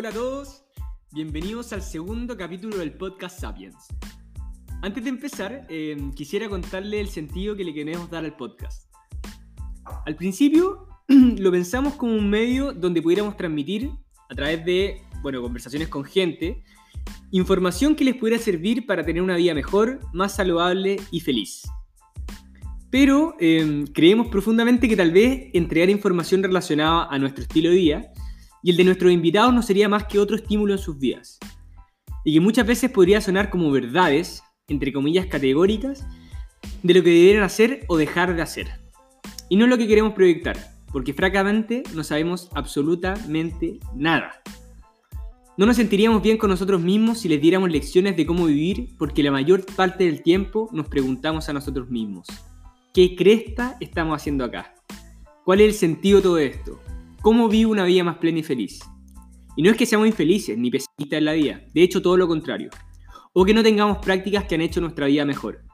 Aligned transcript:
Hola 0.00 0.10
a 0.10 0.12
todos, 0.12 0.62
bienvenidos 1.10 1.72
al 1.72 1.82
segundo 1.82 2.36
capítulo 2.36 2.76
del 2.76 2.92
podcast 2.92 3.40
Sapiens. 3.40 3.88
Antes 4.80 5.02
de 5.02 5.10
empezar, 5.10 5.66
eh, 5.68 5.96
quisiera 6.14 6.48
contarle 6.48 7.00
el 7.00 7.08
sentido 7.08 7.56
que 7.56 7.64
le 7.64 7.74
queremos 7.74 8.08
dar 8.08 8.24
al 8.24 8.36
podcast. 8.36 8.88
Al 10.06 10.14
principio 10.14 10.86
lo 11.08 11.50
pensamos 11.50 11.94
como 11.94 12.14
un 12.14 12.30
medio 12.30 12.72
donde 12.72 13.02
pudiéramos 13.02 13.36
transmitir, 13.36 13.90
a 14.28 14.36
través 14.36 14.64
de 14.64 15.02
bueno, 15.20 15.42
conversaciones 15.42 15.88
con 15.88 16.04
gente, 16.04 16.62
información 17.32 17.96
que 17.96 18.04
les 18.04 18.14
pudiera 18.14 18.40
servir 18.40 18.86
para 18.86 19.04
tener 19.04 19.20
una 19.20 19.34
vida 19.34 19.52
mejor, 19.52 19.98
más 20.12 20.36
saludable 20.36 21.00
y 21.10 21.18
feliz. 21.18 21.68
Pero 22.88 23.34
eh, 23.40 23.84
creemos 23.92 24.28
profundamente 24.28 24.88
que 24.88 24.96
tal 24.96 25.10
vez 25.10 25.50
entregar 25.54 25.90
información 25.90 26.40
relacionada 26.40 27.08
a 27.10 27.18
nuestro 27.18 27.42
estilo 27.42 27.70
de 27.70 27.76
vida 27.76 28.12
y 28.62 28.70
el 28.70 28.76
de 28.76 28.84
nuestros 28.84 29.12
invitados 29.12 29.54
no 29.54 29.62
sería 29.62 29.88
más 29.88 30.04
que 30.04 30.18
otro 30.18 30.36
estímulo 30.36 30.72
en 30.72 30.78
sus 30.78 30.98
vidas. 30.98 31.38
Y 32.24 32.34
que 32.34 32.40
muchas 32.40 32.66
veces 32.66 32.90
podría 32.90 33.20
sonar 33.20 33.50
como 33.50 33.70
verdades, 33.70 34.42
entre 34.66 34.92
comillas 34.92 35.26
categóricas, 35.26 36.06
de 36.82 36.94
lo 36.94 37.02
que 37.02 37.10
deberían 37.10 37.44
hacer 37.44 37.84
o 37.88 37.96
dejar 37.96 38.34
de 38.34 38.42
hacer. 38.42 38.68
Y 39.48 39.56
no 39.56 39.64
es 39.64 39.70
lo 39.70 39.78
que 39.78 39.86
queremos 39.86 40.12
proyectar, 40.12 40.56
porque 40.92 41.14
francamente 41.14 41.82
no 41.94 42.04
sabemos 42.04 42.50
absolutamente 42.54 43.78
nada. 43.94 44.42
No 45.56 45.66
nos 45.66 45.76
sentiríamos 45.76 46.22
bien 46.22 46.38
con 46.38 46.50
nosotros 46.50 46.80
mismos 46.80 47.18
si 47.18 47.28
les 47.28 47.40
diéramos 47.40 47.70
lecciones 47.70 48.16
de 48.16 48.26
cómo 48.26 48.46
vivir, 48.46 48.90
porque 48.96 49.22
la 49.22 49.32
mayor 49.32 49.64
parte 49.74 50.04
del 50.04 50.22
tiempo 50.22 50.68
nos 50.72 50.86
preguntamos 50.86 51.48
a 51.48 51.52
nosotros 51.52 51.90
mismos, 51.90 52.28
¿qué 52.94 53.16
cresta 53.16 53.76
estamos 53.80 54.14
haciendo 54.20 54.44
acá? 54.44 54.74
¿Cuál 55.44 55.60
es 55.60 55.68
el 55.68 55.74
sentido 55.74 56.18
de 56.18 56.22
todo 56.22 56.38
esto? 56.38 56.80
¿Cómo 57.20 57.48
vivo 57.48 57.72
una 57.72 57.84
vida 57.84 58.04
más 58.04 58.18
plena 58.18 58.38
y 58.38 58.42
feliz? 58.44 58.78
Y 59.56 59.62
no 59.62 59.70
es 59.70 59.76
que 59.76 59.86
seamos 59.86 60.06
infelices 60.06 60.56
ni 60.56 60.70
pesimistas 60.70 61.18
en 61.18 61.24
la 61.24 61.32
vida, 61.32 61.60
de 61.74 61.82
hecho 61.82 62.00
todo 62.00 62.16
lo 62.16 62.28
contrario. 62.28 62.70
O 63.32 63.44
que 63.44 63.52
no 63.52 63.64
tengamos 63.64 63.98
prácticas 63.98 64.44
que 64.44 64.54
han 64.54 64.60
hecho 64.60 64.80
nuestra 64.80 65.06
vida 65.06 65.24
mejor, 65.24 65.64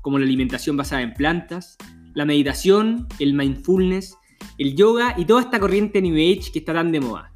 como 0.00 0.18
la 0.18 0.24
alimentación 0.24 0.78
basada 0.78 1.02
en 1.02 1.12
plantas, 1.12 1.76
la 2.14 2.24
meditación, 2.24 3.06
el 3.18 3.34
mindfulness, 3.34 4.16
el 4.56 4.74
yoga 4.74 5.14
y 5.18 5.26
toda 5.26 5.42
esta 5.42 5.60
corriente 5.60 6.00
New 6.00 6.14
Age 6.14 6.50
que 6.50 6.60
está 6.60 6.72
tan 6.72 6.90
de 6.90 7.00
moda. 7.00 7.34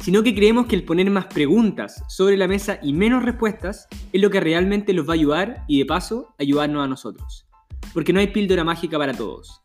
Sino 0.00 0.22
que 0.22 0.34
creemos 0.34 0.66
que 0.66 0.74
el 0.74 0.84
poner 0.84 1.10
más 1.10 1.26
preguntas 1.26 2.02
sobre 2.08 2.38
la 2.38 2.48
mesa 2.48 2.78
y 2.82 2.94
menos 2.94 3.22
respuestas 3.22 3.86
es 4.14 4.20
lo 4.20 4.30
que 4.30 4.40
realmente 4.40 4.94
los 4.94 5.06
va 5.06 5.12
a 5.12 5.14
ayudar 5.14 5.64
y 5.68 5.78
de 5.78 5.84
paso 5.84 6.34
ayudarnos 6.38 6.82
a 6.82 6.88
nosotros. 6.88 7.46
Porque 7.92 8.14
no 8.14 8.20
hay 8.20 8.28
píldora 8.28 8.64
mágica 8.64 8.96
para 8.96 9.12
todos. 9.12 9.60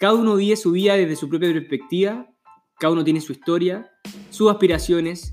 Cada 0.00 0.14
uno 0.14 0.34
vive 0.34 0.56
su 0.56 0.72
vida 0.72 0.96
desde 0.96 1.14
su 1.14 1.28
propia 1.28 1.52
perspectiva 1.52 2.31
cada 2.78 2.92
uno 2.92 3.04
tiene 3.04 3.20
su 3.20 3.32
historia, 3.32 3.90
sus 4.30 4.50
aspiraciones, 4.50 5.32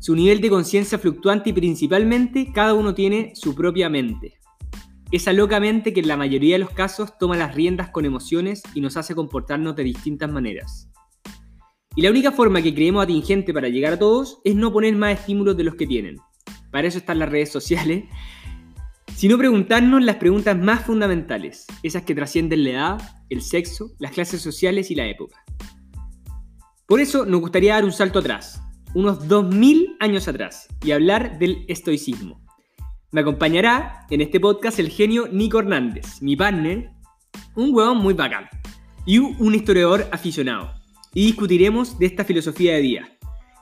su 0.00 0.14
nivel 0.14 0.40
de 0.40 0.50
conciencia 0.50 0.98
fluctuante 0.98 1.50
y 1.50 1.52
principalmente 1.52 2.50
cada 2.52 2.74
uno 2.74 2.94
tiene 2.94 3.32
su 3.34 3.54
propia 3.54 3.88
mente. 3.88 4.38
Esa 5.10 5.32
loca 5.32 5.58
mente 5.58 5.92
que 5.92 6.00
en 6.00 6.08
la 6.08 6.16
mayoría 6.16 6.56
de 6.56 6.58
los 6.58 6.70
casos 6.70 7.16
toma 7.18 7.36
las 7.36 7.54
riendas 7.54 7.90
con 7.90 8.04
emociones 8.04 8.62
y 8.74 8.80
nos 8.80 8.96
hace 8.96 9.14
comportarnos 9.14 9.74
de 9.74 9.84
distintas 9.84 10.30
maneras. 10.30 10.90
Y 11.96 12.02
la 12.02 12.10
única 12.10 12.30
forma 12.30 12.62
que 12.62 12.74
creemos 12.74 13.02
atingente 13.02 13.52
para 13.52 13.68
llegar 13.68 13.94
a 13.94 13.98
todos 13.98 14.40
es 14.44 14.54
no 14.54 14.72
poner 14.72 14.94
más 14.96 15.18
estímulos 15.18 15.56
de 15.56 15.64
los 15.64 15.74
que 15.74 15.86
tienen. 15.86 16.16
Para 16.70 16.86
eso 16.86 16.98
están 16.98 17.18
las 17.18 17.30
redes 17.30 17.50
sociales. 17.50 18.04
Sino 19.16 19.36
preguntarnos 19.36 20.04
las 20.04 20.16
preguntas 20.16 20.56
más 20.56 20.84
fundamentales, 20.84 21.66
esas 21.82 22.04
que 22.04 22.14
trascienden 22.14 22.62
la 22.62 22.70
edad, 22.70 23.00
el 23.30 23.42
sexo, 23.42 23.90
las 23.98 24.12
clases 24.12 24.42
sociales 24.42 24.92
y 24.92 24.94
la 24.94 25.08
época. 25.08 25.42
Por 26.88 27.00
eso 27.00 27.26
nos 27.26 27.42
gustaría 27.42 27.74
dar 27.74 27.84
un 27.84 27.92
salto 27.92 28.20
atrás, 28.20 28.62
unos 28.94 29.28
2000 29.28 29.98
años 30.00 30.26
atrás, 30.26 30.68
y 30.82 30.92
hablar 30.92 31.38
del 31.38 31.66
estoicismo. 31.68 32.40
Me 33.10 33.20
acompañará 33.20 34.06
en 34.08 34.22
este 34.22 34.40
podcast 34.40 34.78
el 34.78 34.88
genio 34.88 35.28
Nico 35.30 35.58
Hernández, 35.58 36.22
mi 36.22 36.34
partner, 36.34 36.88
un 37.54 37.74
huevón 37.74 37.98
muy 37.98 38.14
bacán, 38.14 38.48
y 39.04 39.18
un 39.18 39.54
historiador 39.54 40.08
aficionado. 40.12 40.72
Y 41.12 41.26
discutiremos 41.26 41.98
de 41.98 42.06
esta 42.06 42.24
filosofía 42.24 42.72
de 42.72 42.80
vida. 42.80 43.08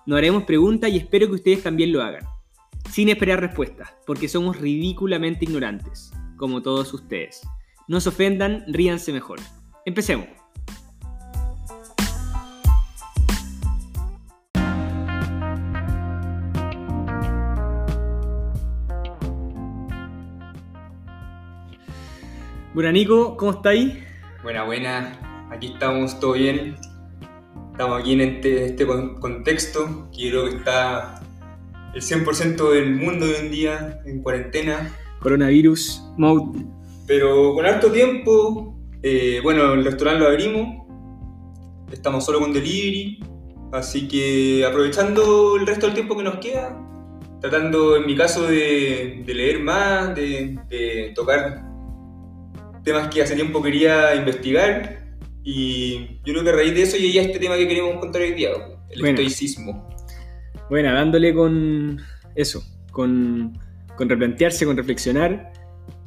Nos 0.07 0.19
haremos 0.19 0.45
preguntas 0.45 0.93
y 0.93 0.99
espero 0.99 1.27
que 1.27 1.35
ustedes 1.35 1.65
también 1.65 1.91
lo 1.91 2.05
hagan. 2.05 2.23
Sin 2.93 3.09
esperar 3.09 3.41
respuestas, 3.41 3.93
porque 4.07 4.29
somos 4.29 4.57
ridículamente 4.57 5.47
ignorantes, 5.47 6.13
como 6.37 6.63
todos 6.63 6.95
ustedes. 6.95 7.43
No 7.89 8.01
se 8.01 8.11
ofendan, 8.11 8.63
ríanse 8.69 9.13
mejor. 9.13 9.41
Empecemos. 9.85 10.29
Bueno, 22.77 22.93
Nico, 22.93 23.39
¿cómo 23.39 23.53
estáis? 23.53 23.95
Buena, 24.43 24.65
buena. 24.65 25.49
Aquí 25.51 25.69
estamos, 25.69 26.21
todo 26.21 26.35
bien. 26.35 26.77
Estamos 27.73 27.99
aquí 27.99 28.13
en 28.13 28.21
este, 28.21 28.67
este 28.67 28.87
contexto 28.87 30.11
que 30.15 30.29
creo 30.29 30.45
que 30.45 30.57
está 30.57 31.23
el 31.95 32.03
100% 32.03 32.71
del 32.73 32.95
mundo 32.97 33.25
hoy 33.25 33.33
en 33.41 33.51
día 33.51 34.01
en 34.05 34.23
cuarentena. 34.23 34.95
Coronavirus 35.21 36.03
mode. 36.19 36.67
Pero 37.07 37.55
con 37.55 37.65
harto 37.65 37.91
tiempo, 37.91 38.79
eh, 39.03 39.41
bueno, 39.43 39.73
el 39.73 39.83
restaurante 39.83 40.21
lo 40.21 40.29
abrimos. 40.29 40.87
Estamos 41.91 42.27
solo 42.27 42.41
con 42.41 42.53
delivery. 42.53 43.21
Así 43.73 44.07
que 44.07 44.67
aprovechando 44.67 45.57
el 45.57 45.67
resto 45.67 45.87
del 45.87 45.95
tiempo 45.95 46.15
que 46.15 46.25
nos 46.25 46.37
queda, 46.41 46.79
tratando 47.41 47.97
en 47.97 48.05
mi 48.05 48.15
caso 48.15 48.43
de, 48.47 49.25
leer 49.27 49.61
más, 49.61 50.15
de, 50.15 50.59
de 50.69 51.13
tocar 51.15 51.66
temas 52.87 53.09
que 53.13 53.21
hace 53.21 53.35
tiempo 53.35 53.61
quería 53.61 54.15
investigar 54.15 55.05
y 55.43 56.21
yo 56.25 56.33
creo 56.33 56.45
que 56.45 56.51
a 56.51 56.53
raíz 56.53 56.73
de 56.73 56.83
eso 56.83 56.97
llegué 56.97 57.19
a 57.19 57.23
este 57.23 57.41
tema 57.41 57.57
que 57.57 57.67
queremos 57.67 57.99
contar 57.99 58.23
hoy 58.23 58.33
día, 58.33 58.51
el 58.91 59.05
estoicismo. 59.05 59.89
Bueno, 60.71 60.95
dándole 60.95 61.35
con 61.35 62.01
eso, 62.37 62.63
con, 62.93 63.59
con 63.97 64.09
replantearse, 64.09 64.65
con 64.65 64.77
reflexionar. 64.77 65.53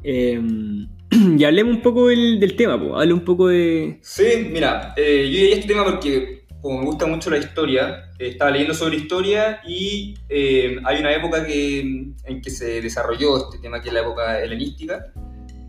Em, 0.02 0.88
y 1.38 1.44
hablemos 1.44 1.76
un 1.76 1.82
poco 1.82 2.08
del, 2.08 2.54
tema, 2.56 2.80
pues, 2.80 2.92
hable 2.94 3.12
un 3.12 3.24
poco 3.26 3.48
de... 3.48 3.98
Sí, 4.00 4.48
mira, 4.50 4.94
eh, 4.96 5.28
yo 5.30 5.38
llegué 5.38 5.52
a 5.52 5.56
este 5.56 5.68
tema 5.68 5.84
porque 5.84 6.46
como 6.62 6.80
me 6.80 6.86
gusta 6.86 7.06
mucho 7.06 7.28
la 7.28 7.38
historia, 7.38 8.10
eh, 8.18 8.28
estaba 8.28 8.50
leyendo 8.50 8.72
sobre 8.72 8.96
historia 8.96 9.60
y 9.66 10.14
eh, 10.30 10.78
hay 10.84 11.00
una 11.00 11.14
época 11.14 11.46
que, 11.46 11.80
en 11.80 12.40
que 12.42 12.50
se 12.50 12.80
desarrolló 12.80 13.36
este 13.36 13.58
tema 13.58 13.82
que 13.82 13.88
es 13.88 13.94
la 13.94 14.00
época 14.00 14.42
helenística 14.42 15.12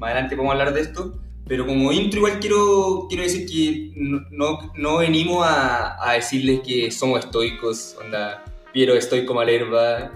más 0.02 0.12
adelante 0.12 0.36
podemos 0.36 0.54
hablar 0.54 0.74
de 0.74 0.82
esto, 0.82 1.14
pero 1.48 1.68
como 1.68 1.92
intro 1.92 2.18
igual 2.18 2.40
quiero, 2.40 3.06
quiero 3.08 3.24
decir 3.24 3.46
que 3.46 3.92
no, 4.32 4.74
no 4.76 4.98
venimos 4.98 5.46
a, 5.46 5.96
a, 6.04 6.14
decirles 6.14 6.62
que 6.66 6.90
somos 6.90 7.20
estoicos, 7.24 7.96
onda, 8.04 8.44
Piero 8.74 8.96
estoico 8.96 9.36
Malerva, 9.36 10.12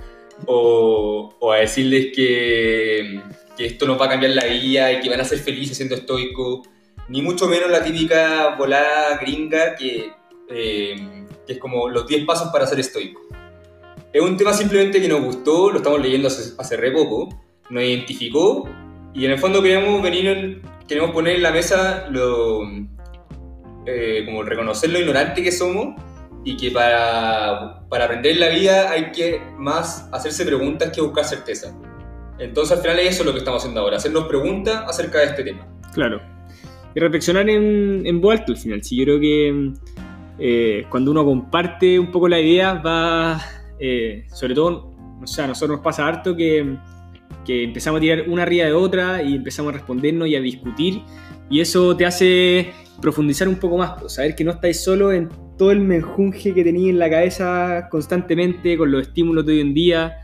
o, 0.47 1.35
o 1.39 1.51
a 1.51 1.57
decirles 1.57 2.07
que, 2.15 3.21
que, 3.55 3.65
esto 3.67 3.85
nos 3.85 4.01
va 4.01 4.07
a 4.07 4.09
cambiar 4.09 4.31
la 4.31 4.45
vida 4.45 4.91
y 4.91 5.01
que 5.01 5.09
van 5.09 5.21
a 5.21 5.23
ser 5.23 5.37
felices 5.37 5.77
siendo 5.77 5.93
estoicos, 5.93 6.67
ni 7.07 7.21
mucho 7.21 7.47
menos 7.47 7.69
la 7.69 7.83
típica 7.83 8.55
volada 8.57 9.17
gringa 9.17 9.75
que, 9.75 10.13
eh, 10.49 11.27
que 11.45 11.53
es 11.53 11.59
como 11.59 11.89
los 11.89 12.07
10 12.07 12.25
pasos 12.25 12.51
para 12.51 12.65
ser 12.65 12.79
estoico. 12.79 13.21
Es 14.11 14.21
un 14.21 14.35
tema 14.35 14.51
simplemente 14.53 14.99
que 14.99 15.07
nos 15.07 15.21
gustó, 15.21 15.69
lo 15.69 15.77
estamos 15.77 16.01
leyendo 16.01 16.27
hace, 16.27 16.53
hace 16.57 16.75
re 16.75 16.91
poco, 16.91 17.29
nos 17.69 17.83
identificó 17.83 18.67
y 19.15 19.25
en 19.25 19.31
el 19.31 19.39
fondo 19.39 19.61
queremos 19.61 20.01
venir, 20.01 20.61
queremos 20.87 21.11
poner 21.11 21.37
en 21.37 21.43
la 21.43 21.51
mesa 21.51 22.07
lo, 22.09 22.63
eh, 23.85 24.23
como 24.25 24.43
reconocer 24.43 24.89
lo 24.89 24.99
ignorante 24.99 25.41
que 25.41 25.51
somos 25.51 25.95
y 26.43 26.57
que 26.57 26.69
para, 26.69 27.87
para 27.89 28.05
aprender 28.05 28.37
la 28.37 28.49
vida 28.49 28.91
hay 28.91 29.11
que 29.11 29.41
más 29.57 30.09
hacerse 30.11 30.45
preguntas 30.45 30.91
que 30.91 31.01
buscar 31.01 31.23
certeza. 31.23 31.73
Entonces 32.37 32.75
al 32.75 32.83
final 32.83 32.99
eso 32.99 33.21
es 33.21 33.25
lo 33.25 33.31
que 33.31 33.39
estamos 33.39 33.61
haciendo 33.61 33.79
ahora, 33.79 33.97
hacernos 33.97 34.25
preguntas 34.25 34.83
acerca 34.85 35.19
de 35.19 35.25
este 35.25 35.43
tema. 35.43 35.65
Claro. 35.93 36.21
Y 36.93 36.99
reflexionar 36.99 37.49
en, 37.49 38.05
en 38.05 38.21
voz 38.21 38.41
al 38.47 38.57
final. 38.57 38.83
Sí, 38.83 38.97
yo 38.97 39.05
creo 39.05 39.19
que 39.19 39.73
eh, 40.39 40.85
cuando 40.89 41.11
uno 41.11 41.23
comparte 41.23 41.97
un 41.97 42.11
poco 42.11 42.27
la 42.27 42.39
idea 42.39 42.73
va, 42.73 43.41
eh, 43.79 44.25
sobre 44.33 44.53
todo, 44.53 44.93
o 45.21 45.27
sea, 45.27 45.45
a 45.45 45.47
nosotros 45.47 45.77
nos 45.77 45.83
pasa 45.83 46.05
harto 46.05 46.35
que 46.35 46.77
que 47.45 47.63
empezamos 47.63 47.99
a 47.99 48.01
tirar 48.01 48.29
una 48.29 48.43
arriba 48.43 48.65
de 48.65 48.73
otra 48.73 49.21
y 49.21 49.35
empezamos 49.35 49.73
a 49.73 49.77
respondernos 49.77 50.27
y 50.27 50.35
a 50.35 50.41
discutir. 50.41 51.01
Y 51.49 51.61
eso 51.61 51.95
te 51.95 52.05
hace 52.05 52.73
profundizar 53.01 53.47
un 53.47 53.55
poco 53.55 53.77
más, 53.77 53.99
pues, 53.99 54.13
saber 54.13 54.35
que 54.35 54.43
no 54.43 54.51
estáis 54.51 54.83
solo 54.83 55.11
en 55.11 55.29
todo 55.57 55.71
el 55.71 55.79
menjunje 55.79 56.53
que 56.53 56.63
tenéis 56.63 56.89
en 56.89 56.99
la 56.99 57.09
cabeza 57.09 57.87
constantemente 57.89 58.77
con 58.77 58.91
los 58.91 59.03
estímulos 59.03 59.45
de 59.45 59.53
hoy 59.53 59.61
en 59.61 59.73
día. 59.73 60.17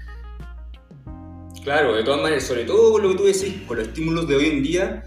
Claro, 1.64 1.96
de 1.96 2.04
todas 2.04 2.22
maneras, 2.22 2.44
sobre 2.44 2.64
todo 2.64 2.94
con 2.94 3.04
lo 3.04 3.10
que 3.10 3.16
tú 3.16 3.24
decís, 3.26 3.62
con 3.68 3.78
los 3.78 3.88
estímulos 3.88 4.28
de 4.28 4.36
hoy 4.36 4.46
en 4.46 4.64
día, 4.64 5.04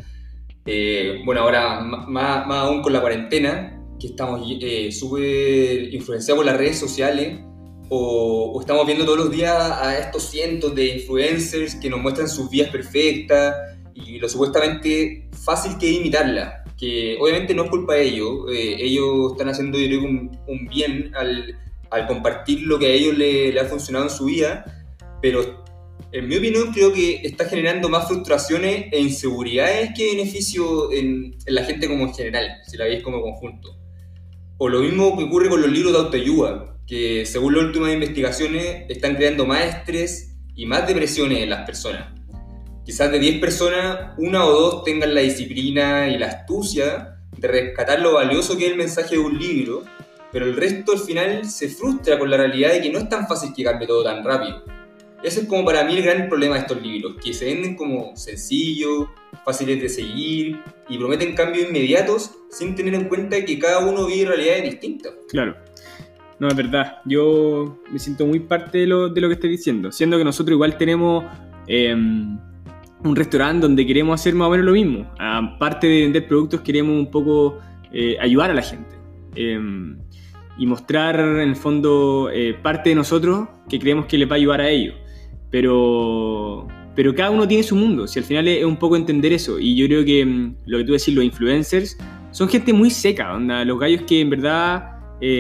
eh, 0.67 1.20
bueno, 1.25 1.43
ahora 1.43 1.81
más, 1.81 2.08
más, 2.08 2.46
aún 2.49 2.81
con 2.81 2.93
la 2.93 3.00
cuarentena, 3.00 3.82
que 3.99 4.08
estamos 4.08 4.41
eh, 4.61 4.91
súper 4.93 5.93
influenciados 5.93 6.38
por 6.38 6.46
las 6.46 6.56
redes 6.56 6.79
sociales, 6.79 7.41
o, 7.88 8.52
o 8.54 8.60
estamos 8.60 8.86
viendo 8.86 9.04
todos 9.04 9.19
los 9.19 9.31
días 9.31 9.54
a 9.54 9.98
estos 9.98 10.25
cientos 10.31 10.75
de 10.75 10.96
influencers 10.96 11.75
que 11.76 11.90
nos 11.90 12.00
muestran 12.00 12.28
sus 12.28 12.50
vidas 12.50 12.70
perfectas 12.70 13.54
y 13.94 14.19
lo 14.19 14.28
supuestamente 14.28 15.28
fácil 15.44 15.78
que 15.78 15.90
es 15.90 15.96
imitarla, 15.98 16.64
que 16.76 17.16
obviamente 17.20 17.54
no 17.54 17.64
es 17.64 17.70
culpa 17.70 17.94
de 17.94 18.02
ellos, 18.02 18.46
eh, 18.52 18.76
ellos 18.81 19.32
están 19.32 19.48
haciendo 19.48 19.78
yo 19.78 19.86
creo, 19.86 20.00
un, 20.00 20.38
un 20.48 20.66
bien 20.69 21.12
al, 21.14 21.58
al, 21.90 22.06
compartir 22.06 22.62
lo 22.62 22.78
que 22.78 22.86
a 22.86 22.90
ellos 22.90 23.16
le, 23.16 23.52
le, 23.52 23.60
ha 23.60 23.66
funcionado 23.66 24.06
en 24.06 24.10
su 24.10 24.25
vida, 24.25 24.64
pero 25.22 25.64
en 26.10 26.28
mi 26.28 26.36
opinión 26.36 26.72
creo 26.72 26.92
que 26.92 27.20
está 27.25 27.44
generando 27.46 27.88
más 27.88 28.08
frustraciones 28.08 28.86
e 28.92 29.00
inseguridades 29.00 29.90
que 29.96 30.14
beneficio 30.14 30.92
en, 30.92 31.36
en 31.46 31.54
la 31.54 31.64
gente 31.64 31.88
como 31.88 32.04
en 32.04 32.14
general, 32.14 32.48
si 32.66 32.76
la 32.76 32.84
veis 32.86 33.02
como 33.02 33.20
conjunto. 33.20 33.76
O 34.58 34.69
lo 34.69 34.81
mismo 34.81 35.16
que 35.16 35.25
ocurre 35.25 35.48
con 35.48 35.60
los 35.60 35.70
libros 35.70 35.92
de 35.92 35.98
autoayuda, 35.98 36.73
que 36.86 37.26
según 37.26 37.54
las 37.54 37.64
últimas 37.64 37.92
investigaciones 37.92 38.84
están 38.88 39.16
creando 39.16 39.46
más 39.46 39.64
estrés 39.64 40.36
y 40.54 40.66
más 40.66 40.86
depresiones 40.86 41.42
en 41.42 41.50
las 41.50 41.64
personas 41.66 42.14
quizás 42.84 43.10
de 43.10 43.19
10 43.19 43.40
personas, 43.40 44.12
una 44.19 44.44
o 44.44 44.52
dos 44.52 44.84
tengan 44.84 45.14
la 45.14 45.22
disciplina 45.22 46.08
y 46.08 46.19
la 46.19 46.26
astucia 46.26 47.16
de 47.36 47.48
rescatar 47.48 48.00
lo 48.00 48.14
valioso 48.14 48.56
que 48.56 48.66
es 48.66 48.72
el 48.72 48.78
mensaje 48.78 49.16
de 49.16 49.22
un 49.22 49.38
libro, 49.38 49.84
pero 50.31 50.44
el 50.46 50.56
resto 50.56 50.92
al 50.92 50.98
final 50.98 51.44
se 51.48 51.69
frustra 51.69 52.19
con 52.19 52.31
la 52.31 52.36
realidad 52.36 52.72
de 52.72 52.82
que 52.82 52.90
no 52.90 52.98
es 52.98 53.08
tan 53.08 53.26
fácil 53.26 53.52
que 53.54 53.64
cambie 53.64 53.88
todo 53.88 54.04
tan 54.04 54.22
rápido. 54.22 54.64
Ese 55.22 55.40
es 55.40 55.46
como 55.46 55.64
para 55.64 55.84
mí 55.84 55.96
el 55.96 56.02
gran 56.02 56.28
problema 56.28 56.56
de 56.56 56.60
estos 56.60 56.82
libros, 56.82 57.16
que 57.25 57.32
se 57.32 57.46
venden 57.46 57.76
como 57.76 58.14
sencillos, 58.14 59.08
fáciles 59.42 59.81
de 59.81 59.88
seguir 59.88 60.60
y 60.88 60.98
prometen 60.98 61.34
cambios 61.34 61.69
inmediatos 61.69 62.32
sin 62.50 62.75
tener 62.75 62.94
en 62.94 63.08
cuenta 63.08 63.42
que 63.42 63.58
cada 63.58 63.78
uno 63.78 64.06
vive 64.06 64.26
realidades 64.26 64.64
distintas. 64.64 65.14
Claro. 65.28 65.56
No, 66.44 66.50
es 66.50 66.56
verdad. 66.56 66.99
Yo 67.06 67.79
me 67.91 67.99
siento 67.99 68.26
muy 68.26 68.38
parte 68.38 68.76
de 68.76 68.87
lo, 68.87 69.08
de 69.08 69.19
lo 69.19 69.29
que 69.29 69.35
estoy 69.35 69.49
diciendo. 69.49 69.91
Siendo 69.91 70.19
que 70.19 70.25
nosotros 70.25 70.52
igual 70.52 70.76
tenemos 70.76 71.25
eh, 71.67 71.91
un 71.91 73.17
restaurante 73.17 73.62
donde 73.62 73.87
queremos 73.87 74.20
hacer 74.20 74.35
más 74.35 74.49
o 74.49 74.50
menos 74.50 74.67
lo 74.67 74.73
mismo. 74.73 75.11
Aparte 75.19 75.87
de 75.87 76.02
vender 76.02 76.29
productos, 76.29 76.61
queremos 76.61 76.99
un 76.99 77.11
poco 77.11 77.61
eh, 77.91 78.19
ayudar 78.20 78.50
a 78.50 78.55
la 78.55 78.61
gente. 78.61 78.94
Eh, 79.37 79.58
y 80.58 80.67
mostrar 80.67 81.19
en 81.19 81.49
el 81.49 81.56
fondo 81.56 82.29
eh, 82.31 82.55
parte 82.62 82.91
de 82.91 82.96
nosotros 82.96 83.49
que 83.67 83.79
creemos 83.79 84.05
que 84.05 84.19
les 84.19 84.29
va 84.29 84.35
a 84.35 84.37
ayudar 84.37 84.61
a 84.61 84.69
ellos. 84.69 84.96
Pero, 85.50 86.69
pero 86.94 87.14
cada 87.14 87.31
uno 87.31 87.49
tiene 87.49 87.62
su 87.62 87.75
mundo. 87.75 88.06
Si 88.06 88.19
al 88.19 88.26
final 88.26 88.49
es, 88.49 88.67
un 88.67 88.76
poco 88.76 88.96
entender 88.96 89.32
eso. 89.32 89.58
Y 89.58 89.76
yo 89.76 89.87
creo 89.87 90.05
que 90.05 90.26
mm, 90.26 90.56
lo 90.67 90.76
que 90.76 90.85
tú 90.85 90.93
decís, 90.93 91.14
los 91.14 91.25
influencers, 91.25 91.96
son 92.32 92.50
gente 92.50 92.75
muy 92.75 92.91
seca. 92.91 93.35
Onda, 93.35 93.64
los 93.64 93.79
gallos 93.79 94.02
que 94.02 94.20
en 94.20 94.29
verdad, 94.29 94.94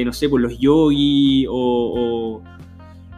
no 0.04 0.12
sé, 0.12 0.28
por 0.28 0.40
pues 0.40 0.52
los 0.52 0.60
yogis 0.60 1.46
o, 1.48 1.52
o, 1.54 2.42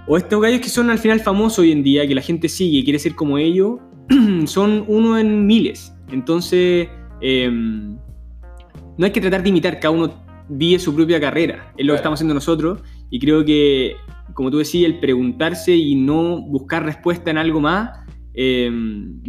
o 0.06 0.16
estos 0.16 0.40
gallos 0.40 0.60
que 0.60 0.68
son 0.68 0.90
al 0.90 0.98
final 0.98 1.20
famosos 1.20 1.60
hoy 1.60 1.72
en 1.72 1.82
día, 1.82 2.06
que 2.06 2.14
la 2.14 2.22
gente 2.22 2.48
sigue 2.48 2.78
y 2.78 2.84
quiere 2.84 2.98
ser 2.98 3.14
como 3.14 3.38
ellos, 3.38 3.78
son 4.46 4.84
uno 4.88 5.18
en 5.18 5.46
miles. 5.46 5.92
Entonces, 6.10 6.88
eh, 7.20 7.50
no 7.50 9.04
hay 9.04 9.10
que 9.10 9.20
tratar 9.20 9.42
de 9.42 9.48
imitar, 9.48 9.80
cada 9.80 9.90
uno 9.90 10.24
vive 10.48 10.78
su 10.78 10.94
propia 10.94 11.20
carrera, 11.20 11.72
es 11.76 11.84
lo 11.84 11.92
que 11.92 11.96
estamos 11.96 12.18
haciendo 12.18 12.34
nosotros, 12.34 12.80
y 13.10 13.18
creo 13.18 13.44
que, 13.44 13.96
como 14.34 14.50
tú 14.50 14.58
decías, 14.58 14.90
el 14.90 15.00
preguntarse 15.00 15.74
y 15.74 15.94
no 15.96 16.40
buscar 16.40 16.84
respuesta 16.84 17.30
en 17.30 17.38
algo 17.38 17.60
más, 17.60 17.98
eh, 18.34 18.70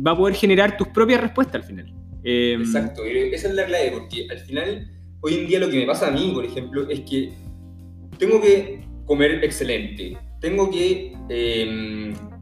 va 0.05 0.11
a 0.11 0.17
poder 0.17 0.35
generar 0.35 0.77
tus 0.77 0.87
propias 0.89 1.21
respuestas 1.21 1.55
al 1.55 1.63
final. 1.63 1.93
Eh, 2.23 2.57
Exacto, 2.59 3.03
esa 3.05 3.47
es 3.47 3.55
la 3.55 3.65
clave, 3.65 3.91
porque 3.93 4.27
al 4.29 4.39
final, 4.39 4.91
hoy 5.21 5.35
en 5.35 5.47
día 5.47 5.59
lo 5.59 5.69
que 5.69 5.77
me 5.77 5.85
pasa 5.85 6.07
a 6.07 6.11
mí, 6.11 6.31
por 6.33 6.45
ejemplo, 6.45 6.89
es 6.89 7.01
que 7.01 7.33
tengo 8.17 8.41
que 8.41 8.81
comer 9.05 9.43
excelente, 9.43 10.17
tengo 10.39 10.69
que 10.69 11.13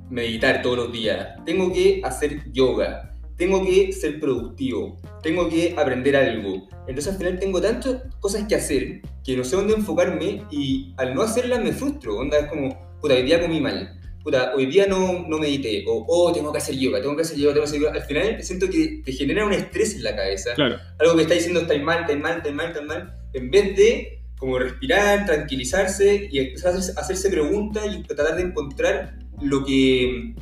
meditar 0.10 0.62
todos 0.62 0.77
los 0.77 0.92
días, 0.92 1.44
tengo 1.45 1.72
que 1.72 2.01
hacer 2.04 2.51
yoga, 2.51 3.12
tengo 3.38 3.66
que 3.66 3.92
ser 3.92 4.19
productivo, 4.19 4.98
tengo 5.22 5.50
que 5.50 5.74
aprender 5.77 6.16
algo. 6.16 6.68
Entonces 6.88 7.13
al 7.13 7.18
final 7.18 7.39
tengo 7.39 7.62
tantas 7.62 8.04
cosas 8.19 8.45
que 8.48 8.56
hacer 8.56 9.01
que 9.24 9.36
no 9.36 9.44
sé 9.44 9.56
dónde 9.56 9.74
enfocarme 9.74 10.44
y 10.51 10.94
al 10.98 11.16
no 11.16 11.21
hacerlas 11.21 11.63
me 11.63 11.71
frustro. 11.71 12.18
Onda 12.18 12.38
es 12.38 12.48
como, 12.48 12.78
puta, 13.01 13.16
hoy 13.16 13.24
día 13.24 13.42
comí 13.42 13.60
mal, 13.60 14.00
puta, 14.25 14.54
hoy 14.56 14.66
día 14.66 14.88
no, 14.88 15.24
no 15.27 15.38
medité, 15.38 15.86
o 15.88 16.04
oh, 16.07 16.33
tengo 16.33 16.51
que 16.51 16.57
hacer 16.57 16.75
yoga, 16.75 17.00
tengo 17.00 17.16
que 17.16 17.22
hacer 17.22 17.38
yoga, 17.38 17.54
tengo 17.54 17.66
que 17.66 17.69
hacer 17.69 17.80
yoga. 17.80 17.94
Al 17.94 18.07
final 18.07 18.44
siento 18.44 18.68
que 18.68 19.01
te 19.06 19.12
genera 19.12 19.45
un 19.45 19.54
estrés 19.54 19.94
en 19.94 20.04
la 20.04 20.16
cabeza. 20.16 20.56
Claro. 20.56 20.77
Algo 20.98 21.16
que 21.16 21.22
está 21.22 21.36
diciendo 21.36 21.60
está 21.62 21.77
mal, 21.77 22.01
está 22.01 22.16
mal, 22.18 22.38
está 22.38 22.51
mal, 22.51 22.68
está 22.69 22.81
mal, 22.81 23.13
en 23.33 23.51
vez 23.51 23.77
de 23.77 24.19
como 24.39 24.57
respirar, 24.57 25.27
tranquilizarse 25.27 26.27
y 26.31 26.39
empezar 26.39 26.74
a 26.74 26.77
hacerse 27.00 27.30
preguntas 27.30 27.86
y 27.95 28.01
tratar 28.01 28.36
de 28.36 28.42
encontrar 28.42 29.19
lo 29.44 29.63
que, 29.63 30.33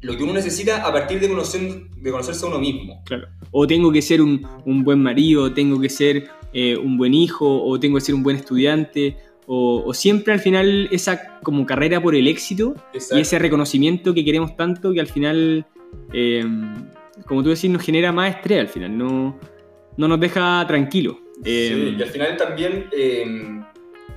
lo 0.00 0.16
que 0.16 0.24
uno 0.24 0.32
necesita 0.32 0.84
a 0.84 0.92
partir 0.92 1.20
de, 1.20 1.28
conocer, 1.28 1.60
de 1.96 2.10
conocerse 2.10 2.44
a 2.44 2.48
uno 2.48 2.58
mismo. 2.58 3.00
Claro. 3.06 3.28
O 3.52 3.64
tengo 3.64 3.92
que 3.92 4.02
ser 4.02 4.20
un, 4.22 4.44
un 4.64 4.82
buen 4.82 5.00
marido, 5.00 5.54
tengo 5.54 5.80
que 5.80 5.88
ser 5.88 6.28
eh, 6.52 6.76
un 6.76 6.98
buen 6.98 7.14
hijo, 7.14 7.62
o 7.62 7.78
tengo 7.78 7.96
que 7.98 8.04
ser 8.04 8.16
un 8.16 8.24
buen 8.24 8.36
estudiante, 8.36 9.16
o, 9.52 9.82
o, 9.84 9.94
siempre 9.94 10.32
al 10.32 10.38
final 10.38 10.88
esa 10.92 11.40
como 11.42 11.66
carrera 11.66 12.00
por 12.00 12.14
el 12.14 12.28
éxito 12.28 12.76
Exacto. 12.92 13.18
y 13.18 13.22
ese 13.22 13.36
reconocimiento 13.40 14.14
que 14.14 14.24
queremos 14.24 14.56
tanto 14.56 14.92
que 14.92 15.00
al 15.00 15.08
final, 15.08 15.66
eh, 16.12 16.44
como 17.26 17.42
tú 17.42 17.48
decís, 17.48 17.68
nos 17.68 17.82
genera 17.82 18.12
más 18.12 18.36
estrés 18.36 18.60
al 18.60 18.68
final, 18.68 18.96
no, 18.96 19.40
no 19.96 20.06
nos 20.06 20.20
deja 20.20 20.64
tranquilos. 20.68 21.16
Eh, 21.44 21.72
sí, 21.74 21.96
y 21.98 22.00
al 22.00 22.08
final 22.10 22.36
también 22.36 22.86
eh, 22.92 23.60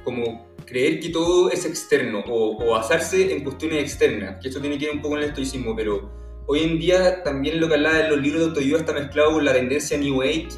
como 0.03 0.45
creer 0.68 1.00
que 1.00 1.09
todo 1.09 1.50
es 1.50 1.65
externo 1.65 2.19
o, 2.27 2.63
o, 2.63 2.71
basarse 2.74 3.33
en 3.33 3.44
cuestiones 3.44 3.81
externas, 3.81 4.38
que 4.39 4.50
esto 4.50 4.62
tiene 4.62 4.77
que 4.77 4.85
ver 4.85 4.95
un 4.95 5.01
poco 5.01 5.15
con 5.15 5.24
el 5.24 5.30
estoicismo, 5.30 5.75
pero 5.75 6.12
hoy 6.45 6.59
en 6.59 6.77
día 6.77 7.24
también 7.24 7.59
lo 7.59 7.68
que 7.68 7.74
hablaba 7.74 8.01
en 8.01 8.12
los 8.12 8.21
libros 8.21 8.41
de 8.41 8.47
autoayuda 8.50 8.80
está 8.81 8.94
mezclado 8.94 9.31
con 9.31 9.45
la 9.45 9.53
tendencia 9.53 9.97
New 9.97 10.21
Age, 10.21 10.50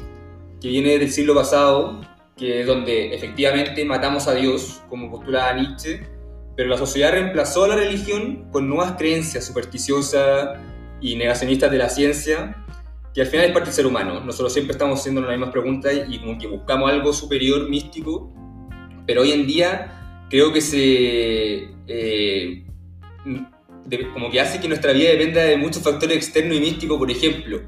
que 0.60 0.68
viene 0.68 0.98
del 0.98 1.10
siglo 1.10 1.34
pasado, 1.34 1.98
que 2.36 2.60
es 2.60 2.66
donde 2.66 3.14
efectivamente 3.14 3.84
matamos 3.84 4.28
a 4.28 4.34
Dios, 4.34 4.82
como 4.88 5.10
postulaba 5.10 5.54
Nietzsche, 5.54 6.06
pero 6.54 6.68
la 6.68 6.76
sociedad 6.76 7.12
reemplazó 7.12 7.64
a 7.64 7.68
la 7.68 7.76
religión 7.76 8.48
con 8.50 8.68
nuevas 8.68 8.92
creencias 8.98 9.44
supersticiosas 9.44 10.58
y 11.00 11.16
negacionistas 11.16 11.70
de 11.70 11.78
la 11.78 11.88
ciencia, 11.88 12.64
que 13.14 13.22
al 13.22 13.26
final 13.26 13.46
es 13.46 13.52
parte 13.52 13.66
del 13.66 13.74
ser 13.74 13.86
humano. 13.86 14.20
Nosotros 14.20 14.52
siempre 14.52 14.72
estamos 14.72 15.00
haciendo 15.00 15.22
las 15.22 15.30
mismas 15.30 15.50
preguntas 15.50 15.92
y 16.08 16.18
como 16.18 16.38
que 16.38 16.46
buscamos 16.46 16.90
algo 16.90 17.12
superior, 17.12 17.68
místico, 17.68 18.32
pero 19.06 19.22
hoy 19.22 19.32
en 19.32 19.46
día 19.46 20.26
creo 20.28 20.52
que 20.52 20.60
se... 20.60 21.68
Eh, 21.86 22.64
de, 23.86 24.12
como 24.12 24.30
que 24.30 24.40
hace 24.40 24.60
que 24.60 24.68
nuestra 24.68 24.92
vida 24.92 25.10
dependa 25.10 25.42
de 25.42 25.56
muchos 25.56 25.82
factores 25.82 26.16
externos 26.16 26.56
y 26.56 26.60
místicos, 26.60 26.98
por 26.98 27.10
ejemplo, 27.10 27.60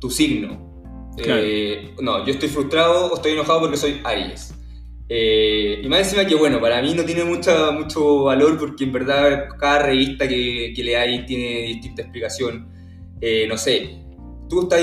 tu 0.00 0.10
signo. 0.10 0.67
Claro. 1.22 1.42
Eh, 1.44 1.90
no, 2.00 2.24
yo 2.24 2.32
estoy 2.32 2.48
frustrado 2.48 3.12
o 3.12 3.16
estoy 3.16 3.32
enojado 3.32 3.60
porque 3.60 3.76
soy 3.76 4.00
Aries. 4.04 4.54
Eh, 5.08 5.80
y 5.82 5.88
más 5.88 6.00
encima 6.00 6.26
que, 6.26 6.34
bueno, 6.34 6.60
para 6.60 6.82
mí 6.82 6.94
no 6.94 7.04
tiene 7.04 7.24
mucha, 7.24 7.70
mucho 7.70 8.24
valor 8.24 8.58
porque 8.58 8.84
en 8.84 8.92
verdad 8.92 9.48
cada 9.58 9.84
revista 9.84 10.28
que, 10.28 10.72
que 10.74 10.82
leáis 10.84 11.24
tiene 11.26 11.62
distinta 11.62 12.02
explicación. 12.02 12.68
Eh, 13.20 13.46
no 13.48 13.56
sé, 13.56 13.98
tú 14.48 14.62
estás, 14.62 14.82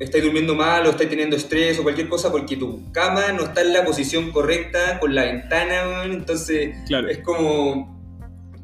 estás 0.00 0.22
durmiendo 0.22 0.54
mal 0.54 0.86
o 0.86 0.90
estás 0.90 1.08
teniendo 1.08 1.36
estrés 1.36 1.78
o 1.78 1.82
cualquier 1.82 2.08
cosa 2.08 2.30
porque 2.30 2.56
tu 2.56 2.90
cama 2.92 3.32
no 3.32 3.44
está 3.44 3.62
en 3.62 3.72
la 3.72 3.84
posición 3.84 4.30
correcta 4.30 4.98
con 4.98 5.14
la 5.14 5.24
ventana, 5.24 6.04
entonces 6.04 6.74
claro. 6.86 7.08
es 7.08 7.18
como 7.18 7.94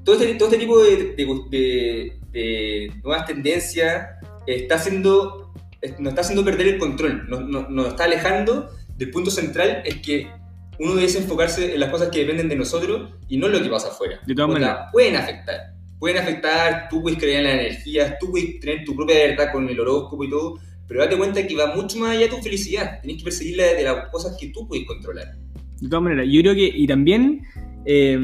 todo 0.05 0.17
este, 0.17 0.35
todo 0.35 0.49
este 0.49 0.59
tipo 0.59 0.83
de, 0.83 1.15
de, 1.15 2.19
de, 2.33 2.93
nuevas 3.03 3.27
tendencias 3.27 4.09
está 4.47 4.77
haciendo, 4.77 5.53
nos 5.99 6.11
está 6.11 6.21
haciendo 6.21 6.45
perder 6.45 6.69
el 6.69 6.79
control, 6.79 7.29
nos, 7.29 7.49
nos, 7.49 7.71
nos, 7.71 7.89
está 7.89 8.05
alejando 8.05 8.71
del 8.97 9.11
punto 9.11 9.31
central, 9.31 9.83
es 9.85 9.97
que 9.97 10.31
uno 10.79 10.95
debe 10.95 11.13
enfocarse 11.13 11.75
en 11.75 11.81
las 11.81 11.91
cosas 11.91 12.09
que 12.09 12.21
dependen 12.21 12.49
de 12.49 12.57
nosotros 12.57 13.15
y 13.29 13.37
no 13.37 13.47
en 13.47 13.53
lo 13.53 13.63
que 13.63 13.69
pasa 13.69 13.89
afuera. 13.89 14.21
De 14.27 14.35
todas 14.35 14.51
maneras. 14.51 14.89
Pueden 14.93 15.17
afectar 15.17 15.81
pueden 16.01 16.17
afectar, 16.17 16.89
tú 16.89 17.03
puedes 17.03 17.19
creer 17.19 17.41
en 17.41 17.45
las 17.45 17.53
energías, 17.53 18.19
tú 18.19 18.31
puedes 18.31 18.59
tener 18.59 18.85
tu 18.85 18.97
propia 18.97 19.17
verdad 19.17 19.53
con 19.53 19.69
el 19.69 19.79
horóscopo 19.79 20.25
y 20.25 20.31
todo, 20.31 20.59
pero 20.89 21.01
date 21.01 21.17
cuenta 21.17 21.47
que 21.47 21.55
va 21.55 21.77
mucho 21.77 21.99
más 21.99 22.13
allá 22.13 22.23
de 22.23 22.29
tu 22.29 22.39
felicidad, 22.39 23.01
tienes 23.03 23.19
que 23.19 23.25
perseguirla 23.25 23.75
de 23.75 23.85
las 23.85 24.09
cosas 24.09 24.37
que 24.41 24.49
tú 24.49 24.67
puedes 24.67 24.87
controlar. 24.87 25.37
De 25.79 25.89
todas 25.89 26.03
maneras, 26.03 26.27
yo 26.29 26.41
creo 26.41 26.55
que, 26.55 26.73
y 26.75 26.87
también 26.87 27.43
eh, 27.85 28.19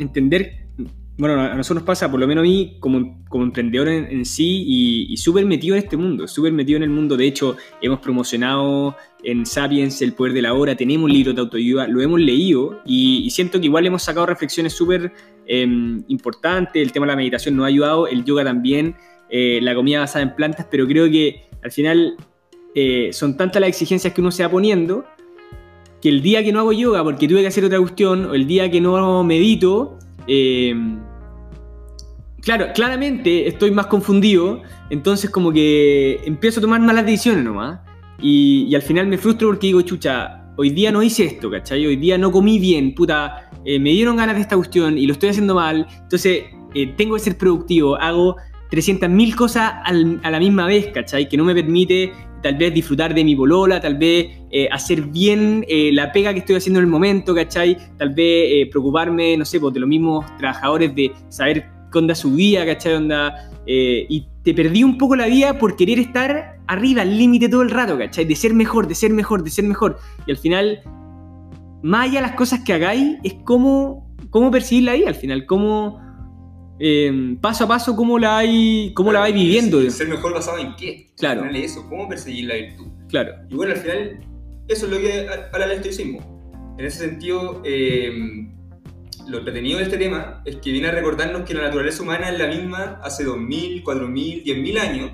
entender 0.00 0.59
bueno, 1.20 1.38
a 1.38 1.54
nosotros 1.54 1.82
nos 1.82 1.86
pasa, 1.86 2.10
por 2.10 2.18
lo 2.18 2.26
menos 2.26 2.42
a 2.42 2.44
mí, 2.46 2.78
como, 2.80 3.22
como 3.28 3.44
emprendedor 3.44 3.88
en, 3.88 4.24
sí 4.24 4.64
y, 5.08 5.16
súper 5.18 5.44
metido 5.44 5.76
en 5.76 5.82
este 5.82 5.96
mundo, 5.96 6.26
súper 6.26 6.52
metido 6.52 6.78
en 6.78 6.82
el 6.82 6.88
mundo. 6.90 7.16
De 7.16 7.26
hecho, 7.26 7.56
hemos 7.82 8.00
promocionado 8.00 8.96
en 9.22 9.44
Sapiens 9.44 10.00
El 10.00 10.14
Poder 10.14 10.32
de 10.32 10.40
la 10.40 10.54
Hora, 10.54 10.74
tenemos 10.74 11.10
libros 11.10 11.34
de 11.34 11.42
autoayuda, 11.42 11.86
lo 11.88 12.00
hemos 12.00 12.20
leído 12.20 12.80
y, 12.86 13.28
siento 13.30 13.60
que 13.60 13.66
igual 13.66 13.86
hemos 13.86 14.02
sacado 14.02 14.24
reflexiones 14.24 14.72
súper 14.72 15.12
eh, 15.46 15.66
importantes. 16.08 16.82
El 16.82 16.90
tema 16.90 17.04
de 17.04 17.12
la 17.12 17.16
meditación 17.16 17.54
nos 17.54 17.64
ha 17.64 17.68
ayudado, 17.68 18.06
el 18.06 18.24
yoga 18.24 18.42
también, 18.42 18.96
eh, 19.28 19.60
la 19.62 19.74
comida 19.74 20.00
basada 20.00 20.22
en 20.22 20.34
plantas, 20.34 20.66
pero 20.70 20.86
creo 20.86 21.10
que 21.10 21.48
al 21.62 21.70
final 21.70 22.16
eh, 22.74 23.10
son 23.12 23.36
tantas 23.36 23.60
las 23.60 23.68
exigencias 23.68 24.14
que 24.14 24.22
uno 24.22 24.30
se 24.30 24.42
va 24.42 24.50
poniendo 24.50 25.04
que 26.00 26.08
el 26.08 26.22
día 26.22 26.42
que 26.42 26.52
no 26.52 26.60
hago 26.60 26.72
yoga 26.72 27.04
porque 27.04 27.28
tuve 27.28 27.42
que 27.42 27.48
hacer 27.48 27.64
otra 27.64 27.78
cuestión, 27.78 28.24
o 28.26 28.34
el 28.34 28.46
día 28.46 28.70
que 28.70 28.80
no 28.80 29.22
medito, 29.22 29.98
eh, 30.26 30.74
claro, 32.42 32.68
claramente 32.74 33.46
estoy 33.48 33.70
más 33.70 33.86
confundido, 33.86 34.62
entonces 34.90 35.30
como 35.30 35.52
que 35.52 36.20
empiezo 36.24 36.60
a 36.60 36.62
tomar 36.62 36.80
malas 36.80 37.06
decisiones 37.06 37.44
nomás. 37.44 37.80
Y, 38.22 38.66
y 38.68 38.74
al 38.74 38.82
final 38.82 39.06
me 39.06 39.16
frustro 39.16 39.48
porque 39.48 39.68
digo, 39.68 39.80
chucha, 39.80 40.40
hoy 40.56 40.70
día 40.70 40.92
no 40.92 41.02
hice 41.02 41.24
esto, 41.24 41.50
¿cachai? 41.50 41.86
Hoy 41.86 41.96
día 41.96 42.18
no 42.18 42.30
comí 42.30 42.58
bien, 42.58 42.94
puta, 42.94 43.50
eh, 43.64 43.78
me 43.78 43.90
dieron 43.90 44.16
ganas 44.16 44.36
de 44.36 44.42
esta 44.42 44.56
cuestión 44.56 44.98
y 44.98 45.06
lo 45.06 45.14
estoy 45.14 45.30
haciendo 45.30 45.54
mal. 45.54 45.86
Entonces 46.02 46.44
eh, 46.74 46.94
tengo 46.96 47.14
que 47.14 47.20
ser 47.20 47.36
productivo, 47.36 47.96
hago 47.96 48.36
300.000 48.70 49.34
cosas 49.34 49.72
a 49.84 50.30
la 50.30 50.38
misma 50.38 50.66
vez, 50.66 50.88
¿cachai? 50.88 51.28
Que 51.28 51.36
no 51.36 51.44
me 51.44 51.54
permite 51.54 52.12
tal 52.42 52.56
vez 52.56 52.72
disfrutar 52.72 53.12
de 53.14 53.24
mi 53.24 53.34
bolola, 53.34 53.80
tal 53.80 53.96
vez 53.98 54.28
eh, 54.50 54.68
hacer 54.70 55.02
bien 55.02 55.64
eh, 55.68 55.90
la 55.92 56.12
pega 56.12 56.32
que 56.32 56.38
estoy 56.38 56.56
haciendo 56.56 56.78
en 56.78 56.84
el 56.84 56.90
momento, 56.90 57.34
¿cachai? 57.34 57.76
Tal 57.98 58.10
vez 58.10 58.68
preocuparme, 58.70 59.36
no 59.36 59.44
sé, 59.44 59.58
pues, 59.58 59.74
de 59.74 59.80
los 59.80 59.88
mismos 59.88 60.24
trabajadores, 60.38 60.94
de 60.94 61.12
saber 61.28 61.66
qué 61.90 61.98
onda 61.98 62.14
su 62.14 62.34
día, 62.36 62.64
¿cachai? 62.66 62.94
Onda, 62.94 63.50
eh, 63.66 64.06
y 64.08 64.26
te 64.42 64.54
perdí 64.54 64.84
un 64.84 64.98
poco 64.98 65.16
la 65.16 65.26
vida 65.26 65.58
por 65.58 65.76
querer 65.76 65.98
estar 65.98 66.58
arriba, 66.66 67.02
al 67.02 67.16
límite 67.16 67.48
todo 67.48 67.62
el 67.62 67.70
rato, 67.70 67.98
¿cachai? 67.98 68.24
De 68.24 68.36
ser 68.36 68.54
mejor, 68.54 68.86
de 68.86 68.94
ser 68.94 69.10
mejor, 69.10 69.42
de 69.42 69.50
ser 69.50 69.64
mejor. 69.64 69.98
Y 70.26 70.30
al 70.30 70.36
final, 70.36 70.80
más 71.82 72.08
allá 72.08 72.20
de 72.20 72.26
las 72.26 72.36
cosas 72.36 72.60
que 72.64 72.72
hagáis, 72.72 73.18
es 73.24 73.34
cómo, 73.44 74.14
cómo 74.30 74.50
percibir 74.50 74.84
la 74.84 74.94
vida 74.94 75.08
al 75.08 75.14
final, 75.14 75.46
cómo... 75.46 76.00
eh, 76.78 77.36
paso 77.40 77.64
a 77.64 77.68
paso, 77.68 77.94
cómo 77.94 78.18
la 78.18 78.30
vais, 78.36 78.92
cómo 78.94 79.12
la 79.12 79.20
vais 79.20 79.34
viviendo. 79.34 79.78
Ser 79.90 80.08
mejor 80.08 80.32
basado 80.32 80.58
en 80.58 80.74
qué. 80.76 81.10
Claro. 81.16 81.42
Al 81.42 81.48
final 81.48 81.62
es 81.62 81.72
eso, 81.72 81.86
cómo 81.88 82.08
perseguir 82.08 82.46
la 82.46 82.54
virtud. 82.54 82.86
Claro. 83.08 83.32
Y 83.50 83.54
bueno, 83.54 83.74
al 83.74 83.78
final, 83.78 84.20
eso 84.68 84.86
es 84.86 84.92
lo 84.92 84.98
que 84.98 85.26
habla 85.52 85.66
el 85.66 85.72
estoicismo. 85.72 86.40
En 86.78 86.86
ese 86.86 87.06
sentido, 87.06 87.60
eh, 87.64 88.10
lo 89.30 89.38
entretenido 89.38 89.78
de 89.78 89.84
este 89.84 89.96
tema 89.96 90.42
es 90.44 90.56
que 90.56 90.72
viene 90.72 90.88
a 90.88 90.92
recordarnos 90.92 91.42
que 91.42 91.54
la 91.54 91.62
naturaleza 91.62 92.02
humana 92.02 92.30
es 92.30 92.38
la 92.38 92.46
misma 92.48 93.00
hace 93.02 93.24
2000, 93.24 93.82
4000, 93.82 94.42
10000 94.42 94.78
años 94.78 95.10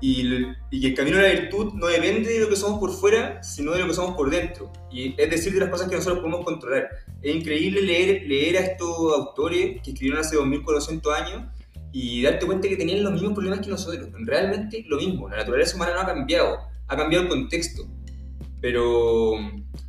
y, 0.00 0.46
y 0.70 0.80
que 0.80 0.88
el 0.88 0.94
camino 0.94 1.18
a 1.18 1.22
la 1.22 1.28
virtud 1.28 1.74
no 1.74 1.86
depende 1.86 2.32
de 2.32 2.40
lo 2.40 2.48
que 2.48 2.56
somos 2.56 2.80
por 2.80 2.92
fuera, 2.92 3.42
sino 3.42 3.72
de 3.72 3.80
lo 3.80 3.86
que 3.86 3.94
somos 3.94 4.16
por 4.16 4.30
dentro. 4.30 4.72
Y 4.90 5.14
es 5.16 5.30
decir, 5.30 5.52
de 5.52 5.60
las 5.60 5.68
cosas 5.68 5.88
que 5.88 5.94
nosotros 5.94 6.18
podemos 6.20 6.44
controlar. 6.44 6.88
Es 7.22 7.36
increíble 7.36 7.82
leer, 7.82 8.26
leer 8.26 8.56
a 8.56 8.60
estos 8.60 8.88
autores 8.88 9.80
que 9.82 9.92
escribieron 9.92 10.18
hace 10.18 10.34
2400 10.34 11.14
años 11.14 11.44
y 11.92 12.22
darte 12.22 12.46
cuenta 12.46 12.68
que 12.68 12.76
tenían 12.76 13.04
los 13.04 13.12
mismos 13.12 13.34
problemas 13.34 13.60
que 13.60 13.70
nosotros. 13.70 14.08
Realmente 14.24 14.84
lo 14.88 14.96
mismo. 14.96 15.28
La 15.28 15.36
naturaleza 15.36 15.76
humana 15.76 15.94
no 15.94 16.00
ha 16.00 16.06
cambiado, 16.06 16.58
ha 16.88 16.96
cambiado 16.96 17.24
el 17.24 17.30
contexto. 17.30 17.86
Pero, 18.60 19.34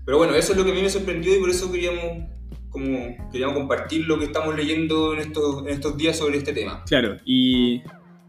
pero 0.06 0.18
bueno, 0.18 0.36
eso 0.36 0.52
es 0.52 0.58
lo 0.58 0.66
que 0.66 0.72
a 0.72 0.74
mí 0.76 0.82
me 0.82 0.90
sorprendió 0.90 1.36
y 1.36 1.40
por 1.40 1.50
eso 1.50 1.72
queríamos, 1.72 2.28
como, 2.74 3.16
queríamos 3.32 3.56
compartir 3.58 4.06
lo 4.08 4.20
que 4.20 4.26
estamos 4.26 4.54
leyendo 4.56 5.14
en 5.14 5.20
estos, 5.20 5.62
en 5.66 5.70
estos 5.70 5.96
días 5.96 6.18
sobre 6.18 6.40
este 6.40 6.52
tema. 6.52 6.84
Claro, 6.86 7.16
y, 7.24 7.82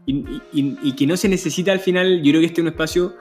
y, 0.05 0.13
y- 0.53 0.77
y 0.83 0.91
que 0.95 1.05
no 1.05 1.17
se 1.17 1.27
necesita 1.27 1.73
al 1.73 1.79
final, 1.81 2.21
yo 2.23 2.31
creo 2.31 2.39
que 2.39 2.45
este 2.47 2.61
es 2.61 2.63
un 2.63 2.67
espacio 2.69 3.13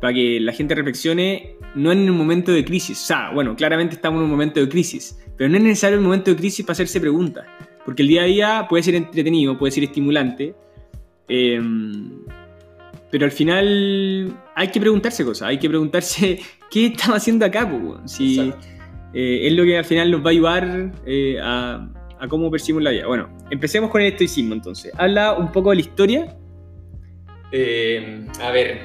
para 0.00 0.12
que 0.14 0.40
la 0.40 0.52
gente 0.52 0.74
reflexione, 0.74 1.56
no 1.74 1.92
en 1.92 2.08
un 2.10 2.16
momento 2.16 2.50
de 2.52 2.64
crisis. 2.64 3.02
O 3.02 3.06
sea, 3.06 3.30
bueno, 3.32 3.54
claramente 3.54 3.94
estamos 3.96 4.18
en 4.18 4.24
un 4.24 4.30
momento 4.30 4.58
de 4.58 4.68
crisis, 4.68 5.18
pero 5.36 5.50
no 5.50 5.56
es 5.58 5.62
necesario 5.62 5.96
el 5.98 6.02
momento 6.04 6.30
de 6.30 6.36
crisis 6.36 6.64
para 6.64 6.72
hacerse 6.72 7.00
preguntas, 7.00 7.44
porque 7.84 8.02
el 8.02 8.08
día 8.08 8.22
a 8.22 8.26
día 8.26 8.66
puede 8.68 8.82
ser 8.82 8.94
entretenido, 8.94 9.58
puede 9.58 9.70
ser 9.72 9.84
estimulante, 9.84 10.54
eh, 11.28 11.60
pero 13.10 13.24
al 13.24 13.32
final 13.32 14.36
hay 14.54 14.68
que 14.68 14.80
preguntarse 14.80 15.24
cosas, 15.24 15.48
hay 15.48 15.58
que 15.58 15.68
preguntarse 15.68 16.38
qué 16.70 16.86
estamos 16.86 17.16
haciendo 17.18 17.44
acá, 17.44 17.64
weón? 17.64 18.08
si 18.08 18.38
Exacto. 18.38 18.66
Eh, 19.14 19.46
es 19.46 19.52
lo 19.52 19.64
que 19.64 19.78
al 19.78 19.84
final 19.84 20.10
nos 20.10 20.20
va 20.22 20.26
a 20.26 20.30
ayudar 20.30 20.92
eh, 21.06 21.38
a, 21.40 21.88
a 22.18 22.28
cómo 22.28 22.50
percibimos 22.50 22.82
la 22.82 22.90
vida. 22.90 23.06
Bueno, 23.06 23.28
empecemos 23.50 23.90
con 23.90 24.02
el 24.02 24.08
estoicismo 24.08 24.54
entonces. 24.54 24.92
Habla 24.96 25.34
un 25.34 25.50
poco 25.50 25.70
de 25.70 25.76
la 25.76 25.80
historia. 25.80 26.36
Eh, 27.52 28.26
a 28.40 28.50
ver, 28.50 28.80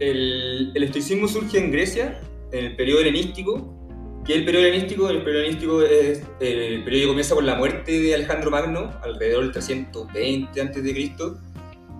el, 0.00 0.72
el 0.74 0.82
estoicismo 0.82 1.28
surge 1.28 1.58
en 1.58 1.70
Grecia, 1.70 2.20
en 2.52 2.66
el 2.66 2.76
periodo 2.76 3.00
helenístico. 3.00 3.76
¿Qué 4.24 4.34
es 4.34 4.38
el 4.40 4.44
periodo 4.44 4.66
helenístico? 4.66 5.08
El 5.08 5.22
periodo 5.22 5.40
helenístico 5.44 5.82
es 5.82 6.22
el 6.40 6.84
periodo 6.84 7.02
que 7.02 7.08
comienza 7.08 7.34
con 7.34 7.46
la 7.46 7.54
muerte 7.54 8.00
de 8.00 8.14
Alejandro 8.14 8.50
Magno, 8.50 8.90
alrededor 9.02 9.44
del 9.44 9.52
320 9.52 10.60
a.C. 10.60 11.10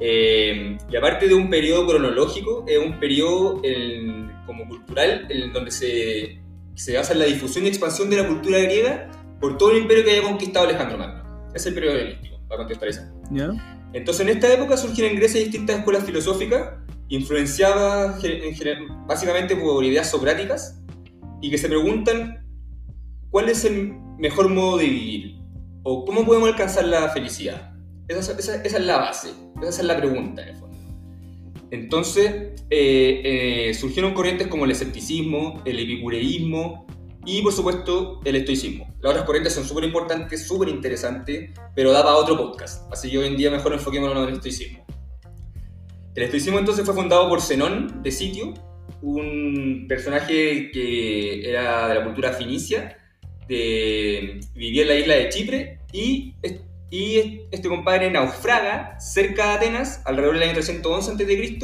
Eh, 0.02 0.78
y 0.90 0.96
aparte 0.96 1.28
de 1.28 1.34
un 1.34 1.48
periodo 1.48 1.86
cronológico, 1.86 2.64
es 2.66 2.78
un 2.78 2.98
periodo 2.98 3.62
como 4.46 4.68
cultural 4.68 5.26
en 5.30 5.52
donde 5.52 5.70
se, 5.70 6.39
se 6.80 6.96
basa 6.96 7.12
en 7.12 7.18
la 7.18 7.26
difusión 7.26 7.64
y 7.66 7.68
expansión 7.68 8.08
de 8.10 8.16
la 8.16 8.26
cultura 8.26 8.58
griega 8.58 9.10
por 9.40 9.58
todo 9.58 9.70
el 9.72 9.78
imperio 9.82 10.04
que 10.04 10.12
haya 10.12 10.22
conquistado 10.22 10.66
Alejandro 10.66 10.96
Magno. 10.98 11.50
Es 11.54 11.66
el 11.66 11.74
periodo 11.74 11.96
helenístico, 11.96 12.38
para 12.48 12.58
contextualizar. 12.58 13.10
¿Ya? 13.30 13.50
Entonces, 13.92 14.22
en 14.26 14.28
esta 14.34 14.52
época 14.52 14.76
surgen 14.76 15.06
en 15.06 15.16
Grecia 15.16 15.40
distintas 15.40 15.78
escuelas 15.78 16.04
filosóficas, 16.04 16.70
influenciadas 17.08 18.22
básicamente 19.06 19.56
por 19.56 19.84
ideas 19.84 20.10
socráticas, 20.10 20.80
y 21.42 21.50
que 21.50 21.58
se 21.58 21.68
preguntan 21.68 22.46
cuál 23.30 23.48
es 23.48 23.64
el 23.64 23.92
mejor 24.18 24.48
modo 24.48 24.78
de 24.78 24.84
vivir, 24.84 25.36
o 25.82 26.04
cómo 26.04 26.24
podemos 26.24 26.48
alcanzar 26.48 26.84
la 26.86 27.08
felicidad. 27.10 27.72
Esa, 28.08 28.32
esa- 28.38 28.62
esa 28.62 28.76
es 28.78 28.84
la 28.84 28.98
base, 28.98 29.30
esa 29.62 29.68
es 29.80 29.84
la 29.86 29.96
pregunta 29.96 30.42
en 30.42 30.48
el 30.50 30.56
fondo. 30.56 30.69
Entonces, 31.70 32.52
eh, 32.70 33.68
eh, 33.68 33.74
surgieron 33.74 34.12
corrientes 34.12 34.48
como 34.48 34.64
el 34.64 34.72
escepticismo, 34.72 35.62
el 35.64 35.78
epicureísmo 35.78 36.86
y, 37.24 37.42
por 37.42 37.52
supuesto, 37.52 38.20
el 38.24 38.36
estoicismo. 38.36 38.92
Las 39.00 39.10
otras 39.12 39.24
corrientes 39.24 39.52
son 39.52 39.64
súper 39.64 39.84
importantes, 39.84 40.46
súper 40.46 40.68
interesantes, 40.68 41.50
pero 41.74 41.92
da 41.92 42.02
para 42.02 42.16
otro 42.16 42.36
podcast. 42.36 42.92
Así 42.92 43.10
que 43.10 43.18
hoy 43.18 43.26
en 43.28 43.36
día 43.36 43.50
mejor 43.50 43.72
enfoquémonos 43.72 44.16
en 44.16 44.28
el 44.28 44.34
estoicismo. 44.34 44.84
El 46.14 46.24
estoicismo 46.24 46.58
entonces 46.58 46.84
fue 46.84 46.94
fundado 46.94 47.28
por 47.28 47.40
Zenón 47.40 48.02
de 48.02 48.10
Sitio, 48.10 48.54
un 49.00 49.86
personaje 49.88 50.70
que 50.72 51.48
era 51.48 51.88
de 51.88 51.94
la 51.94 52.04
cultura 52.04 52.32
finicia, 52.32 52.98
de, 53.48 54.40
vivía 54.54 54.82
en 54.82 54.88
la 54.88 54.94
isla 54.96 55.14
de 55.14 55.28
Chipre 55.28 55.78
y, 55.92 56.34
y 56.90 57.42
este 57.52 57.68
compadre 57.68 58.10
naufraga 58.10 58.98
cerca 59.00 59.46
de 59.48 59.52
Atenas 59.54 60.02
alrededor 60.04 60.34
del 60.34 60.42
año 60.44 60.54
311 60.54 61.12
a.C. 61.12 61.58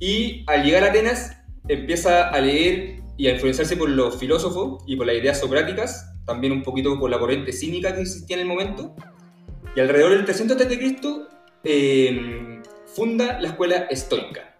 y 0.00 0.44
al 0.46 0.64
llegar 0.64 0.84
a 0.84 0.86
Atenas 0.88 1.36
empieza 1.68 2.28
a 2.28 2.40
leer 2.40 3.00
y 3.18 3.26
a 3.28 3.32
influenciarse 3.34 3.76
por 3.76 3.88
los 3.90 4.18
filósofos 4.18 4.82
y 4.86 4.96
por 4.96 5.06
las 5.06 5.16
ideas 5.16 5.38
socráticas, 5.38 6.10
también 6.24 6.52
un 6.52 6.62
poquito 6.62 6.98
por 6.98 7.10
la 7.10 7.18
corriente 7.18 7.52
cínica 7.52 7.94
que 7.94 8.00
existía 8.02 8.36
en 8.36 8.42
el 8.42 8.48
momento. 8.48 8.94
Y 9.76 9.80
alrededor 9.80 10.12
del 10.12 10.24
300 10.24 10.56
a.C. 10.60 10.96
Eh, 11.64 12.60
funda 12.94 13.38
la 13.40 13.48
escuela 13.48 13.86
estoica. 13.90 14.56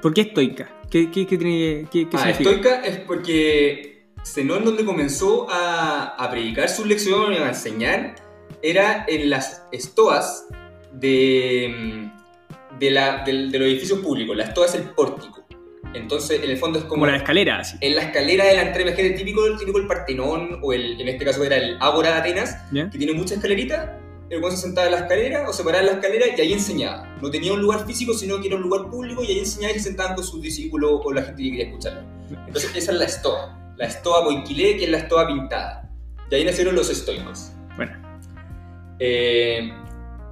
¿Por 0.00 0.14
qué 0.14 0.22
estoica? 0.22 0.68
¿Qué, 0.90 1.10
qué, 1.10 1.26
qué, 1.26 1.36
tiene- 1.36 1.86
qué- 1.90 2.08
qué 2.08 2.16
Ah, 2.16 2.32
significa? 2.32 2.50
estoica 2.50 2.82
es 2.86 2.96
porque 3.00 4.06
Zenón 4.24 4.64
donde 4.64 4.84
comenzó 4.84 5.46
a, 5.50 6.14
a 6.16 6.30
predicar 6.30 6.68
sus 6.70 6.86
lecciones, 6.86 7.40
a 7.40 7.48
enseñar, 7.48 8.14
era 8.62 9.04
en 9.08 9.30
las 9.30 9.64
estoas 9.72 10.46
de, 10.92 11.74
mm, 11.76 12.78
de, 12.78 12.90
la- 12.90 13.24
del- 13.24 13.50
de 13.50 13.58
los 13.58 13.68
edificios 13.68 13.98
públicos. 14.00 14.36
La 14.36 14.44
estoa 14.44 14.66
es 14.66 14.74
el 14.74 14.82
pórtico. 14.90 15.44
Entonces, 15.94 16.42
en 16.42 16.50
el 16.50 16.58
fondo 16.58 16.78
es 16.78 16.84
como, 16.84 17.00
Como 17.02 17.06
la 17.06 17.16
escalera, 17.16 17.60
así. 17.60 17.76
en 17.80 17.96
la 17.96 18.02
escalera 18.02 18.44
de 18.44 18.54
la 18.56 18.62
entrada, 18.62 18.82
imagínate, 18.88 19.14
típico, 19.14 19.40
típico 19.56 19.78
el 19.78 19.86
Partenón, 19.86 20.58
o 20.62 20.72
el, 20.74 21.00
en 21.00 21.08
este 21.08 21.24
caso 21.24 21.42
era 21.44 21.56
el 21.56 21.78
Ágora 21.80 22.10
de 22.12 22.16
Atenas, 22.18 22.56
que 22.90 22.98
tiene 22.98 23.14
muchas 23.14 23.32
escaleritas. 23.38 23.90
El 24.28 24.40
buen 24.42 24.52
se 24.54 24.58
sentaba 24.60 24.86
en 24.88 24.92
la 24.92 24.98
escalera 24.98 25.48
o 25.48 25.52
se 25.54 25.64
paraba 25.64 25.80
en 25.80 25.86
la 25.86 25.92
escalera 25.94 26.26
y 26.36 26.38
ahí 26.42 26.52
enseñaba. 26.52 27.16
No 27.22 27.30
tenía 27.30 27.54
un 27.54 27.62
lugar 27.62 27.86
físico, 27.86 28.12
sino 28.12 28.38
que 28.38 28.48
era 28.48 28.56
un 28.56 28.62
lugar 28.62 28.90
público 28.90 29.24
y 29.24 29.28
ahí 29.28 29.38
enseñaba 29.38 29.72
y 29.74 29.78
se 29.78 29.84
sentaban 29.84 30.14
con 30.14 30.22
sus 30.24 30.42
discípulos 30.42 31.00
o 31.02 31.12
la 31.14 31.22
gente 31.22 31.42
que 31.42 31.48
quería 31.50 31.64
escucharlo. 31.68 32.02
Entonces, 32.46 32.70
esa 32.76 32.92
es 32.92 32.98
la 32.98 33.04
estoa. 33.06 33.72
La 33.78 33.86
estoa 33.86 34.24
boiquilé, 34.24 34.76
que 34.76 34.84
es 34.84 34.90
la 34.90 34.98
estoa 34.98 35.26
pintada. 35.26 35.90
Y 36.30 36.34
ahí 36.34 36.44
nacieron 36.44 36.74
los 36.74 36.90
estoicos. 36.90 37.52
Eh, 38.98 39.72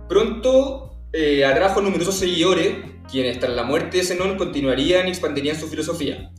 pronto 0.09 0.87
eh, 1.13 1.45
atrajo 1.45 1.81
numerosos 1.81 2.17
seguidores, 2.17 2.77
quienes 3.11 3.39
tras 3.39 3.55
la 3.55 3.63
muerte 3.63 3.99
de 3.99 4.05
Zenón 4.05 4.37
continuarían 4.37 5.07
y 5.07 5.11
expandirían 5.11 5.59
su 5.59 5.69
filosofía. 5.69 6.31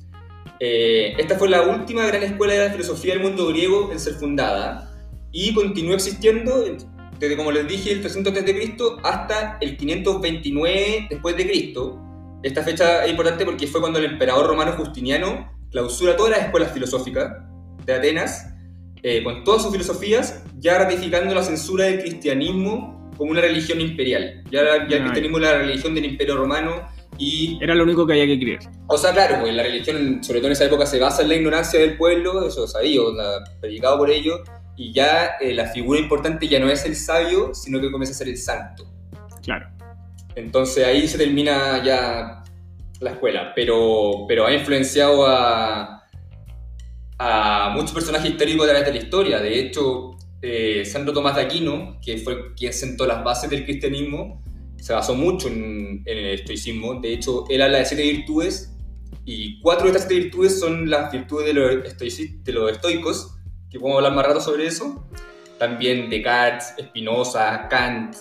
Eh, 0.59 1.13
esta 1.17 1.37
fue 1.37 1.49
la 1.49 1.61
última 1.61 2.05
gran 2.05 2.23
escuela 2.23 2.53
de 2.53 2.67
la 2.67 2.71
filosofía 2.71 3.13
del 3.13 3.23
mundo 3.23 3.47
griego 3.47 3.91
en 3.91 3.99
ser 3.99 4.15
fundada 4.15 4.91
y 5.31 5.53
continuó 5.53 5.93
existiendo 5.93 6.63
desde, 7.19 7.37
como 7.37 7.51
les 7.51 7.67
dije, 7.67 7.91
el 7.91 8.01
300 8.01 8.33
a.C. 8.33 8.77
hasta 9.03 9.57
el 9.61 9.77
529 9.77 11.07
después 11.09 11.37
de 11.37 11.47
Cristo. 11.47 12.01
Esta 12.43 12.63
fecha 12.63 13.03
es 13.05 13.11
importante 13.11 13.45
porque 13.45 13.67
fue 13.67 13.81
cuando 13.81 13.99
el 13.99 14.05
emperador 14.05 14.47
romano 14.47 14.73
Justiniano 14.73 15.51
clausura 15.71 16.15
todas 16.15 16.31
las 16.31 16.45
escuelas 16.45 16.71
filosóficas 16.71 17.33
de 17.85 17.93
Atenas 17.93 18.53
eh, 19.03 19.23
con 19.23 19.43
todas 19.43 19.63
sus 19.63 19.71
filosofías, 19.71 20.43
ya 20.59 20.77
ratificando 20.77 21.33
la 21.33 21.43
censura 21.43 21.85
del 21.85 21.99
cristianismo 21.99 23.11
como 23.17 23.31
una 23.31 23.41
religión 23.41 23.81
imperial. 23.81 24.43
Ya, 24.51 24.87
ya 24.87 24.97
el 24.97 25.01
Ah, 25.01 25.05
cristianismo 25.05 25.37
era 25.39 25.53
la 25.53 25.57
religión 25.59 25.95
del 25.95 26.05
imperio 26.05 26.37
romano 26.37 26.87
y, 27.17 27.57
era 27.61 27.73
lo 27.73 27.83
único 27.83 28.05
que 28.05 28.13
había 28.13 28.27
que 28.27 28.39
creer. 28.39 28.59
o 28.87 28.97
sea, 28.97 29.11
claro, 29.11 29.37
pues 29.41 29.53
la 29.53 29.63
religión, 29.63 30.23
sobre 30.23 30.39
todo 30.39 30.47
en 30.47 30.53
esa 30.53 30.65
época, 30.65 30.85
se 30.85 30.99
basa 30.99 31.23
en 31.23 31.29
la 31.29 31.35
ignorancia 31.35 31.79
del 31.79 31.97
pueblo, 31.97 32.47
eso 32.47 32.65
onda, 32.65 33.43
predicado 33.59 33.97
por 33.97 34.11
ellos, 34.11 34.41
y 34.75 34.93
ya 34.93 35.31
eh, 35.41 35.53
la 35.53 35.65
figura 35.65 35.99
importante 35.99 36.47
ya 36.47 36.59
no 36.59 36.69
es 36.69 36.85
el 36.85 36.95
sabio, 36.95 37.53
sino 37.55 37.81
que 37.81 37.91
comienza 37.91 38.13
a 38.13 38.17
ser 38.17 38.29
el 38.29 38.37
santo. 38.37 38.85
Claro. 39.43 39.67
Entonces 40.35 40.85
ahí 40.85 41.07
se 41.07 41.17
termina 41.17 41.83
ya 41.83 42.43
la 42.99 43.11
escuela, 43.11 43.53
pero, 43.55 44.25
pero 44.27 44.45
ha 44.45 44.53
influenciado 44.53 45.25
a, 45.25 45.96
a 47.17 47.71
muchos 47.73 47.91
personajes 47.91 48.31
históricos 48.31 48.65
a 48.65 48.69
través 48.69 48.85
de 48.85 48.93
la 48.93 49.03
historia. 49.03 49.39
De 49.39 49.59
hecho, 49.59 50.17
eh, 50.41 50.83
Santo 50.85 51.13
Tomás 51.13 51.35
de 51.35 51.41
Aquino, 51.43 51.99
que 52.01 52.17
fue 52.17 52.53
quien 52.55 52.73
sentó 52.73 53.05
las 53.05 53.23
bases 53.23 53.49
del 53.49 53.63
cristianismo, 53.65 54.43
se 54.77 54.93
basó 54.93 55.15
mucho 55.15 55.47
en, 55.47 56.03
en 56.05 56.17
el 56.17 56.33
estoicismo. 56.33 56.99
De 57.01 57.13
hecho, 57.13 57.45
él 57.49 57.61
habla 57.61 57.79
de 57.79 57.85
siete 57.85 58.03
virtudes 58.03 58.77
y 59.29 59.59
cuatro 59.59 59.87
de 59.87 59.91
estas 59.91 60.07
siete 60.07 60.23
virtudes 60.23 60.57
son 60.57 60.89
las 60.89 61.11
virtudes 61.11 61.47
de 61.47 61.53
los, 62.53 62.71
estoicos, 62.71 63.35
que 63.69 63.77
podemos 63.77 63.97
hablar 63.97 64.13
más 64.15 64.25
rato 64.25 64.39
sobre 64.39 64.67
eso. 64.67 65.05
También 65.59 66.09
Descartes, 66.09 66.75
Spinoza, 66.79 67.67
Kant, 67.67 68.15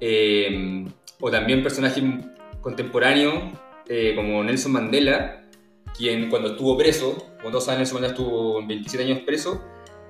eh, 0.00 0.84
o 1.20 1.30
también 1.30 1.62
personajes 1.62 2.02
contemporáneos 2.60 3.52
eh, 3.88 4.14
como 4.16 4.42
Nelson 4.42 4.72
Mandela, 4.72 5.43
quien 5.96 6.28
cuando 6.30 6.50
estuvo 6.50 6.76
preso, 6.76 7.26
como 7.38 7.50
todos 7.50 7.64
saben, 7.64 7.78
Nelson 7.80 8.00
Mandela 8.00 8.14
estuvo 8.14 8.66
27 8.66 9.04
años 9.04 9.20
preso, 9.24 9.62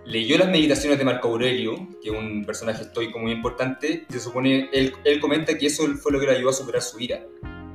leyó 0.06 0.36
las 0.38 0.48
meditaciones 0.48 0.98
de 0.98 1.04
Marco 1.04 1.28
Aurelio, 1.28 1.74
que 2.02 2.10
es 2.10 2.16
un 2.16 2.44
personaje 2.44 2.82
estoico 2.82 3.18
muy 3.18 3.32
importante, 3.32 4.04
y 4.08 4.12
se 4.12 4.20
supone, 4.20 4.68
él, 4.72 4.92
él 5.04 5.20
comenta 5.20 5.56
que 5.56 5.66
eso 5.66 5.84
fue 6.02 6.12
lo 6.12 6.20
que 6.20 6.26
le 6.26 6.32
ayudó 6.36 6.50
a 6.50 6.52
superar 6.52 6.82
su 6.82 7.00
ira. 7.00 7.20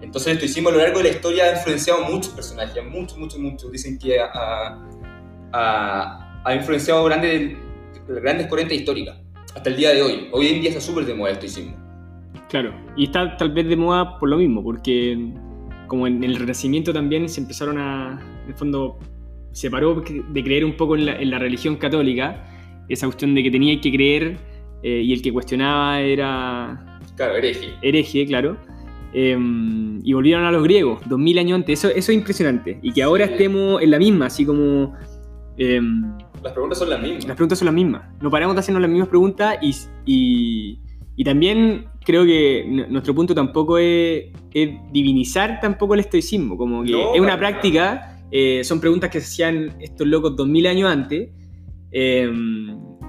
Entonces 0.02 0.28
el 0.28 0.34
estoicismo 0.34 0.70
a 0.70 0.72
lo 0.72 0.78
largo 0.78 0.98
de 1.00 1.04
la 1.06 1.10
historia 1.10 1.46
ha 1.46 1.58
influenciado 1.58 2.04
muchos 2.06 2.30
personajes, 2.34 2.84
muchos, 2.90 3.18
muchos, 3.18 3.40
muchos. 3.40 3.72
Dicen 3.72 4.00
que 4.00 4.20
ha, 4.20 4.80
ha- 5.54 6.42
ha 6.46 6.56
influenciado 6.56 7.04
grandes, 7.06 7.58
grandes 8.08 8.48
corrientes 8.48 8.78
históricas, 8.80 9.18
hasta 9.56 9.70
el 9.70 9.76
día 9.76 9.90
de 9.94 10.02
hoy. 10.02 10.30
Hoy 10.32 10.48
en 10.48 10.62
día 10.62 10.70
está 10.70 10.82
súper 10.82 11.06
de 11.06 11.14
moda 11.14 11.32
el 11.32 11.36
estoicismo. 11.36 11.76
Claro, 12.48 12.74
y 12.96 13.06
está 13.06 13.36
tal 13.38 13.52
vez 13.52 13.68
de 13.68 13.76
moda 13.76 14.18
por 14.20 14.30
lo 14.30 14.38
mismo, 14.38 14.64
porque 14.64 15.18
como 15.90 16.08
en 16.08 16.24
el 16.24 16.38
Renacimiento 16.38 16.94
también 16.94 17.28
se 17.28 17.42
empezaron 17.42 17.78
a, 17.78 18.22
en 18.46 18.50
el 18.52 18.56
fondo, 18.56 18.98
se 19.52 19.70
paró 19.70 20.02
de 20.02 20.44
creer 20.44 20.64
un 20.64 20.78
poco 20.78 20.96
en 20.96 21.06
la, 21.08 21.20
en 21.20 21.30
la 21.30 21.40
religión 21.40 21.76
católica, 21.76 22.46
esa 22.88 23.08
cuestión 23.08 23.36
de 23.36 23.44
que 23.44 23.52
tenía 23.52 23.80
que 23.82 23.92
creer 23.92 24.38
eh, 24.84 25.02
y 25.04 25.12
el 25.12 25.22
que 25.22 25.34
cuestionaba 25.34 26.00
era 26.00 27.00
Claro, 27.18 27.36
hereje. 27.36 27.74
hereje, 27.82 28.26
claro. 28.26 28.56
Eh, 29.14 29.36
y 30.04 30.14
volvieron 30.14 30.46
a 30.46 30.52
los 30.52 30.64
griegos, 30.64 31.02
dos 31.10 31.20
mil 31.20 31.38
años 31.40 31.56
antes. 31.56 31.80
Eso, 31.80 31.90
eso 31.90 32.12
es 32.12 32.18
impresionante. 32.18 32.80
Y 32.82 32.94
que 32.94 33.04
ahora 33.04 33.26
Sí. 33.26 33.34
estemos 33.34 33.82
en 33.82 33.92
la 33.92 34.00
misma, 34.00 34.28
así 34.28 34.46
como... 34.46 34.94
eh, 35.58 35.82
Las 36.44 36.54
preguntas 36.54 36.78
son 36.80 36.90
las 36.92 37.02
mismas. 37.02 37.26
las 37.28 37.36
preguntas 37.36 37.60
son 37.60 37.66
las 37.66 37.76
mismas. 37.76 38.04
No 38.22 38.30
paramos 38.30 38.56
de 38.56 38.60
hacernos 38.62 38.82
las 38.82 38.90
mismas 38.92 39.10
preguntas 39.10 39.58
y, 39.62 39.76
y, 40.06 40.80
y 41.18 41.24
también 41.24 41.86
creo 42.10 42.26
que 42.26 42.66
nuestro 42.90 43.14
punto 43.14 43.36
tampoco 43.36 43.78
es, 43.78 44.26
es 44.52 44.70
divinizar 44.92 45.60
tampoco 45.60 45.94
el 45.94 46.00
estoicismo. 46.00 46.58
Como 46.58 46.84
que 46.84 46.92
No, 46.92 47.14
es 47.14 47.22
una 47.22 47.38
práctica, 47.38 48.20
eh, 48.32 48.64
son 48.64 48.80
preguntas 48.80 49.12
que 49.12 49.22
se 49.22 49.28
hacían 49.28 49.76
estos 49.80 50.08
locos 50.08 50.36
dos 50.36 50.48
mil 50.48 50.66
años 50.66 50.92
antes. 50.92 51.30
eh, 51.92 52.32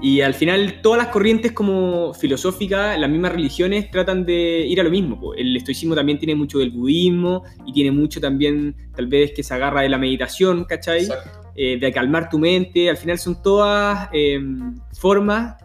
y 0.02 0.22
al 0.22 0.32
final 0.32 0.80
todas 0.82 0.98
las 0.98 1.08
corrientes 1.08 1.52
como 1.52 2.14
filosóficas, 2.14 2.98
las 2.98 3.10
mismas 3.10 3.32
religiones 3.32 3.90
tratan 3.90 4.24
de 4.24 4.66
ir 4.66 4.80
a 4.80 4.82
lo 4.82 4.90
mismo. 4.90 5.20
po. 5.20 5.34
El 5.34 5.54
estoicismo 5.56 5.94
también 5.94 6.18
tiene 6.18 6.34
mucho 6.34 6.58
del 6.58 6.70
budismo 6.70 7.44
y 7.66 7.72
tiene 7.72 7.90
mucho 7.90 8.18
también 8.20 8.74
tal 8.94 9.06
vez 9.08 9.32
que 9.32 9.42
se 9.42 9.52
agarra 9.52 9.82
de 9.82 9.90
la 9.90 9.98
meditación, 9.98 10.64
¿cachai? 10.64 11.06
Eh, 11.54 11.78
de 11.78 11.92
calmar 11.92 12.30
tu 12.30 12.38
mente. 12.38 12.88
Al 12.88 12.96
final 12.96 13.18
son 13.18 13.42
todas 13.42 14.08
eh, 14.12 14.40
formas 14.98 15.56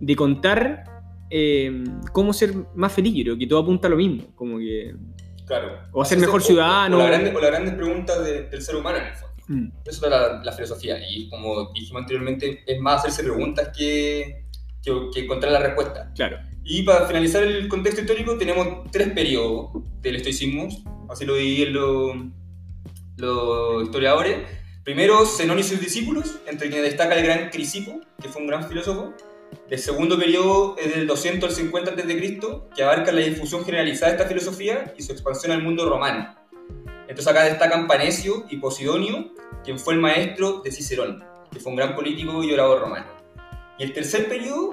de 0.00 0.16
contar 0.16 0.84
eh, 1.30 1.84
cómo 2.12 2.32
ser 2.32 2.52
más 2.74 2.92
feliz. 2.92 3.14
Yo 3.14 3.22
creo 3.24 3.38
que 3.38 3.46
todo 3.46 3.60
apunta 3.60 3.86
a 3.88 3.90
lo 3.90 3.96
mismo. 3.96 4.26
Como 4.34 4.58
que. 4.58 4.94
Claro. 5.46 5.78
O 5.92 6.04
ser 6.04 6.18
Hacerse- 6.18 6.20
mejor 6.26 6.42
ciudadano. 6.42 6.96
O, 6.96 6.98
las 7.00 7.08
grandes, 7.08 7.34
o 7.34 7.40
las 7.40 7.50
grandes 7.50 7.74
preguntas 7.74 8.24
de- 8.24 8.42
del 8.48 8.62
ser 8.62 8.76
humano 8.76 8.98
en 8.98 9.04
el 9.06 9.14
fondo. 9.14 9.34
mm, 9.48 9.72
Eso 9.84 10.04
es 10.04 10.10
la, 10.10 10.42
la 10.44 10.52
filosofía. 10.52 10.96
Y 11.10 11.28
como 11.28 11.72
dijimos 11.72 12.02
anteriormente, 12.02 12.62
es 12.66 12.80
más 12.80 13.00
hacerse 13.04 13.24
preguntas 13.24 13.70
que, 13.76 14.44
que, 14.82 14.92
que 15.12 15.20
encontrar 15.20 15.52
la 15.52 15.60
respuesta. 15.60 16.12
claro. 16.14 16.38
Y 16.62 16.82
para 16.82 17.06
finalizar 17.06 17.42
el 17.42 17.66
contexto 17.68 18.02
histórico, 18.02 18.36
tenemos 18.36 18.90
tres 18.92 19.08
periodos 19.12 19.70
del 20.02 20.16
estoicismo. 20.16 20.68
Así 21.08 21.24
lo 21.24 21.34
dividí 21.34 21.64
los 21.66 22.12
los 23.16 23.82
historiadores. 23.84 24.38
Primero, 24.84 25.24
Zenón 25.26 25.58
y 25.58 25.62
sus 25.62 25.80
discípulos, 25.80 26.38
entre 26.46 26.68
quienes 26.68 26.86
destaca 26.90 27.14
el 27.14 27.24
gran 27.24 27.50
Crisipo, 27.50 28.00
que 28.20 28.28
fue 28.28 28.42
un 28.42 28.48
gran 28.48 28.66
filósofo. 28.68 29.12
El 29.68 29.78
segundo 29.78 30.18
periodo 30.18 30.76
es 30.78 30.94
del 30.94 31.06
200 31.06 31.48
al 31.48 31.54
50 31.54 31.92
a.C., 31.92 32.40
que 32.74 32.82
abarca 32.82 33.12
la 33.12 33.20
difusión 33.20 33.64
generalizada 33.64 34.12
de 34.12 34.16
esta 34.18 34.28
filosofía 34.28 34.92
y 34.98 35.02
su 35.02 35.12
expansión 35.12 35.52
al 35.52 35.62
mundo 35.62 35.88
romano. 35.88 36.34
Entonces 37.02 37.28
acá 37.28 37.44
destacan 37.44 37.86
Panecio 37.86 38.46
y 38.50 38.56
Posidonio, 38.56 39.32
quien 39.64 39.78
fue 39.78 39.94
el 39.94 40.00
maestro 40.00 40.60
de 40.62 40.72
Cicerón, 40.72 41.24
que 41.52 41.60
fue 41.60 41.70
un 41.70 41.76
gran 41.76 41.94
político 41.94 42.42
y 42.42 42.52
orador 42.52 42.80
romano. 42.80 43.06
Y 43.78 43.84
el 43.84 43.92
tercer 43.92 44.28
periodo, 44.28 44.70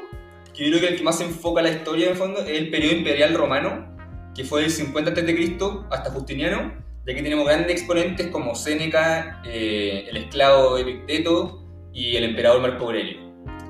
que 0.53 0.65
yo 0.65 0.69
creo 0.69 0.81
que 0.81 0.87
el 0.93 0.97
que 0.97 1.03
más 1.03 1.21
enfoca 1.21 1.61
la 1.61 1.69
historia 1.69 2.05
en 2.05 2.11
el 2.13 2.17
fondo, 2.17 2.39
es 2.41 2.57
el 2.57 2.69
periodo 2.69 2.95
imperial 2.95 3.33
romano, 3.35 3.95
que 4.35 4.43
fue 4.43 4.61
del 4.61 4.71
50 4.71 5.11
a.C. 5.11 5.57
hasta 5.89 6.11
Justiniano, 6.11 6.73
y 7.05 7.11
aquí 7.11 7.23
tenemos 7.23 7.45
grandes 7.45 7.71
exponentes 7.71 8.27
como 8.27 8.53
Séneca, 8.53 9.41
eh, 9.45 10.07
el 10.09 10.17
esclavo 10.17 10.77
Epicteto 10.77 11.63
y 11.93 12.17
el 12.17 12.25
emperador 12.25 12.61
Marco 12.61 12.85
Aurelio. 12.85 13.26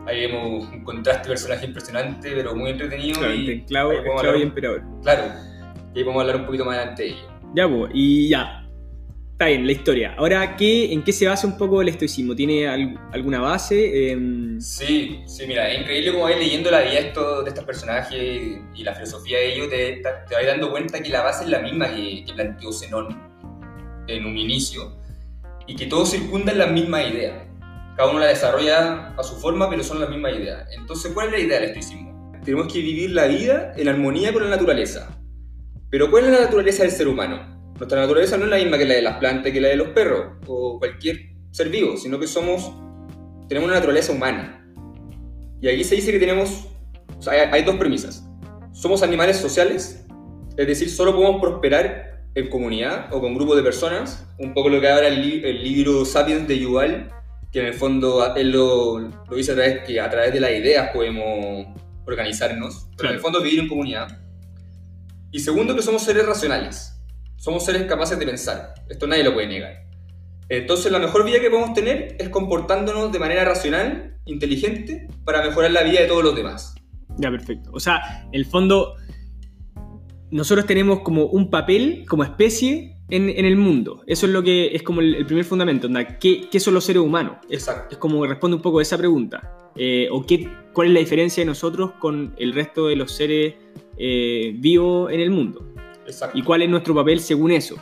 Ahí 0.08 0.22
vemos 0.22 0.68
un 0.72 0.84
contraste 0.84 1.24
de 1.24 1.30
personaje 1.30 1.66
impresionante, 1.66 2.32
pero 2.34 2.56
muy 2.56 2.72
entretenido. 2.72 3.20
Claro, 3.20 3.34
y 3.36 3.52
esclavo, 3.52 3.92
y 4.38 4.42
emperador. 4.42 4.84
Claro, 5.04 5.24
y 5.94 5.98
ahí 6.00 6.04
podemos 6.04 6.22
hablar 6.22 6.36
un 6.38 6.46
poquito 6.46 6.66
más 6.66 6.78
adelante 6.78 7.04
de 7.04 7.10
ello. 7.10 7.28
Ya, 7.56 7.68
pues, 7.70 7.92
y 7.94 8.30
ya. 8.30 8.64
Está 9.34 9.46
bien, 9.48 9.66
la 9.68 9.72
historia. 9.72 10.16
Ahora, 10.18 10.56
¿qué, 10.56 10.92
¿en 10.92 11.04
qué 11.04 11.12
se 11.14 11.28
basa 11.28 11.46
un 11.46 11.58
poco 11.60 11.80
el 11.84 11.90
estoicismo? 11.90 12.36
¿Tiene 12.36 12.68
al- 12.68 13.00
alguna 13.12 13.40
base? 13.40 14.10
Em, 14.12 14.60
Sí, 14.60 15.20
sí, 15.28 15.46
mira, 15.46 15.70
es 15.70 15.82
increíble 15.82 16.12
como 16.12 16.24
vais 16.24 16.40
leyendo 16.40 16.72
la 16.72 16.82
vida 16.82 16.94
de 16.94 17.00
estos, 17.10 17.44
de 17.44 17.50
estos 17.50 17.64
personajes 17.64 18.60
y 18.74 18.84
la 18.84 18.96
filosofía 18.96 19.38
de 19.38 19.54
ellos, 19.54 19.70
te, 19.70 19.78
te, 19.98 20.10
te 20.28 20.36
vas 20.36 20.46
dando 20.48 20.72
cuenta 20.72 21.00
que 21.04 21.10
la 21.10 21.22
base 21.22 21.44
es 21.44 21.52
la 21.52 21.60
misma 21.60 21.94
que, 21.94 22.24
que 22.26 22.34
planteó 22.34 22.72
Zenón 22.72 23.10
en 24.08 24.26
un 24.26 24.36
inicio 24.38 24.98
y 25.68 25.76
que 25.76 25.86
todos 25.86 26.10
circundan 26.10 26.58
la 26.58 26.66
misma 26.68 27.04
idea. 27.04 27.47
Cada 27.98 28.12
uno 28.12 28.20
la 28.20 28.28
desarrolla 28.28 29.16
a 29.18 29.24
su 29.24 29.36
forma, 29.38 29.70
pero 29.70 29.84
son 29.84 30.00
las 30.00 30.10
mismas 30.10 30.34
ideas. 30.36 30.70
Entonces, 30.78 31.12
¿cuál 31.14 31.28
es 31.28 31.34
la 31.34 31.40
idea 31.40 31.60
del 31.60 31.70
estoicismo? 31.70 32.32
Tenemos 32.46 32.72
que 32.72 32.80
vivir 32.80 33.12
la 33.12 33.26
vida 33.26 33.74
en 33.76 33.90
armonía 33.90 34.32
con 34.32 34.44
la 34.44 34.52
naturaleza. 34.52 35.20
Pero 35.90 36.12
¿cuál 36.12 36.26
es 36.26 36.32
la 36.32 36.42
naturaleza 36.42 36.84
del 36.84 36.92
ser 36.92 37.08
humano? 37.08 37.74
Nuestra 37.76 38.00
naturaleza 38.00 38.38
no 38.38 38.46
es 38.46 38.52
la 38.52 38.58
misma 38.58 38.78
que 38.78 38.86
la 38.86 38.94
de 38.94 39.02
las 39.02 39.18
plantas, 39.18 39.52
que 39.52 39.60
la 39.60 39.70
de 39.70 39.78
los 39.78 39.90
perros 39.90 40.38
o 40.46 40.78
cualquier 40.78 41.18
ser 41.52 41.70
vivo, 41.70 41.98
sino 41.98 42.20
que 42.20 42.28
somos 42.28 42.72
tenemos 43.48 43.68
una 43.70 43.78
naturaleza 43.78 44.12
humana. 44.12 44.64
Y 45.62 45.70
aquí 45.70 45.84
se 45.84 45.96
dice 45.96 46.12
que 46.12 46.20
tenemos, 46.20 46.68
hay, 47.28 47.64
dos 47.64 47.78
premisas. 47.78 48.28
Somos 48.74 49.02
animales 49.02 49.38
sociales, 49.38 50.06
es 50.56 50.68
decir, 50.68 50.90
solo 50.90 51.16
podemos 51.16 51.42
prosperar 51.42 52.26
en 52.36 52.50
comunidad 52.50 53.12
o 53.12 53.22
con 53.22 53.34
grupos 53.34 53.58
de 53.58 53.64
personas, 53.64 54.28
un 54.38 54.54
poco 54.54 54.70
lo 54.70 54.80
que 54.80 54.88
habla 54.88 55.08
el, 55.08 55.44
el 55.44 55.64
libro 55.64 56.06
Sapiens 56.06 56.48
de 56.48 56.60
Yuval, 56.60 57.12
que 57.58 57.62
en 57.62 57.70
el 57.70 57.74
fondo 57.74 58.36
él 58.36 58.52
lo, 58.52 59.00
lo 59.00 59.36
dice 59.36 59.54
a 59.54 59.56
través, 59.56 59.84
que 59.84 60.00
a 60.00 60.08
través 60.12 60.32
de 60.32 60.40
las 60.40 60.52
ideas 60.52 60.92
podemos 60.94 61.66
organizarnos, 62.06 62.88
pero 62.96 63.10
en 63.10 63.16
el 63.16 63.20
fondo 63.20 63.42
vivir 63.42 63.62
en 63.62 63.68
comunidad. 63.68 64.20
Y 65.32 65.40
segundo, 65.40 65.76
que 65.76 65.82
somos 65.82 66.04
seres 66.04 66.24
racionales, 66.28 67.02
somos 67.36 67.66
seres 67.66 67.88
capaces 67.88 68.20
de 68.20 68.28
pensar, 68.28 68.76
esto 68.88 69.08
nadie 69.08 69.24
lo 69.24 69.34
puede 69.34 69.48
negar. 69.48 69.88
Entonces 70.50 70.92
la 70.92 71.00
mejor 71.00 71.26
vida 71.26 71.40
que 71.40 71.50
podemos 71.50 71.74
tener 71.74 72.16
es 72.20 72.30
comportándonos 72.30 73.12
de 73.12 73.18
manera 73.18 73.44
racional, 73.44 74.16
inteligente, 74.26 75.08
para 75.26 75.42
mejorar 75.42 75.72
la 75.72 75.82
vida 75.82 76.02
de 76.02 76.06
todos 76.06 76.24
los 76.24 76.36
demás. 76.36 76.76
Ya, 77.18 77.32
perfecto. 77.32 77.72
O 77.74 77.80
sea, 77.80 78.22
en 78.26 78.36
el 78.36 78.46
fondo, 78.46 78.98
nosotros 80.32 80.66
tenemos 80.66 81.00
como 81.02 81.26
un 81.26 81.50
papel, 81.50 82.06
como 82.08 82.24
especie, 82.24 82.94
en, 83.10 83.30
en 83.30 83.46
el 83.46 83.56
mundo. 83.56 84.04
Eso 84.06 84.26
es 84.26 84.34
lo 84.34 84.44
que 84.44 84.76
es 84.76 84.84
como 84.84 85.00
el, 85.02 85.16
el 85.16 85.26
primer 85.26 85.46
fundamento. 85.46 85.88
onda, 85.88 86.20
¿Qué, 86.20 86.50
qué 86.52 86.60
son 86.60 86.74
los 86.74 86.84
seres 86.84 87.02
humanos? 87.02 87.38
Es, 87.50 87.68
es 87.90 87.98
como 87.98 88.26
responde 88.26 88.56
un 88.58 88.62
poco 88.62 88.80
a 88.80 88.82
esa 88.82 88.98
pregunta. 88.98 89.70
Eh, 89.76 90.08
¿O 90.12 90.26
qué, 90.26 90.50
cuál 90.74 90.88
es 90.90 90.94
la 90.94 91.00
diferencia 91.00 91.42
de 91.42 91.46
nosotros 91.46 91.92
con 92.00 92.34
el 92.38 92.54
resto 92.54 92.88
de 92.88 92.96
los 92.98 93.12
seres 93.14 93.54
eh, 93.98 94.52
vivos 94.58 95.12
en 95.12 95.20
el 95.22 95.30
mundo? 95.30 95.74
Exacto. 96.06 96.38
¿Y 96.38 96.42
cuál 96.42 96.62
es 96.64 96.70
nuestro 96.70 96.94
papel 96.96 97.20
según 97.22 97.52
eso? 97.52 97.76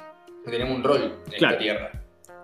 Tenemos 0.45 0.75
un 0.77 0.83
rol 0.83 1.01
en 1.31 1.37
Claro. 1.39 1.53
esta 1.55 1.57
tierra. 1.57 1.91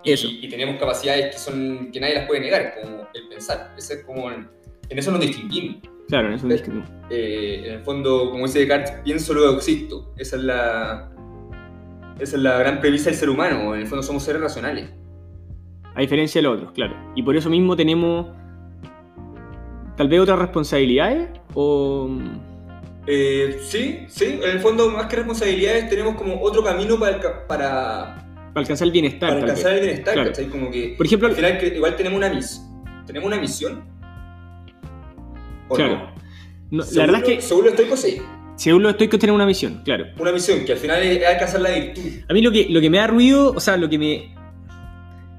Y, 0.04 0.12
Eso. 0.14 0.28
y 0.32 0.50
tenemos 0.50 0.80
capacidades 0.80 1.36
que, 1.36 1.40
son, 1.40 1.92
que 1.92 2.00
nadie 2.00 2.16
las 2.16 2.26
puede 2.28 2.42
negar, 2.42 2.74
como 2.82 3.08
el 3.14 3.28
pensar. 3.30 3.76
Ese 3.78 3.96
es 3.96 4.04
como 4.04 4.32
el- 4.32 4.48
en 4.90 4.98
eso 4.98 5.12
nos 5.12 5.20
distinguimos. 5.22 5.78
Claro, 6.12 6.28
en 6.28 6.34
eso 6.34 6.46
Eh, 6.46 6.52
discutimos. 6.52 6.90
Eh, 7.10 7.64
en 7.68 7.74
el 7.76 7.80
fondo, 7.84 8.32
como 8.32 8.46
dice 8.46 8.60
Descartes, 8.60 8.96
pienso 9.02 9.34
luego 9.34 9.56
existo. 9.56 10.14
Esa 10.18 10.36
es 10.36 10.44
la, 10.44 11.10
esa 12.20 12.36
es 12.36 12.42
la 12.44 12.58
gran 12.60 12.82
premisa 12.82 13.10
del 13.10 13.18
ser 13.18 13.30
humano. 13.30 13.74
En 13.74 13.80
el 13.80 13.88
fondo 13.88 14.04
somos 14.04 14.22
seres 14.22 14.42
racionales. 14.42 14.90
A 15.96 16.02
diferencia 16.02 16.42
de 16.42 16.48
los 16.50 16.58
otros, 16.58 16.74
claro. 16.74 16.98
Y 17.16 17.24
por 17.24 17.38
eso 17.38 17.50
mismo 17.50 17.78
tenemos 17.78 18.28
tal 19.96 20.10
vez 20.10 20.20
otras 20.20 20.40
responsabilidades 20.40 21.30
o... 21.54 22.10
Eh, 23.08 23.58
sí, 23.62 24.00
sí, 24.10 24.38
en 24.44 24.50
el 24.50 24.60
fondo 24.60 24.90
más 24.90 25.06
que 25.06 25.16
responsabilidades 25.16 25.90
tenemos 25.90 26.16
como 26.16 26.42
otro 26.42 26.62
camino 26.62 27.00
para, 27.00 27.20
para, 27.22 27.48
para 27.48 28.20
alcanzar 28.56 28.86
el 28.86 28.92
bienestar. 28.92 29.30
Para 29.30 29.42
alcanzar 29.44 29.74
el 29.76 29.80
bienestar, 29.80 30.14
claro. 30.14 30.32
Como 30.52 30.70
que 30.70 30.94
Por 30.98 31.06
ejemplo, 31.06 31.30
al 31.30 31.36
final 31.36 31.58
igual 31.74 31.96
tenemos 31.96 32.18
una 32.18 32.30
misión. 32.30 32.66
¿Tenemos 33.08 33.28
una 33.28 33.40
misión? 33.40 33.91
¿O 35.72 35.76
claro. 35.76 36.12
No? 36.70 36.84
la 36.92 37.06
verdad 37.06 37.22
es 37.22 37.36
que... 37.38 37.42
Según 37.42 37.64
lo 37.66 37.70
estoico, 37.70 37.96
sí. 37.96 38.22
Según 38.56 38.84
los 38.84 38.92
estoicos 38.92 39.20
tenemos 39.20 39.38
una 39.38 39.46
misión, 39.46 39.82
claro. 39.84 40.06
Una 40.20 40.32
misión, 40.32 40.66
que 40.66 40.74
al 40.74 40.78
final 40.78 41.02
es 41.02 41.26
alcanzar 41.26 41.62
la 41.62 41.72
virtud. 41.72 42.02
A 42.30 42.34
mí 42.34 42.42
lo 42.42 42.52
que, 42.52 42.68
lo 42.70 42.82
que 42.82 42.90
me 42.90 42.98
da 42.98 43.08
ruido, 43.08 43.54
o 43.56 43.60
sea, 43.60 43.78
lo 43.78 43.90
que 43.90 43.98
me... 43.98 44.36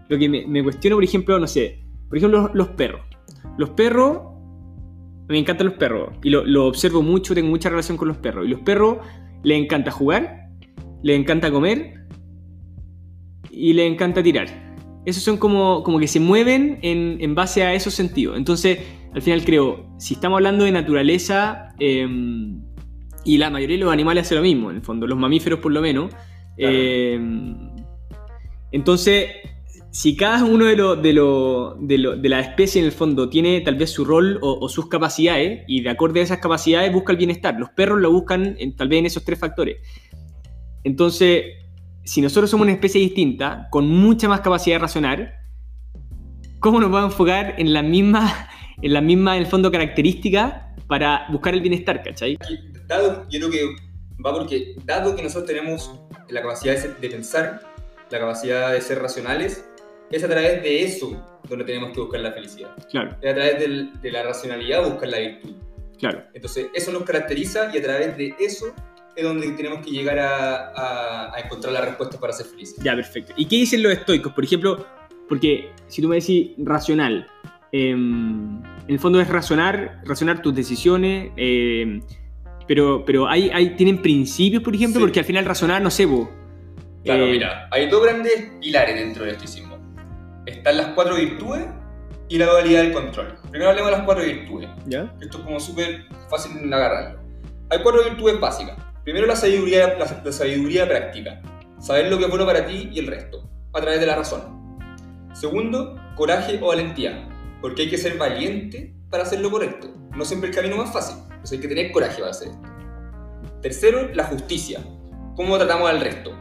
Lo 0.09 0.19
que 0.19 0.29
me, 0.29 0.47
me 0.47 0.63
cuestiono, 0.63 0.97
por 0.97 1.05
ejemplo, 1.05 1.39
no 1.39 1.47
sé, 1.47 1.85
por 2.09 2.19
ejemplo, 2.19 2.43
los, 2.43 2.55
los 2.55 2.69
perros. 2.69 3.01
Los 3.57 3.71
perros 3.71 4.19
me 5.29 5.39
encantan 5.39 5.69
los 5.69 5.77
perros 5.77 6.11
y 6.23 6.31
lo, 6.31 6.45
lo, 6.45 6.67
observo 6.67 7.01
mucho, 7.01 7.35
tengo 7.35 7.49
mucha 7.49 7.71
relación 7.71 7.97
con 7.97 8.09
los 8.09 8.19
perros. 8.19 8.47
Y 8.47 8.51
los 8.51 8.61
perros 8.61 8.99
les 9.43 9.63
encanta 9.63 9.91
jugar, 9.91 10.49
les 11.03 11.19
encanta 11.19 11.51
comer 11.51 11.95
y 13.51 13.73
les 13.73 13.91
encanta 13.91 14.23
tirar. 14.23 14.49
Esos 15.07 15.23
son 15.23 15.37
como, 15.37 15.83
como 15.83 15.99
que 15.99 16.07
se 16.07 16.21
mueven 16.21 16.79
en, 16.83 17.19
en 17.21 17.35
base 17.35 17.63
a 17.63 17.75
esos 17.75 17.95
sentidos. 17.95 18.37
Entonces, 18.37 18.79
al 19.15 19.23
final 19.23 19.45
creo, 19.45 19.95
si 19.99 20.15
estamos 20.15 20.39
hablando 20.39 20.65
de 20.65 20.73
naturaleza, 20.73 21.75
eh, 21.79 22.07
y 23.25 23.39
la 23.39 23.51
mayoría 23.51 23.77
de 23.77 23.85
los 23.85 23.93
animales 23.93 24.27
hace 24.27 24.35
lo 24.35 24.43
mismo, 24.43 24.71
en 24.71 24.77
el 24.77 24.83
fondo, 24.83 25.07
los 25.07 25.19
mamíferos 25.19 25.61
por 25.61 25.73
lo 25.73 25.81
menos. 25.81 26.11
Claro. 26.57 26.77
Eh, 26.77 27.21
entonces, 28.73 29.31
si 29.91 30.17
cada 30.17 30.45
uno 30.45 30.65
de, 30.65 30.77
lo, 30.77 30.97
de, 30.97 31.13
lo, 31.13 31.77
de, 31.79 31.99
lo, 31.99 32.17
de 32.17 32.29
la 32.29 32.41
especie 32.41 32.81
en 32.81 32.87
el 32.87 32.93
fondo 32.93 33.29
tiene 33.29 33.61
tal 33.61 33.75
vez 33.75 33.91
su 33.91 34.05
rol 34.05 34.39
o, 34.41 34.59
o, 34.59 34.69
sus 34.69 34.89
capacidades 34.89 35.65
y 35.69 35.83
de 35.83 35.91
acuerdo 35.91 36.19
a 36.19 36.23
esas 36.23 36.39
capacidades 36.39 36.91
busca 36.91 37.13
el 37.13 37.19
bienestar, 37.19 37.59
los 37.61 37.69
perros 37.71 38.01
lo 38.01 38.11
buscan 38.11 38.57
en, 38.59 38.75
tal 38.75 38.89
vez 38.89 39.01
en 39.01 39.07
esos 39.07 39.25
tres 39.25 39.39
factores. 39.39 39.77
Entonces, 40.83 41.45
si 42.05 42.23
nosotros 42.23 42.51
somos 42.51 42.65
una 42.65 42.73
especie 42.73 43.01
distinta, 43.01 43.69
con 43.71 43.87
mucha 43.87 44.29
más 44.29 44.41
capacidad 44.41 44.77
de 44.77 44.81
razonar, 44.81 45.35
¿cómo 46.59 46.81
nos 46.81 46.91
vamos 46.91 47.11
a 47.11 47.13
enfocar 47.13 47.55
en 47.59 47.75
la 47.75 47.83
misma, 47.83 48.49
en 48.83 48.93
la 48.93 49.01
misma, 49.01 49.37
en 49.37 49.43
el 49.43 49.49
fondo, 49.49 49.71
característica 49.71 50.75
para 50.87 51.27
buscar 51.31 51.55
el 51.55 51.61
bienestar, 51.61 52.03
¿cachai? 52.03 52.39
Dado, 52.87 53.27
yo 53.31 53.39
creo 53.39 53.51
que 53.51 53.77
va 54.25 54.35
porque, 54.35 54.75
dado 54.85 55.17
que 55.17 55.23
nosotros 55.23 55.47
tenemos 55.47 55.91
la 56.29 56.43
capacidad 56.43 56.77
de, 56.77 56.95
de 57.01 57.09
pensar, 57.09 57.63
la 58.11 58.19
capacidad 58.19 58.73
de 58.73 58.81
ser 58.81 59.01
racionales, 59.01 59.65
es 60.11 60.23
a 60.23 60.29
través 60.29 60.63
de 60.63 60.83
eso 60.83 61.41
donde 61.49 61.65
tenemos 61.65 61.93
que 61.93 62.01
buscar 62.01 62.21
la 62.21 62.33
felicidad. 62.33 62.71
Claro. 62.91 63.17
Es 63.23 63.31
a 63.31 63.35
través 63.35 63.59
del, 63.59 64.01
de 64.01 64.11
la 64.11 64.23
racionalidad 64.23 64.85
buscar 64.85 65.09
la 65.09 65.19
virtud. 65.19 65.55
Claro. 65.99 66.25
Entonces, 66.35 66.67
eso 66.75 66.93
nos 66.93 67.05
caracteriza 67.05 67.71
y 67.73 67.79
a 67.79 67.83
través 67.83 68.17
de 68.17 68.35
eso 68.39 68.67
es 69.15 69.25
donde 69.25 69.51
tenemos 69.53 69.85
que 69.85 69.91
llegar 69.91 70.19
a, 70.19 70.69
a, 70.71 71.35
a 71.35 71.41
encontrar 71.41 71.73
la 71.73 71.83
respuesta 71.83 72.19
para 72.19 72.33
ser 72.33 72.47
felices. 72.47 72.77
Ya, 72.83 72.95
perfecto. 72.95 73.33
¿Y 73.37 73.47
qué 73.47 73.57
dicen 73.57 73.83
los 73.83 73.93
estoicos? 73.93 74.33
Por 74.33 74.45
ejemplo, 74.45 74.87
porque 75.29 75.71
si 75.89 76.03
tú 76.03 76.09
me 76.09 76.17
decís 76.17 76.51
racional, 76.59 77.27
eh, 77.73 77.91
en 77.91 78.63
el 78.87 78.99
fondo 78.99 79.21
es 79.21 79.29
razonar, 79.29 80.03
razonar 80.05 80.43
tus 80.43 80.55
decisiones, 80.55 81.33
eh, 81.37 82.01
pero, 82.69 83.05
pero 83.05 83.29
hay, 83.29 83.51
hay, 83.51 83.71
tienen 83.77 84.01
principios, 84.01 84.63
por 84.63 84.75
ejemplo, 84.75 85.01
sí. 85.01 85.07
porque 85.07 85.21
al 85.21 85.25
final 85.25 85.45
razonar, 85.45 85.83
no 85.83 85.91
sé, 85.91 86.07
vos. 86.07 86.29
Claro, 87.05 87.27
eh, 87.27 87.33
mira, 87.33 87.69
hay 87.71 87.89
dos 87.89 88.03
grandes 88.03 88.53
pilares 88.61 88.95
dentro 88.95 89.25
del 89.25 89.35
estoicismo 89.35 89.73
están 90.47 90.77
las 90.77 90.87
cuatro 90.89 91.17
virtudes 91.17 91.67
y 92.29 92.39
la 92.39 92.47
dualidad 92.47 92.83
del 92.83 92.93
control. 92.93 93.39
Primero 93.51 93.71
hablemos 93.71 93.91
de 93.91 93.97
las 93.97 94.07
cuatro 94.07 94.25
virtudes. 94.25 94.71
¿Ya? 94.87 95.13
Esto 95.21 95.39
es 95.39 95.45
como 95.45 95.61
súper 95.61 96.07
fácil 96.31 96.69
de 96.69 96.75
agarrarlo. 96.75 97.21
Hay 97.71 97.79
cuatro 97.83 98.05
virtudes 98.05 98.41
básicas. 98.41 98.77
Primero 99.05 99.27
la 99.27 99.37
sabiduría, 99.37 99.95
la, 99.99 100.23
la 100.25 100.33
sabiduría 100.33 100.89
práctica. 100.89 101.41
Saber 101.81 102.11
lo 102.11 102.19
que 102.19 102.25
es 102.25 102.31
bueno 102.31 102.47
para 102.47 102.65
ti 102.65 102.91
y 102.93 102.99
el 103.01 103.09
resto, 103.09 103.49
a 103.73 103.81
través 103.81 104.01
de 104.01 104.07
la 104.07 104.17
razón. 104.17 104.79
Segundo, 105.33 106.01
coraje 106.15 106.59
o 106.63 106.69
valentía, 106.69 107.29
porque 107.63 107.83
hay 107.83 107.89
que 107.89 107.97
ser 107.97 108.19
valiente 108.19 108.93
para 109.09 109.23
hacer 109.23 109.41
lo 109.41 109.51
correcto. 109.51 109.95
No 110.15 110.25
siempre 110.27 110.51
el 110.51 110.55
camino 110.55 110.77
más 110.77 110.93
fácil, 110.93 111.17
pues 111.39 111.53
hay 111.53 111.61
que 111.61 111.69
tener 111.69 111.93
coraje 111.93 112.19
para 112.19 112.33
hacer 112.33 112.49
esto. 112.49 112.69
Tercero, 113.63 114.13
la 114.13 114.25
justicia. 114.25 114.85
¿Cómo 115.37 115.57
tratamos 115.57 115.89
al 115.89 116.01
resto? 116.01 116.37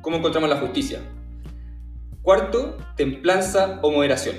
¿Cómo 0.00 0.16
encontramos 0.16 0.48
la 0.48 0.56
justicia? 0.56 1.00
Cuarto, 2.22 2.78
templanza 2.96 3.80
o 3.82 3.90
moderación. 3.90 4.36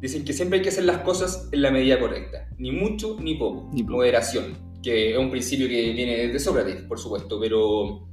Dicen 0.00 0.24
que 0.24 0.32
siempre 0.32 0.58
hay 0.58 0.62
que 0.62 0.70
hacer 0.70 0.84
las 0.84 0.98
cosas 0.98 1.48
en 1.52 1.62
la 1.62 1.70
medida 1.70 2.00
correcta, 2.00 2.48
ni 2.58 2.72
mucho 2.72 3.16
ni 3.20 3.34
poco. 3.34 3.70
Ni 3.72 3.82
poco. 3.82 3.96
Moderación, 3.96 4.56
que 4.82 5.12
es 5.12 5.18
un 5.18 5.30
principio 5.30 5.68
que 5.68 5.92
viene 5.92 6.28
de 6.28 6.38
Sócrates, 6.38 6.82
por 6.82 6.98
supuesto, 6.98 7.38
pero, 7.38 8.08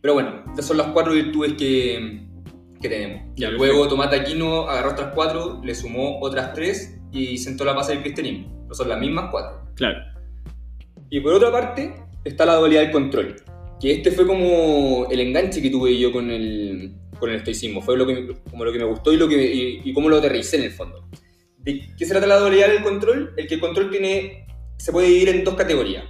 pero 0.00 0.14
bueno, 0.14 0.44
estas 0.48 0.66
son 0.66 0.78
las 0.78 0.88
cuatro 0.88 1.12
virtudes 1.12 1.54
que, 1.54 2.26
que 2.84 2.90
tenemos. 2.90 3.22
Ya, 3.36 3.50
Luego 3.50 3.86
de 3.86 4.16
Aquino 4.16 4.68
agarró 4.68 4.90
otras 4.90 5.12
cuatro, 5.14 5.58
le 5.64 5.74
sumó 5.74 6.20
otras 6.20 6.52
tres 6.52 6.98
y 7.12 7.38
sentó 7.38 7.64
la 7.64 7.72
base 7.72 7.92
del 7.92 8.02
cristianismo. 8.02 8.66
No 8.68 8.74
son 8.74 8.90
las 8.90 9.00
mismas 9.00 9.30
cuatro. 9.30 9.62
Claro. 9.74 9.98
Y 11.08 11.20
por 11.20 11.32
otra 11.32 11.50
parte 11.50 11.94
está 12.24 12.44
la 12.44 12.56
dualidad 12.56 12.82
del 12.82 12.90
control, 12.90 13.36
que 13.80 13.92
este 13.92 14.10
fue 14.10 14.26
como 14.26 15.06
el 15.10 15.18
enganche 15.18 15.62
que 15.62 15.70
tuve 15.70 15.98
yo 15.98 16.12
con 16.12 16.30
el, 16.30 16.94
con 17.18 17.30
el 17.30 17.36
estoicismo. 17.36 17.80
Fue 17.80 17.96
lo 17.96 18.06
que, 18.06 18.36
como 18.50 18.66
lo 18.66 18.72
que 18.72 18.78
me 18.78 18.84
gustó 18.84 19.14
y, 19.14 19.16
lo 19.16 19.28
que, 19.28 19.42
y, 19.42 19.80
y 19.82 19.92
cómo 19.94 20.10
lo 20.10 20.18
aterricé 20.18 20.58
en 20.58 20.64
el 20.64 20.72
fondo. 20.72 21.08
¿De 21.56 21.88
qué 21.96 22.04
se 22.04 22.12
trata 22.12 22.26
la 22.26 22.38
dualidad 22.38 22.68
del 22.68 22.82
control? 22.82 23.32
El 23.38 23.46
que 23.46 23.54
el 23.54 23.60
control 23.60 23.90
tiene, 23.90 24.46
se 24.76 24.92
puede 24.92 25.06
dividir 25.06 25.30
en 25.30 25.44
dos 25.44 25.54
categorías. 25.54 26.04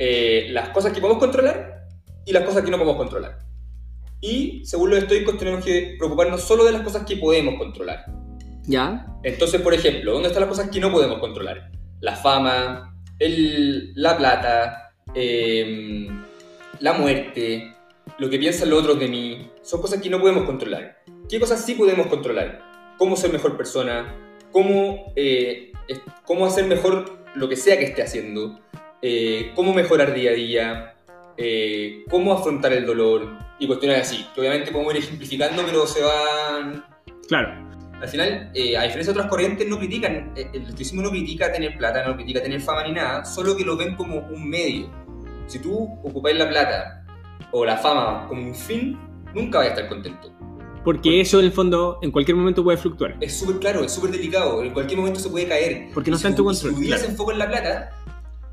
Eh, 0.00 0.48
las 0.50 0.70
cosas 0.70 0.92
que 0.92 1.00
podemos 1.00 1.20
controlar 1.20 1.86
y 2.26 2.32
las 2.32 2.42
cosas 2.42 2.64
que 2.64 2.70
no 2.72 2.78
podemos 2.78 2.96
controlar. 2.96 3.47
Y 4.20 4.64
según 4.64 4.90
los 4.90 4.98
estoicos 4.98 5.38
tenemos 5.38 5.64
que 5.64 5.94
preocuparnos 5.98 6.42
solo 6.42 6.64
de 6.64 6.72
las 6.72 6.82
cosas 6.82 7.04
que 7.04 7.16
podemos 7.16 7.56
controlar. 7.56 8.04
¿Ya? 8.64 9.06
Entonces, 9.22 9.60
por 9.60 9.74
ejemplo, 9.74 10.12
¿dónde 10.12 10.28
están 10.28 10.42
las 10.42 10.50
cosas 10.50 10.70
que 10.70 10.80
no 10.80 10.92
podemos 10.92 11.18
controlar? 11.18 11.70
La 12.00 12.16
fama, 12.16 12.94
el, 13.18 13.92
la 13.94 14.16
plata, 14.16 14.92
eh, 15.14 16.08
la 16.80 16.92
muerte, 16.92 17.74
lo 18.18 18.28
que 18.28 18.38
piensan 18.38 18.70
los 18.70 18.80
otros 18.80 18.98
de 18.98 19.08
mí, 19.08 19.50
son 19.62 19.80
cosas 19.80 20.00
que 20.00 20.10
no 20.10 20.20
podemos 20.20 20.44
controlar. 20.44 20.98
¿Qué 21.28 21.38
cosas 21.40 21.64
sí 21.64 21.74
podemos 21.74 22.06
controlar? 22.08 22.62
Cómo 22.98 23.16
ser 23.16 23.32
mejor 23.32 23.56
persona, 23.56 24.14
cómo, 24.50 25.12
eh, 25.16 25.72
cómo 26.24 26.46
hacer 26.46 26.66
mejor 26.66 27.18
lo 27.34 27.48
que 27.48 27.56
sea 27.56 27.78
que 27.78 27.84
esté 27.84 28.02
haciendo, 28.02 28.60
eh, 29.02 29.52
cómo 29.54 29.72
mejorar 29.74 30.14
día 30.14 30.30
a 30.30 30.34
día, 30.34 30.94
eh, 31.38 32.04
cómo 32.10 32.32
afrontar 32.32 32.72
el 32.72 32.84
dolor 32.84 33.38
y 33.60 33.66
cuestiones 33.66 34.00
así, 34.02 34.26
que 34.34 34.40
obviamente 34.40 34.72
podemos 34.72 34.94
ir 34.94 35.02
ejemplificando, 35.02 35.62
pero 35.64 35.86
se 35.86 36.02
van... 36.02 36.84
Claro. 37.28 37.68
Al 38.00 38.08
final, 38.08 38.50
eh, 38.54 38.76
a 38.76 38.82
diferencia 38.82 39.12
de 39.12 39.18
otras 39.18 39.30
corrientes, 39.30 39.68
no 39.68 39.78
critican, 39.78 40.32
el 40.36 40.62
estoicismo 40.62 41.02
no 41.02 41.10
critica 41.10 41.52
tener 41.52 41.76
plata, 41.78 42.06
no 42.06 42.16
critica 42.16 42.42
tener 42.42 42.60
fama 42.60 42.84
ni 42.84 42.92
nada, 42.92 43.24
solo 43.24 43.56
que 43.56 43.64
lo 43.64 43.76
ven 43.76 43.94
como 43.94 44.18
un 44.18 44.48
medio. 44.48 44.90
Si 45.46 45.58
tú 45.60 45.98
ocupáis 46.04 46.36
la 46.36 46.48
plata 46.48 47.04
o 47.52 47.64
la 47.64 47.76
fama 47.76 48.26
como 48.28 48.42
un 48.42 48.54
fin, 48.54 48.98
nunca 49.34 49.58
vas 49.58 49.68
a 49.68 49.70
estar 49.70 49.88
contento. 49.88 50.32
Porque, 50.84 51.20
eso 51.20 51.38
en 51.40 51.46
el 51.46 51.52
fondo 51.52 51.98
en 52.02 52.10
cualquier 52.10 52.36
momento 52.36 52.64
puede 52.64 52.78
fluctuar. 52.78 53.16
Es 53.20 53.38
súper 53.38 53.58
claro, 53.58 53.84
es 53.84 53.92
súper 53.92 54.10
delicado, 54.10 54.62
en 54.62 54.72
cualquier 54.72 54.98
momento 54.98 55.20
se 55.20 55.28
puede 55.28 55.46
caer. 55.46 55.88
Porque 55.92 56.10
no 56.10 56.16
está 56.16 56.28
en 56.28 56.36
tu 56.36 56.44
control. 56.44 56.74
Si 56.76 56.86
claro. 56.86 57.04
enfoca 57.04 57.32
en 57.32 57.38
la 57.38 57.48
plata, 57.48 57.90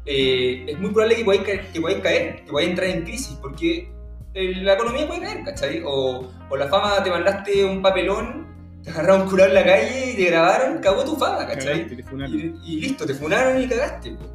eh, 0.05 0.65
es 0.67 0.79
muy 0.79 0.91
probable 0.91 1.15
que 1.15 1.25
podáis 1.25 1.41
caer, 1.41 1.71
que 1.71 1.81
podáis 1.81 1.99
caer, 1.99 2.35
que 2.43 2.51
podáis 2.51 2.69
entrar 2.69 2.89
en 2.89 3.03
crisis, 3.03 3.37
porque 3.41 3.89
eh, 4.33 4.55
la 4.61 4.73
economía 4.73 5.07
puede 5.07 5.21
caer, 5.21 5.43
¿cachai? 5.43 5.81
O, 5.85 6.29
o, 6.49 6.57
la 6.57 6.67
fama, 6.67 7.03
te 7.03 7.09
mandaste 7.09 7.65
un 7.65 7.81
papelón, 7.81 8.47
te 8.83 8.91
agarraron 8.91 9.21
un 9.21 9.29
curado 9.29 9.49
en 9.49 9.55
la 9.55 9.63
calle 9.63 10.11
y 10.11 10.15
te 10.15 10.25
grabaron, 10.25 10.79
cagó 10.79 11.03
tu 11.03 11.15
fama, 11.15 11.47
¿cachai? 11.47 11.87
Cagaste, 11.87 12.25
y, 12.27 12.73
y, 12.73 12.81
listo, 12.81 13.05
te 13.05 13.13
funaron 13.13 13.61
y 13.61 13.67
cagaste. 13.67 14.11
Po. 14.11 14.25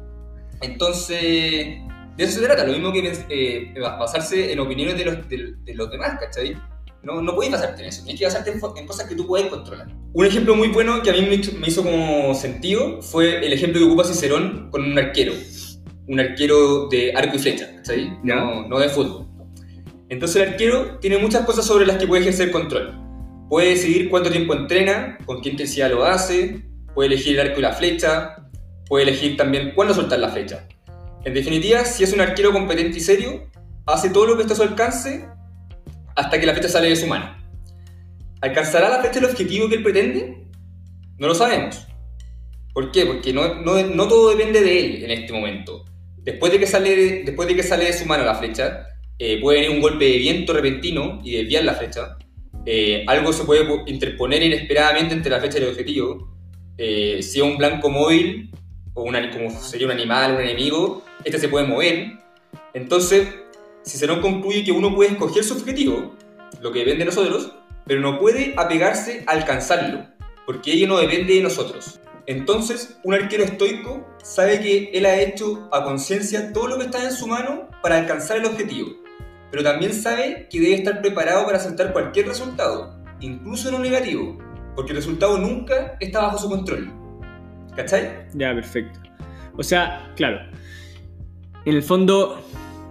Entonces, 0.61 1.79
de 2.17 2.23
eso 2.23 2.39
se 2.39 2.45
trata, 2.45 2.65
lo 2.65 2.73
mismo 2.73 2.91
que 2.91 3.13
eh, 3.29 3.73
basarse 3.79 4.51
en 4.51 4.59
opiniones 4.59 4.97
de 4.97 5.05
los, 5.05 5.29
de, 5.29 5.55
de 5.63 5.73
los 5.75 5.89
demás, 5.89 6.19
¿cachai? 6.19 6.57
No, 7.03 7.19
no 7.19 7.33
puedes 7.33 7.51
basarte 7.51 7.81
en 7.81 7.89
eso, 7.89 8.03
tienes 8.03 8.19
que 8.19 8.25
basarte 8.25 8.51
en, 8.51 8.61
en, 8.75 8.85
cosas 8.85 9.07
que 9.07 9.15
tú 9.15 9.25
puedes 9.25 9.47
controlar. 9.47 9.87
Un 10.13 10.25
ejemplo 10.25 10.55
muy 10.55 10.67
bueno 10.67 11.01
que 11.01 11.09
a 11.09 11.13
mí 11.13 11.21
me 11.21 11.35
hizo, 11.35 11.51
me 11.57 11.67
hizo 11.67 11.81
como 11.81 12.35
sentido 12.35 13.01
fue 13.01 13.43
el 13.43 13.51
ejemplo 13.53 13.79
que 13.79 13.85
ocupa 13.85 14.03
Cicerón 14.03 14.69
con 14.69 14.83
un 14.83 14.97
arquero. 14.99 15.33
Un 16.11 16.19
arquero 16.19 16.89
de 16.89 17.13
arco 17.15 17.37
y 17.37 17.39
flecha, 17.39 17.73
¿cachai? 17.77 18.19
No, 18.21 18.67
no 18.67 18.79
de 18.79 18.89
fútbol. 18.89 19.27
Entonces 20.09 20.41
el 20.41 20.49
arquero 20.49 20.99
tiene 20.99 21.17
muchas 21.17 21.45
cosas 21.45 21.65
sobre 21.65 21.85
las 21.85 21.95
que 21.95 22.05
puede 22.05 22.23
ejercer 22.23 22.51
control. 22.51 22.99
Puede 23.49 23.69
decidir 23.69 24.09
cuánto 24.09 24.29
tiempo 24.29 24.53
entrena, 24.53 25.17
con 25.25 25.41
qué 25.41 25.51
intensidad 25.51 25.89
lo 25.89 26.03
hace, 26.03 26.65
puede 26.93 27.13
elegir 27.13 27.39
el 27.39 27.47
arco 27.47 27.59
y 27.59 27.63
la 27.63 27.71
flecha, 27.71 28.49
puede 28.87 29.05
elegir 29.05 29.37
también 29.37 29.71
cuándo 29.73 29.93
soltar 29.93 30.19
la 30.19 30.27
flecha. 30.27 30.67
En 31.23 31.33
definitiva, 31.33 31.85
si 31.85 32.03
es 32.03 32.11
un 32.11 32.19
arquero 32.19 32.51
competente 32.51 32.97
y 32.97 33.01
serio, 33.01 33.47
hace 33.85 34.09
todo 34.09 34.25
lo 34.25 34.35
que 34.35 34.41
está 34.41 34.53
a 34.53 34.57
su 34.57 34.63
alcance 34.63 35.25
hasta 36.17 36.37
que 36.37 36.45
la 36.45 36.51
flecha 36.51 36.67
sale 36.67 36.89
de 36.89 36.97
su 36.97 37.07
mano. 37.07 37.37
¿Alcanzará 38.41 38.89
la 38.89 38.99
flecha 38.99 39.19
el 39.19 39.25
objetivo 39.27 39.69
que 39.69 39.75
él 39.75 39.83
pretende? 39.83 40.45
No 41.17 41.27
lo 41.27 41.35
sabemos. 41.35 41.87
¿Por 42.73 42.91
qué? 42.91 43.05
Porque 43.05 43.31
no, 43.31 43.61
no, 43.61 43.81
no 43.81 44.07
todo 44.09 44.31
depende 44.31 44.59
de 44.59 44.79
él 44.79 45.03
en 45.05 45.11
este 45.11 45.31
momento. 45.31 45.85
Después 46.23 46.51
de 46.51 46.59
que 46.59 46.67
sale, 46.67 47.23
después 47.23 47.47
de, 47.47 47.55
que 47.55 47.63
sale 47.63 47.85
de 47.85 47.93
su 47.93 48.05
mano 48.05 48.23
la 48.23 48.35
flecha, 48.35 48.87
eh, 49.17 49.39
puede 49.41 49.61
venir 49.61 49.75
un 49.75 49.81
golpe 49.81 50.05
de 50.05 50.17
viento 50.17 50.53
repentino 50.53 51.19
y 51.23 51.37
desviar 51.37 51.63
la 51.63 51.73
flecha. 51.73 52.17
Eh, 52.65 53.03
algo 53.07 53.33
se 53.33 53.43
puede 53.43 53.65
interponer 53.87 54.43
inesperadamente 54.43 55.15
entre 55.15 55.31
la 55.31 55.39
flecha 55.39 55.57
y 55.57 55.63
el 55.63 55.69
objetivo. 55.69 56.37
Eh, 56.77 57.19
si 57.21 57.39
es 57.39 57.43
un 57.43 57.57
blanco 57.57 57.89
móvil, 57.89 58.51
o 58.93 59.03
una, 59.03 59.31
como 59.31 59.49
sería 59.49 59.87
un 59.87 59.93
animal, 59.93 60.35
un 60.35 60.41
enemigo, 60.41 61.03
este 61.23 61.39
se 61.39 61.49
puede 61.49 61.65
mover. 61.65 62.13
Entonces, 62.73 63.27
si 63.83 63.97
se 63.97 64.07
nos 64.07 64.19
concluye 64.19 64.63
que 64.63 64.71
uno 64.71 64.93
puede 64.93 65.11
escoger 65.11 65.43
su 65.43 65.55
objetivo, 65.55 66.15
lo 66.61 66.71
que 66.71 66.79
depende 66.79 66.99
de 66.99 67.05
nosotros, 67.05 67.51
pero 67.85 68.01
no 68.01 68.19
puede 68.19 68.53
apegarse 68.57 69.23
a 69.25 69.31
alcanzarlo, 69.31 70.05
porque 70.45 70.73
ello 70.73 70.87
no 70.87 70.99
depende 70.99 71.33
de 71.33 71.41
nosotros. 71.41 71.99
Entonces, 72.31 72.97
un 73.03 73.13
arquero 73.13 73.43
estoico 73.43 74.07
sabe 74.23 74.61
que 74.61 74.89
él 74.93 75.05
ha 75.05 75.19
hecho 75.19 75.67
a 75.69 75.83
conciencia 75.83 76.53
todo 76.53 76.69
lo 76.69 76.77
que 76.77 76.85
está 76.85 77.03
en 77.03 77.11
su 77.11 77.27
mano 77.27 77.67
para 77.83 77.97
alcanzar 77.97 78.37
el 78.37 78.45
objetivo, 78.45 78.87
pero 79.51 79.63
también 79.63 79.93
sabe 79.93 80.47
que 80.49 80.61
debe 80.61 80.75
estar 80.75 81.01
preparado 81.01 81.45
para 81.45 81.57
aceptar 81.57 81.91
cualquier 81.91 82.29
resultado, 82.29 83.03
incluso 83.19 83.69
no 83.69 83.79
negativo, 83.79 84.37
porque 84.77 84.93
el 84.93 84.99
resultado 84.99 85.37
nunca 85.39 85.97
está 85.99 86.21
bajo 86.21 86.37
su 86.37 86.47
control. 86.47 86.89
¿Cachai? 87.75 88.27
Ya, 88.33 88.53
perfecto. 88.53 89.01
O 89.57 89.63
sea, 89.63 90.13
claro, 90.15 90.39
en 91.65 91.75
el 91.75 91.83
fondo 91.83 92.41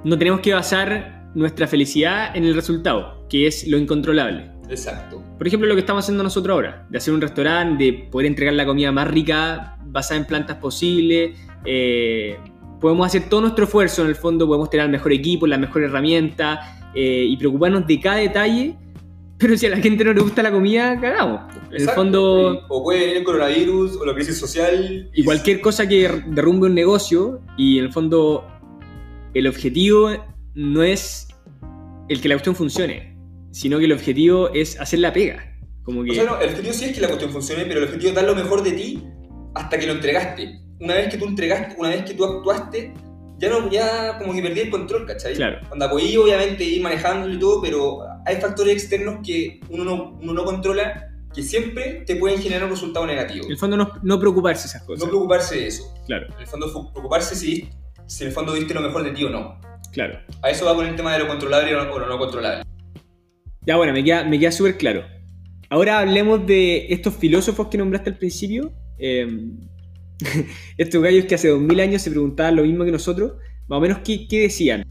no 0.04 0.18
tenemos 0.18 0.40
que 0.40 0.52
basar 0.52 1.30
nuestra 1.34 1.66
felicidad 1.66 2.36
en 2.36 2.44
el 2.44 2.54
resultado, 2.54 3.26
que 3.30 3.46
es 3.46 3.66
lo 3.66 3.78
incontrolable. 3.78 4.59
Exacto. 4.70 5.22
Por 5.36 5.46
ejemplo, 5.46 5.68
lo 5.68 5.74
que 5.74 5.80
estamos 5.80 6.04
haciendo 6.04 6.22
nosotros 6.22 6.54
ahora, 6.54 6.86
de 6.88 6.98
hacer 6.98 7.12
un 7.12 7.20
restaurante, 7.20 7.84
de 7.84 7.92
poder 7.92 8.26
entregar 8.26 8.54
la 8.54 8.64
comida 8.64 8.92
más 8.92 9.08
rica, 9.08 9.76
basada 9.84 10.20
en 10.20 10.26
plantas 10.26 10.56
posible. 10.58 11.34
Eh, 11.64 12.38
podemos 12.80 13.06
hacer 13.06 13.28
todo 13.28 13.42
nuestro 13.42 13.64
esfuerzo, 13.64 14.02
en 14.02 14.08
el 14.08 14.14
fondo 14.14 14.46
podemos 14.46 14.70
tener 14.70 14.86
el 14.86 14.92
mejor 14.92 15.12
equipo, 15.12 15.46
la 15.46 15.58
mejor 15.58 15.82
herramienta 15.82 16.90
eh, 16.94 17.26
y 17.28 17.36
preocuparnos 17.36 17.86
de 17.86 18.00
cada 18.00 18.16
detalle. 18.16 18.76
Pero 19.38 19.56
si 19.56 19.66
a 19.66 19.70
la 19.70 19.78
gente 19.78 20.04
no 20.04 20.12
le 20.12 20.20
gusta 20.20 20.42
la 20.42 20.52
comida, 20.52 21.00
cagamos. 21.00 21.40
En 21.70 21.80
el 21.80 21.88
fondo. 21.88 22.66
O 22.68 22.84
puede 22.84 23.00
venir 23.00 23.16
el 23.18 23.24
coronavirus 23.24 23.96
o 23.96 24.04
la 24.04 24.14
crisis 24.14 24.38
social. 24.38 25.10
Y 25.14 25.24
cualquier 25.24 25.62
cosa 25.62 25.88
que 25.88 26.22
derrumbe 26.26 26.66
un 26.66 26.74
negocio. 26.74 27.40
Y 27.56 27.78
en 27.78 27.86
el 27.86 27.92
fondo, 27.92 28.46
el 29.32 29.46
objetivo 29.46 30.10
no 30.54 30.82
es 30.82 31.28
el 32.10 32.20
que 32.20 32.28
la 32.28 32.34
cuestión 32.34 32.54
funcione 32.54 33.09
sino 33.50 33.78
que 33.78 33.84
el 33.84 33.92
objetivo 33.92 34.50
es 34.54 34.80
hacer 34.80 35.00
la 35.00 35.12
pega. 35.12 35.58
Como 35.82 36.04
que... 36.04 36.10
O 36.10 36.14
sea, 36.14 36.24
no, 36.24 36.40
el 36.40 36.50
objetivo 36.50 36.74
sí 36.74 36.84
es 36.86 36.92
que 36.92 37.00
la 37.00 37.08
cuestión 37.08 37.30
funcione, 37.30 37.64
pero 37.64 37.80
el 37.80 37.86
objetivo 37.86 38.10
es 38.10 38.14
dar 38.14 38.24
lo 38.24 38.34
mejor 38.34 38.62
de 38.62 38.72
ti 38.72 39.02
hasta 39.54 39.78
que 39.78 39.86
lo 39.86 39.92
entregaste. 39.92 40.60
Una 40.80 40.94
vez 40.94 41.08
que 41.08 41.18
tú 41.18 41.26
entregaste, 41.26 41.76
una 41.78 41.90
vez 41.90 42.04
que 42.04 42.14
tú 42.14 42.24
actuaste, 42.24 42.94
ya 43.38 43.48
no, 43.48 43.70
ya 43.70 44.18
como 44.18 44.32
que 44.32 44.42
perdí 44.42 44.60
el 44.60 44.70
control, 44.70 45.06
¿cachai? 45.06 45.34
Claro. 45.34 45.58
Cuando 45.68 45.88
podí 45.90 46.16
obviamente 46.16 46.62
ir 46.62 46.82
manejándolo 46.82 47.34
y 47.34 47.38
todo, 47.38 47.62
pero 47.62 48.00
hay 48.26 48.36
factores 48.36 48.74
externos 48.74 49.20
que 49.26 49.60
uno 49.70 49.84
no, 49.84 50.18
uno 50.20 50.32
no 50.32 50.44
controla 50.44 51.06
que 51.34 51.42
siempre 51.42 52.02
te 52.06 52.16
pueden 52.16 52.40
generar 52.40 52.64
un 52.64 52.70
resultado 52.70 53.06
negativo. 53.06 53.46
En 53.46 53.52
el 53.52 53.58
fondo 53.58 53.76
no, 53.76 53.92
no 54.02 54.20
preocuparse 54.20 54.66
esas 54.66 54.82
cosas. 54.82 55.04
No 55.04 55.10
preocuparse 55.10 55.56
de 55.56 55.66
eso. 55.68 55.94
Claro. 56.06 56.26
En 56.34 56.40
el 56.40 56.46
fondo 56.46 56.90
preocuparse 56.92 57.34
si, 57.34 57.68
si 58.06 58.24
en 58.24 58.28
el 58.28 58.34
fondo 58.34 58.52
diste 58.52 58.74
lo 58.74 58.80
mejor 58.80 59.04
de 59.04 59.12
ti 59.12 59.24
o 59.24 59.30
no. 59.30 59.58
Claro. 59.92 60.18
A 60.42 60.50
eso 60.50 60.66
va 60.66 60.74
con 60.74 60.86
el 60.86 60.96
tema 60.96 61.12
de 61.12 61.20
lo 61.20 61.28
controlable 61.28 61.74
o 61.74 61.98
lo 61.98 62.06
no 62.06 62.18
controlable. 62.18 62.64
Ya 63.66 63.76
bueno, 63.76 63.92
me 63.92 64.02
queda, 64.02 64.24
me 64.24 64.38
queda 64.38 64.52
súper 64.52 64.78
claro. 64.78 65.04
Ahora 65.68 66.00
hablemos 66.00 66.46
de 66.46 66.86
estos 66.92 67.14
filósofos 67.14 67.68
que 67.68 67.78
nombraste 67.78 68.10
al 68.10 68.18
principio. 68.18 68.72
Em, 68.98 69.58
estos 70.78 71.02
gallos 71.02 71.26
que 71.26 71.34
hace 71.34 71.48
2000 71.48 71.80
años 71.80 72.02
se 72.02 72.10
preguntaban 72.10 72.56
lo 72.56 72.62
mismo 72.62 72.84
que 72.84 72.90
nosotros. 72.90 73.34
Más 73.68 73.78
o 73.78 73.80
menos, 73.80 73.98
¿qué, 73.98 74.26
qué 74.26 74.40
decían? 74.40 74.84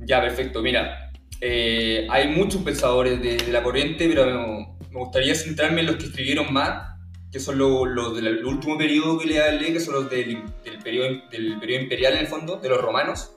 Ya, 0.00 0.20
perfecto. 0.20 0.62
Mira, 0.62 1.10
eh, 1.40 2.06
hay 2.10 2.28
muchos 2.28 2.62
pensadores 2.62 3.20
de, 3.20 3.50
la 3.50 3.62
corriente, 3.62 4.08
pero 4.08 4.26
me, 4.26 4.98
gustaría 5.00 5.34
centrarme 5.34 5.80
en 5.80 5.86
los 5.88 5.96
que 5.96 6.04
escribieron 6.04 6.52
más, 6.52 6.94
que 7.32 7.40
son 7.40 7.58
los, 7.58 8.14
del 8.14 8.44
último 8.44 8.76
periodo 8.78 9.18
que 9.18 9.26
le 9.26 9.42
hablé, 9.42 9.72
que 9.72 9.80
son 9.80 9.94
los 9.94 10.10
del, 10.10 10.44
del, 10.64 10.78
periodo, 10.84 11.08
del 11.30 11.58
periodo 11.58 11.82
imperial 11.82 12.12
en 12.12 12.20
el 12.20 12.26
fondo, 12.26 12.56
de 12.58 12.68
los 12.68 12.80
romanos. 12.80 13.32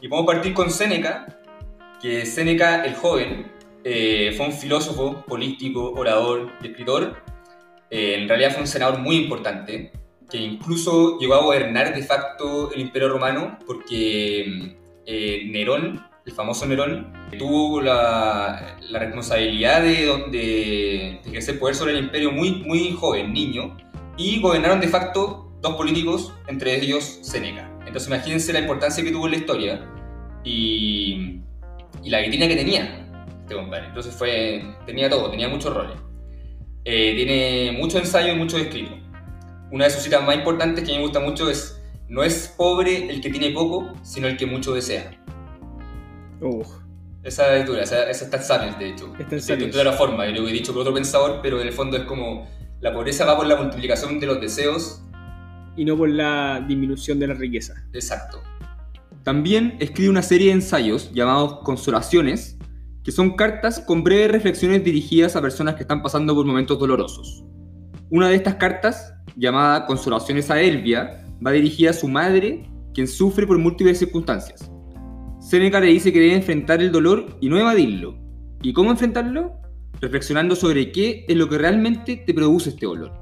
Y 0.00 0.08
podemos 0.08 0.32
partir 0.32 0.54
con 0.54 0.70
Séneca, 0.70 1.38
que 2.00 2.26
Séneca 2.26 2.84
el 2.84 2.94
joven 2.94 3.51
eh, 3.84 4.32
fue 4.36 4.46
un 4.46 4.52
filósofo, 4.52 5.24
político, 5.26 5.92
orador 5.92 6.52
y 6.62 6.68
escritor. 6.68 7.16
Eh, 7.90 8.16
en 8.20 8.28
realidad 8.28 8.52
fue 8.52 8.62
un 8.62 8.68
senador 8.68 9.00
muy 9.00 9.16
importante, 9.16 9.92
que 10.30 10.38
incluso 10.38 11.18
llegó 11.18 11.34
a 11.34 11.42
gobernar 11.42 11.94
de 11.94 12.02
facto 12.02 12.72
el 12.72 12.80
Imperio 12.80 13.08
Romano 13.08 13.58
porque 13.66 14.76
eh, 15.04 15.42
Nerón, 15.50 16.06
el 16.24 16.32
famoso 16.32 16.64
Nerón, 16.66 17.12
tuvo 17.38 17.80
la, 17.80 18.78
la 18.88 18.98
responsabilidad 19.00 19.82
de, 19.82 20.06
de, 20.30 21.20
de, 21.22 21.28
ejercer 21.28 21.58
poder 21.58 21.74
sobre 21.74 21.92
el 21.92 22.04
imperio 22.04 22.30
muy, 22.30 22.62
muy 22.64 22.92
joven, 22.92 23.32
niño, 23.32 23.76
y 24.16 24.40
gobernaron 24.40 24.80
de 24.80 24.88
facto 24.88 25.52
dos 25.60 25.74
políticos, 25.74 26.32
entre 26.46 26.76
ellos 26.76 27.18
Séneca. 27.22 27.68
Entonces 27.80 28.06
imagínense 28.06 28.52
la 28.52 28.60
importancia 28.60 29.02
que 29.02 29.10
tuvo 29.10 29.26
en 29.26 29.32
la 29.32 29.38
historia 29.38 29.90
y, 30.44 31.40
y 32.02 32.10
la 32.10 32.20
vitrina 32.20 32.48
que 32.48 32.56
tenía 32.56 33.01
este 33.60 33.86
Entonces 33.86 34.14
fue, 34.14 34.62
tenía 34.86 35.08
todo, 35.10 35.30
tenía 35.30 35.48
muchos 35.48 35.74
roles. 35.74 35.96
Eh, 36.84 37.14
tiene 37.14 37.78
mucho 37.78 37.98
ensayo 37.98 38.32
y 38.32 38.36
mucho 38.36 38.58
escrito. 38.58 38.96
Una 39.70 39.84
de 39.84 39.90
sus 39.90 40.02
citas 40.02 40.24
más 40.24 40.36
importantes 40.36 40.84
que 40.84 40.92
me 40.92 41.00
gusta 41.00 41.20
mucho 41.20 41.48
es, 41.48 41.80
no 42.08 42.22
es 42.22 42.54
pobre 42.56 43.10
el 43.10 43.20
que 43.20 43.30
tiene 43.30 43.50
poco, 43.50 43.92
sino 44.02 44.26
el 44.26 44.36
que 44.36 44.46
mucho 44.46 44.74
desea. 44.74 45.10
Esa 47.22 47.56
es 47.56 47.66
dura, 47.66 47.82
esa, 47.82 48.10
esa 48.10 48.24
está 48.24 48.66
en 48.66 48.78
de 48.78 48.88
hecho. 48.90 49.12
Está 49.16 49.56
de 49.56 49.68
toda 49.68 49.84
la 49.84 49.92
forma, 49.92 50.26
y 50.26 50.34
lo 50.34 50.46
he 50.48 50.52
dicho 50.52 50.72
por 50.72 50.82
otro 50.82 50.92
pensador, 50.92 51.40
pero 51.40 51.60
en 51.60 51.68
el 51.68 51.72
fondo 51.72 51.96
es 51.96 52.02
como, 52.02 52.48
la 52.80 52.92
pobreza 52.92 53.24
va 53.24 53.36
por 53.36 53.46
la 53.46 53.56
multiplicación 53.56 54.18
de 54.18 54.26
los 54.26 54.40
deseos. 54.40 55.02
Y 55.76 55.84
no 55.84 55.96
por 55.96 56.10
la 56.10 56.64
disminución 56.66 57.20
de 57.20 57.28
la 57.28 57.34
riqueza. 57.34 57.74
Exacto. 57.92 58.42
También 59.22 59.76
escribe 59.78 60.10
una 60.10 60.22
serie 60.22 60.48
de 60.48 60.54
ensayos 60.54 61.12
llamados 61.12 61.60
Consolaciones, 61.62 62.58
que 63.04 63.12
son 63.12 63.34
cartas 63.36 63.80
con 63.80 64.04
breves 64.04 64.30
reflexiones 64.30 64.84
dirigidas 64.84 65.34
a 65.34 65.42
personas 65.42 65.74
que 65.74 65.82
están 65.82 66.02
pasando 66.02 66.34
por 66.34 66.46
momentos 66.46 66.78
dolorosos. 66.78 67.44
Una 68.10 68.28
de 68.28 68.36
estas 68.36 68.56
cartas, 68.56 69.14
llamada 69.36 69.86
Consolaciones 69.86 70.50
a 70.50 70.60
Elvia, 70.60 71.24
va 71.44 71.50
dirigida 71.50 71.90
a 71.90 71.94
su 71.94 72.06
madre, 72.06 72.68
quien 72.94 73.08
sufre 73.08 73.46
por 73.46 73.58
múltiples 73.58 73.98
circunstancias. 73.98 74.70
Seneca 75.40 75.80
le 75.80 75.88
dice 75.88 76.12
que 76.12 76.20
debe 76.20 76.34
enfrentar 76.34 76.80
el 76.80 76.92
dolor 76.92 77.36
y 77.40 77.48
no 77.48 77.58
evadirlo. 77.58 78.16
¿Y 78.62 78.72
cómo 78.72 78.92
enfrentarlo? 78.92 79.54
Reflexionando 80.00 80.54
sobre 80.54 80.92
qué 80.92 81.24
es 81.26 81.36
lo 81.36 81.48
que 81.48 81.58
realmente 81.58 82.16
te 82.16 82.34
produce 82.34 82.70
este 82.70 82.86
dolor. 82.86 83.12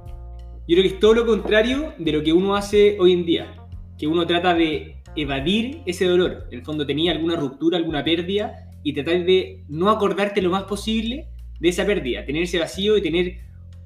Yo 0.69 0.77
creo 0.77 0.83
que 0.83 0.95
es 0.95 1.01
todo 1.01 1.15
lo 1.15 1.27
contrario 1.27 1.95
de 1.99 2.13
lo 2.13 2.23
que 2.23 2.33
uno 2.33 2.55
hace 2.55 2.99
hoy 3.01 3.13
en 3.13 3.25
día, 3.25 3.55
que 3.97 4.07
uno 4.07 4.27
trata 4.27 4.55
de 4.55 4.97
evadir 5.17 5.81
ese 5.87 6.05
dolor. 6.05 6.47
En 6.51 6.59
el 6.59 6.65
fondo 6.65 6.87
tenía 6.87 7.13
alguna 7.13 7.37
ruptura, 7.37 7.79
alguna 7.79 8.05
pérdida 8.05 8.70
y 8.83 8.93
tratar 8.93 9.25
de 9.25 9.65
no 9.69 9.91
acordarte 9.91 10.43
lo 10.43 10.51
más 10.51 10.65
posible 10.65 11.29
de 11.61 11.69
esa 11.69 11.85
pérdida, 11.85 12.25
tener 12.25 12.43
ese 12.43 12.59
vacío 12.59 12.97
y 12.97 13.03
tener 13.03 13.37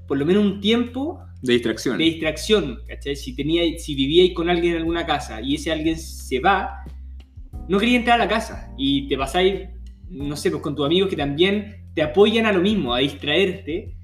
por 0.06 0.18
lo 0.18 0.26
menos 0.26 0.44
un 0.44 0.60
tiempo 0.60 1.20
de 1.42 1.54
distracción. 1.54 1.98
De 1.98 2.04
distracción, 2.04 2.80
¿cachai? 2.86 3.16
Si, 3.16 3.34
tenía, 3.34 3.62
si 3.78 3.94
vivíais 3.94 4.32
con 4.32 4.48
alguien 4.48 4.74
en 4.74 4.78
alguna 4.80 5.04
casa 5.04 5.40
y 5.42 5.56
ese 5.56 5.72
alguien 5.72 5.98
se 5.98 6.40
va, 6.40 6.84
no 7.68 7.78
quería 7.78 7.98
entrar 7.98 8.20
a 8.20 8.24
la 8.24 8.28
casa 8.28 8.72
y 8.78 9.08
te 9.08 9.16
pasáis, 9.16 9.68
no 10.08 10.36
sé, 10.36 10.50
pues 10.50 10.62
con 10.62 10.74
tus 10.74 10.86
amigos 10.86 11.10
que 11.10 11.16
también 11.16 11.84
te 11.94 12.02
apoyan 12.02 12.46
a 12.46 12.52
lo 12.52 12.60
mismo, 12.60 12.94
a 12.94 12.98
distraerte 12.98 13.94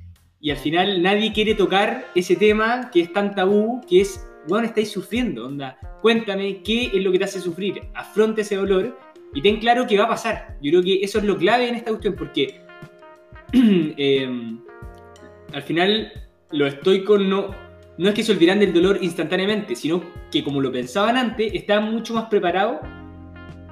y 0.40 0.50
al 0.50 0.56
final 0.56 1.02
nadie 1.02 1.32
quiere 1.32 1.54
tocar 1.54 2.06
ese 2.14 2.36
tema 2.36 2.90
que 2.92 3.00
es 3.00 3.12
tan 3.12 3.34
tabú, 3.34 3.80
que 3.88 4.00
es, 4.00 4.26
bueno, 4.48 4.66
estáis 4.66 4.90
sufriendo, 4.90 5.46
onda, 5.46 5.78
cuéntame 6.00 6.62
qué 6.62 6.86
es 6.86 7.02
lo 7.02 7.12
que 7.12 7.18
te 7.18 7.24
hace 7.24 7.40
sufrir, 7.40 7.82
afronta 7.94 8.40
ese 8.40 8.56
dolor 8.56 8.98
y 9.34 9.42
ten 9.42 9.58
claro 9.58 9.86
que 9.86 9.98
va 9.98 10.04
a 10.04 10.08
pasar. 10.08 10.56
Yo 10.60 10.70
creo 10.70 10.82
que 10.82 11.02
eso 11.02 11.18
es 11.18 11.24
lo 11.24 11.36
clave 11.36 11.68
en 11.68 11.76
esta 11.76 11.90
cuestión, 11.90 12.14
porque 12.16 12.60
em, 13.52 14.60
al 15.52 15.62
final 15.62 16.12
los 16.50 16.74
estoicos 16.74 17.20
no, 17.20 17.54
no 17.98 18.08
es 18.08 18.14
que 18.14 18.22
se 18.22 18.32
olvidaran 18.32 18.60
del 18.60 18.72
dolor 18.72 18.98
instantáneamente, 19.00 19.76
sino 19.76 20.02
que 20.30 20.42
como 20.42 20.60
lo 20.60 20.72
pensaban 20.72 21.16
antes, 21.16 21.52
estaban 21.54 21.92
mucho 21.92 22.14
más 22.14 22.24
preparados 22.24 22.78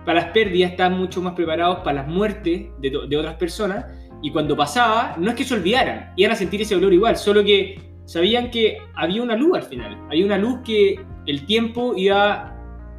para 0.05 0.21
las 0.23 0.31
pérdidas, 0.31 0.71
estaban 0.71 0.99
mucho 0.99 1.21
más 1.21 1.35
preparados 1.35 1.79
para 1.79 2.03
las 2.03 2.09
muertes 2.09 2.69
de, 2.81 2.91
de 3.09 3.17
otras 3.17 3.35
personas, 3.35 3.85
y 4.23 4.31
cuando 4.31 4.57
pasaba, 4.57 5.15
no 5.19 5.31
es 5.31 5.37
que 5.37 5.45
se 5.45 5.55
olvidaran, 5.55 6.13
iban 6.17 6.33
a 6.33 6.37
sentir 6.37 6.63
ese 6.63 6.75
dolor 6.75 6.93
igual, 6.93 7.17
solo 7.17 7.45
que 7.45 7.81
sabían 8.05 8.51
que 8.51 8.79
había 8.95 9.23
una 9.23 9.37
luz 9.37 9.59
al 9.59 9.63
final, 9.65 9.99
había 10.09 10.25
una 10.25 10.39
luz 10.39 10.61
que 10.65 10.99
el 11.27 11.45
tiempo 11.45 11.95
iba 11.97 12.57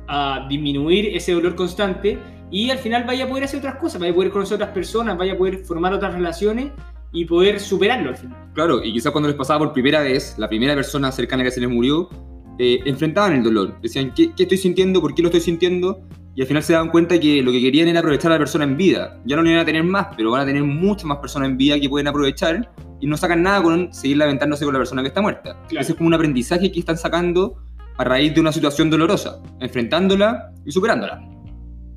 a 0.07 0.45
disminuir 0.47 1.15
ese 1.15 1.33
dolor 1.33 1.55
constante 1.55 2.17
y 2.51 2.69
al 2.69 2.77
final 2.77 3.03
vaya 3.05 3.25
a 3.25 3.27
poder 3.27 3.43
hacer 3.43 3.59
otras 3.59 3.75
cosas, 3.75 3.99
vaya 3.99 4.11
a 4.11 4.15
poder 4.15 4.31
conocer 4.31 4.55
otras 4.55 4.71
personas, 4.71 5.17
vaya 5.17 5.33
a 5.33 5.37
poder 5.37 5.59
formar 5.65 5.93
otras 5.93 6.13
relaciones 6.13 6.71
y 7.11 7.25
poder 7.25 7.59
superarlo 7.59 8.09
al 8.09 8.17
final. 8.17 8.37
Claro, 8.53 8.83
y 8.83 8.93
quizás 8.93 9.11
cuando 9.11 9.29
les 9.29 9.37
pasaba 9.37 9.59
por 9.59 9.73
primera 9.73 10.01
vez, 10.01 10.35
la 10.37 10.47
primera 10.47 10.75
persona 10.75 11.11
cercana 11.11 11.43
que 11.43 11.51
se 11.51 11.59
les 11.59 11.69
murió, 11.69 12.09
eh, 12.57 12.81
enfrentaban 12.85 13.33
el 13.33 13.43
dolor. 13.43 13.79
Decían, 13.81 14.13
¿qué, 14.13 14.33
¿qué, 14.35 14.43
estoy 14.43 14.57
sintiendo? 14.57 15.01
¿Por 15.01 15.15
qué 15.15 15.21
lo 15.21 15.29
estoy 15.29 15.41
sintiendo? 15.41 16.01
Y 16.35 16.41
al 16.41 16.47
final 16.47 16.63
se 16.63 16.73
daban 16.73 16.89
cuenta 16.89 17.19
que 17.19 17.41
lo 17.41 17.51
que 17.51 17.61
querían 17.61 17.87
era 17.87 17.99
aprovechar 17.99 18.31
a 18.31 18.35
la 18.35 18.39
persona 18.39 18.63
en 18.63 18.77
vida. 18.77 19.19
Ya 19.25 19.35
no 19.35 19.41
le 19.41 19.51
iban 19.51 19.61
a 19.61 19.65
tener 19.65 19.83
más, 19.83 20.07
pero 20.15 20.31
van 20.31 20.41
a 20.41 20.45
tener 20.45 20.63
muchas 20.63 21.05
más 21.05 21.17
personas 21.17 21.49
en 21.49 21.57
vida 21.57 21.79
que 21.79 21.89
pueden 21.89 22.07
aprovechar 22.07 22.71
y 22.99 23.07
no 23.07 23.17
sacan 23.17 23.43
nada 23.43 23.63
con 23.63 23.93
seguir 23.93 24.17
lamentándose 24.17 24.65
con 24.65 24.73
la 24.73 24.79
persona 24.79 25.01
que 25.01 25.07
está 25.07 25.21
muerta. 25.21 25.57
Claro. 25.67 25.81
Ese 25.81 25.93
es 25.93 25.97
como 25.97 26.07
un 26.07 26.13
aprendizaje 26.13 26.71
que 26.71 26.79
están 26.79 26.97
sacando 26.97 27.57
a 27.97 28.03
raíz 28.03 28.33
de 28.33 28.41
una 28.41 28.51
situación 28.51 28.89
dolorosa, 28.89 29.41
enfrentándola 29.59 30.53
y 30.65 30.71
superándola. 30.71 31.21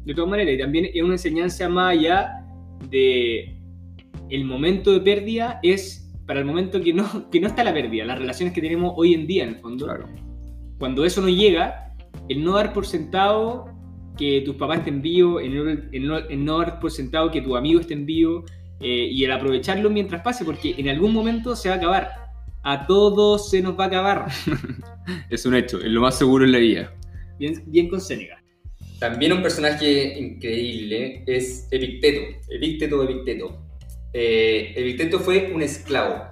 De 0.04 0.14
todas 0.14 0.30
maneras, 0.30 0.54
y 0.54 0.58
también 0.58 0.86
es 0.92 1.02
una 1.02 1.14
enseñanza 1.14 1.68
más 1.68 1.92
allá 1.92 2.44
de 2.90 3.56
el 4.30 4.44
momento 4.44 4.92
de 4.92 5.00
pérdida 5.00 5.60
es 5.62 6.10
para 6.26 6.40
el 6.40 6.46
momento 6.46 6.80
que 6.80 6.92
no, 6.92 7.30
que 7.30 7.40
no 7.40 7.46
está 7.48 7.62
la 7.64 7.72
pérdida, 7.74 8.04
las 8.04 8.18
relaciones 8.18 8.54
que 8.54 8.60
tenemos 8.60 8.92
hoy 8.96 9.14
en 9.14 9.26
día 9.26 9.44
en 9.44 9.50
el 9.50 9.56
fondo. 9.56 9.84
Claro. 9.86 10.08
Cuando 10.78 11.04
eso 11.04 11.20
no 11.20 11.28
llega, 11.28 11.94
el 12.28 12.42
no 12.42 12.52
dar 12.54 12.72
por 12.72 12.86
sentado 12.86 13.66
que 14.16 14.40
tus 14.44 14.56
papás 14.56 14.78
estén 14.78 15.02
vivos, 15.02 15.42
el 15.42 15.54
no, 15.54 15.70
el 15.70 16.06
no- 16.06 16.18
el 16.18 16.44
no 16.44 16.58
dar 16.58 16.80
por 16.80 16.90
sentado 16.90 17.30
que 17.30 17.40
tu 17.42 17.56
amigo 17.56 17.80
esté 17.80 17.94
en 17.94 18.04
vivo 18.06 18.44
eh, 18.80 19.08
y 19.10 19.24
el 19.24 19.32
aprovecharlo 19.32 19.90
mientras 19.90 20.22
pase, 20.22 20.44
porque 20.44 20.74
en 20.76 20.88
algún 20.88 21.12
momento 21.12 21.54
se 21.54 21.68
va 21.68 21.76
a 21.76 21.78
acabar. 21.78 22.10
A 22.64 22.86
todos 22.86 23.50
se 23.50 23.62
nos 23.62 23.78
va 23.78 23.84
a 23.84 23.86
acabar. 23.88 24.26
Es 25.30 25.44
un 25.46 25.54
hecho, 25.54 25.78
es 25.78 25.86
lo 25.90 26.00
más 26.00 26.16
seguro 26.16 26.44
en 26.44 26.52
la 26.52 26.58
vida. 26.58 26.92
Bien, 27.38 27.54
bien 27.66 27.88
con 27.88 28.00
Seneca. 28.00 28.41
También 29.02 29.32
un 29.32 29.42
personaje 29.42 30.16
increíble 30.16 31.24
es 31.26 31.66
Epicteto. 31.72 32.38
Epicteto, 32.48 33.02
Epicteto. 33.02 33.60
Eh, 34.12 34.74
Epicteto 34.76 35.18
fue 35.18 35.50
un 35.52 35.60
esclavo. 35.60 36.26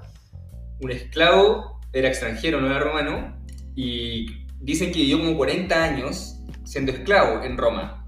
Un 0.80 0.92
esclavo, 0.92 1.80
era 1.92 2.06
extranjero, 2.06 2.61
no 2.61 2.68
era 2.68 2.78
romano, 2.78 3.37
y 3.74 4.46
dicen 4.61 4.92
que 4.92 5.00
vivió 5.00 5.18
como 5.18 5.37
40 5.37 5.83
años 5.83 6.37
siendo 6.62 6.92
esclavo 6.92 7.42
en 7.42 7.59
Roma. 7.59 8.06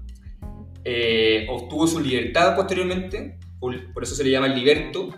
Eh, 0.85 1.45
obtuvo 1.49 1.85
su 1.85 1.99
libertad 1.99 2.55
posteriormente, 2.55 3.39
por, 3.59 3.75
eso 4.01 4.15
se 4.15 4.23
le 4.23 4.31
llama 4.31 4.47
liberto, 4.47 5.09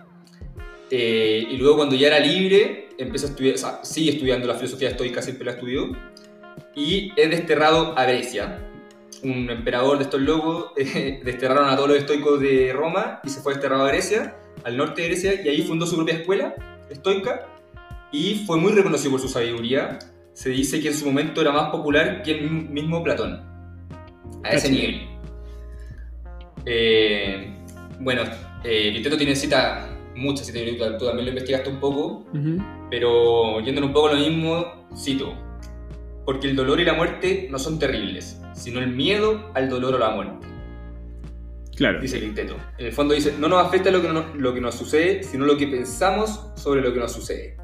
Eh, 0.89 1.45
y 1.51 1.57
luego 1.57 1.77
cuando 1.77 1.95
ya 1.95 2.07
era 2.07 2.19
libre, 2.19 2.89
empezó 2.97 3.27
a 3.27 3.29
estudiar, 3.29 3.55
o 3.55 3.85
sigue 3.85 4.11
estudiando 4.11 4.47
la 4.47 4.55
filosofía 4.55 4.89
estoica, 4.89 5.21
siempre 5.21 5.45
la 5.45 5.51
estudió, 5.51 5.91
y 6.75 7.11
es 7.15 7.29
desterrado 7.29 7.95
a 7.95 8.05
Grecia. 8.05 8.71
Un 9.25 9.49
emperador 9.49 9.97
de 9.97 10.03
estos 10.03 10.21
locos 10.21 10.71
eh, 10.77 11.19
desterraron 11.23 11.67
a 11.67 11.75
todos 11.75 11.89
los 11.89 11.97
estoicos 11.97 12.39
de 12.39 12.71
Roma 12.73 13.21
y 13.23 13.29
se 13.29 13.41
fue 13.41 13.53
desterrado 13.53 13.85
a 13.85 13.87
Grecia, 13.87 14.35
al 14.63 14.77
norte 14.77 15.01
de 15.01 15.07
Grecia, 15.07 15.41
y 15.43 15.49
ahí 15.49 15.63
fundó 15.63 15.87
su 15.87 15.95
propia 15.95 16.15
escuela 16.15 16.53
estoica 16.91 17.47
y 18.11 18.43
fue 18.45 18.57
muy 18.57 18.71
reconocido 18.73 19.11
por 19.11 19.19
su 19.19 19.27
sabiduría. 19.27 19.97
Se 20.33 20.49
dice 20.49 20.79
que 20.79 20.89
en 20.89 20.93
su 20.93 21.07
momento 21.07 21.41
era 21.41 21.51
más 21.51 21.71
popular 21.71 22.21
que 22.21 22.37
el 22.37 22.51
mismo 22.51 23.03
Platón, 23.03 23.41
a 24.43 24.51
ese 24.51 24.69
nivel. 24.69 25.07
Eh, 26.65 27.51
bueno, 27.99 28.23
eh, 28.63 29.01
tiene 29.17 29.35
cita, 29.35 29.89
muchas 30.15 30.45
citas, 30.45 30.97
tú 30.99 31.05
también 31.05 31.25
lo 31.25 31.31
investigaste 31.31 31.69
un 31.69 31.79
poco, 31.79 32.27
pero 32.91 33.59
yéndole 33.61 33.87
un 33.87 33.93
poco 33.93 34.09
a 34.09 34.13
lo 34.13 34.19
mismo, 34.19 34.87
cito, 34.95 35.33
porque 36.25 36.47
el 36.49 36.55
dolor 36.55 36.79
y 36.79 36.85
la 36.85 36.93
muerte 36.93 37.47
no 37.51 37.59
son 37.59 37.77
terribles, 37.79 38.41
sino 38.53 38.79
el 38.79 38.87
miedo 38.91 39.51
al 39.53 39.69
dolor 39.69 39.93
o 39.95 39.99
la 39.99 40.09
muerte, 40.11 40.47
Claro. 41.75 41.99
dice 42.01 42.17
Epicteto. 42.17 42.55
En 42.77 42.85
el 42.87 42.91
fondo 42.93 43.13
dice, 43.13 43.33
no 43.39 43.47
nos 43.49 43.65
afecta 43.65 43.91
lo 43.91 44.01
que, 44.01 44.07
no- 44.09 44.33
lo 44.35 44.53
que 44.53 44.61
nos 44.61 44.75
sucede, 44.75 45.23
sino 45.23 45.45
lo 45.45 45.57
que 45.57 45.67
pensamos 45.67 46.39
sobre 46.55 46.81
lo 46.81 46.93
que 46.93 46.99
nos 46.99 47.11
sucede. 47.11 47.57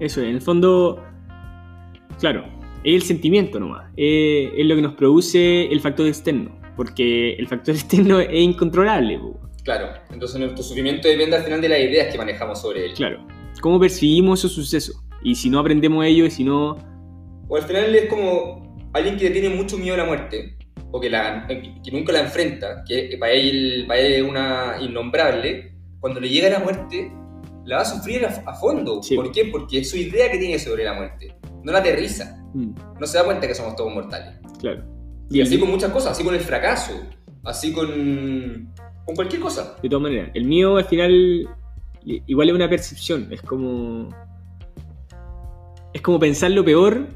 Eso, 0.00 0.20
en 0.22 0.30
el 0.30 0.40
fondo, 0.40 1.02
claro, 2.20 2.44
es 2.84 2.94
el 2.94 3.02
sentimiento 3.02 3.58
nomás. 3.60 3.90
Es, 3.96 4.50
es 4.56 4.66
lo 4.66 4.74
que 4.76 4.82
nos 4.82 4.94
produce 4.94 5.66
el 5.66 5.80
factor 5.80 6.06
externo. 6.06 6.56
Porque 6.76 7.34
el 7.34 7.46
factor 7.48 7.74
externo 7.74 8.20
es 8.20 8.28
incontrolable. 8.40 9.20
Claro, 9.64 9.88
entonces 10.10 10.38
nuestro 10.40 10.62
sufrimiento 10.62 11.08
depende 11.08 11.36
al 11.36 11.42
final 11.42 11.60
de 11.60 11.68
las 11.68 11.80
ideas 11.80 12.10
que 12.10 12.16
manejamos 12.18 12.60
sobre 12.62 12.86
él. 12.86 12.92
Claro. 12.94 13.26
¿Cómo 13.60 13.78
percibimos 13.80 14.38
esos 14.38 14.52
sucesos? 14.52 15.02
Y 15.22 15.34
si 15.34 15.50
no 15.50 15.58
aprendemos 15.58 16.04
ello 16.06 16.24
y 16.24 16.30
si 16.30 16.44
no... 16.44 16.76
O 17.48 17.56
al 17.56 17.62
final 17.62 17.94
es 17.94 18.06
como 18.08 18.90
alguien 18.92 19.16
que 19.16 19.30
tiene 19.30 19.48
mucho 19.50 19.76
miedo 19.78 19.94
a 19.94 19.98
la 19.98 20.04
muerte, 20.04 20.56
o 20.90 21.00
que, 21.00 21.10
la, 21.10 21.46
que 21.46 21.90
nunca 21.92 22.12
la 22.12 22.20
enfrenta, 22.20 22.82
que 22.86 23.16
para 23.18 23.32
él, 23.32 23.84
para 23.86 24.00
él 24.00 24.12
es 24.14 24.22
una 24.22 24.76
innombrable, 24.80 25.74
cuando 26.00 26.20
le 26.20 26.28
llega 26.28 26.48
la 26.50 26.60
muerte, 26.60 27.10
la 27.64 27.76
va 27.76 27.82
a 27.82 27.84
sufrir 27.84 28.24
a, 28.24 28.28
a 28.46 28.54
fondo. 28.54 29.02
Sí. 29.02 29.14
¿Por 29.16 29.30
qué? 29.32 29.46
Porque 29.46 29.80
es 29.80 29.90
su 29.90 29.96
idea 29.96 30.30
que 30.30 30.38
tiene 30.38 30.58
sobre 30.58 30.84
la 30.84 30.94
muerte. 30.94 31.34
No 31.62 31.72
la 31.72 31.78
aterriza. 31.80 32.38
mm, 32.54 32.70
No 33.00 33.06
se 33.06 33.18
da 33.18 33.24
cuenta 33.24 33.46
que 33.46 33.54
somos 33.54 33.76
todos 33.76 33.92
mortales. 33.92 34.34
claro. 34.60 34.84
Y 35.30 35.38
Y 35.38 35.42
así 35.42 35.54
el- 35.54 35.60
con 35.60 35.70
muchas 35.70 35.90
cosas, 35.90 36.12
así 36.12 36.24
con 36.24 36.34
el 36.34 36.40
fracaso, 36.40 36.92
así 37.44 37.72
con, 37.74 38.72
con 39.04 39.14
cualquier 39.14 39.42
cosa. 39.42 39.76
de 39.82 39.88
todas 39.90 40.02
maneras, 40.02 40.30
el 40.34 40.44
miedo 40.46 40.78
al 40.78 40.84
final 40.86 41.46
igual 42.04 42.48
es 42.48 42.54
una 42.54 42.68
percepción. 42.70 43.28
Es 43.30 43.42
como... 43.42 44.08
Es 45.92 46.00
como 46.02 46.18
pensar 46.18 46.50
lo 46.52 46.64
peor 46.64 47.06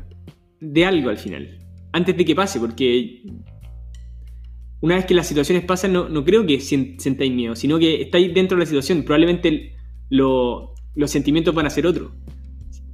de 0.62 0.85
algo 0.87 1.11
al 1.11 1.18
final. 1.18 1.59
Antes 1.92 2.16
de 2.16 2.25
que 2.25 2.35
pase, 2.35 2.59
porque 2.61 3.22
una 4.81 4.94
vez 4.96 5.05
que 5.07 5.14
las 5.14 5.27
situaciones 5.27 5.64
pasan, 5.64 5.92
no, 5.92 6.09
no 6.09 6.25
creo 6.25 6.46
que 6.46 6.61
sentáis 6.61 7.33
miedo, 7.33 7.55
sino 7.57 7.79
que 7.79 8.01
estáis 8.03 8.33
dentro 8.33 8.57
de 8.57 8.62
la 8.62 8.66
situación. 8.66 9.03
Probablemente 9.03 9.75
lo- 10.09 10.75
los 10.94 11.11
sentimientos 11.11 11.55
van 11.55 11.66
a 11.66 11.70
ser 11.70 11.87
otros. 11.87 12.12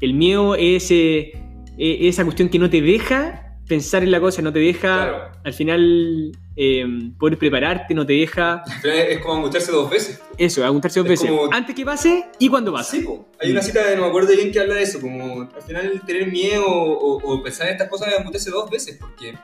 El 0.00 0.14
miedo 0.14 0.54
es 0.54 0.84
ese- 0.84 1.32
e- 1.78 2.08
esa 2.08 2.24
cuestión 2.24 2.48
que 2.48 2.58
no 2.58 2.70
te 2.70 2.80
deja 2.80 3.47
pensar 3.68 4.02
en 4.02 4.10
la 4.10 4.18
cosa, 4.20 4.40
no 4.42 4.52
te 4.52 4.58
deja 4.60 4.80
Claro. 4.80 5.32
al 5.44 5.52
final 5.52 6.32
eh, 6.56 6.84
poder 7.18 7.38
prepararte, 7.38 7.94
no 7.94 8.04
te 8.06 8.14
deja 8.14 8.62
Al 8.66 8.80
final 8.80 8.96
es 8.98 9.18
como 9.20 9.34
angustiarse 9.34 9.70
dos 9.70 9.88
veces. 9.90 10.20
eso, 10.38 10.64
apuntarse 10.64 10.98
dos 11.00 11.06
Es 11.06 11.10
veces. 11.20 11.30
como- 11.30 11.52
Antes 11.52 11.74
que 11.74 11.84
pase 11.84 12.24
y 12.38 12.48
cuando 12.48 12.72
pase. 12.72 13.00
Po. 13.02 13.28
Hay 13.40 13.50
una 13.52 13.62
cita, 13.62 13.80
no 13.94 14.02
me 14.02 14.08
acuerdo 14.08 14.32
bien, 14.34 14.50
que 14.50 14.58
habla 14.60 14.74
de 14.74 14.82
eso, 14.82 15.00
como 15.00 15.42
al 15.42 15.62
final 15.66 16.02
tener 16.06 16.26
miedo 16.32 16.64
o, 16.66 17.16
o 17.34 17.42
pensar 17.42 17.66
en 17.68 17.74
estas 17.74 17.88
cosas 17.88 18.12
es 18.18 18.24
mutarse 18.24 18.50
dos 18.50 18.68
veces, 18.70 18.96
porque 18.98 19.34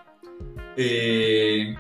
eh, 0.77 1.75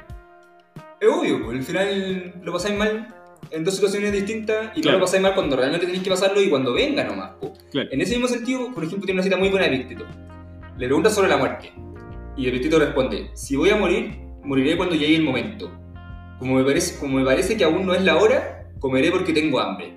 es 1.00 1.09
obvio, 1.09 1.42
po. 1.44 1.50
al 1.50 1.62
final 1.62 2.35
lo 2.42 2.52
pasáis 2.52 2.76
mal 2.76 3.09
en 3.50 3.64
dos 3.64 3.74
situaciones 3.74 4.12
distintas 4.12 4.76
y 4.76 4.80
Claro. 4.83 4.98
no 4.98 5.00
lo 5.00 5.04
pasáis 5.07 5.22
mal 5.22 5.35
cuando 5.35 5.57
realmente 5.57 5.87
tenéis 5.87 6.02
que 6.02 6.11
pasarlo 6.11 6.40
y 6.40 6.48
cuando 6.48 6.72
venga 6.72 7.04
nomás. 7.04 7.33
Claro. 7.70 7.88
En 7.90 8.00
ese 8.00 8.12
mismo 8.12 8.28
sentido, 8.28 8.72
por 8.72 8.85
ejemplo, 8.85 9.04
tiene 9.07 9.20
una 9.20 9.22
cita 9.24 9.37
muy 9.37 9.48
buena 9.48 9.66
de 9.66 9.74
Epicteto. 9.74 10.07
Le 10.78 10.87
pregunta 10.87 11.11
sobre 11.11 11.28
la 11.28 11.37
muerte 11.37 11.72
y 12.37 12.49
Epicteto 12.49 12.79
responde, 12.79 13.31
si 13.35 13.57
voy 13.57 13.70
a 13.70 13.77
morir, 13.77 14.18
moriré 14.42 14.77
cuando 14.77 14.94
llegue 14.94 15.16
el 15.16 15.23
momento. 15.23 15.70
Como 16.38 16.57
me 16.57 16.64
parece, 16.64 16.99
como 16.99 17.18
me 17.18 17.25
parece 17.25 17.57
que 17.57 17.64
aún 17.64 17.87
no 17.87 17.94
es 17.94 18.03
la 18.03 18.16
hora, 18.16 18.66
comeré 18.81 19.11
porque 19.11 19.33
tengo 19.33 19.61
hambre. 19.61 19.94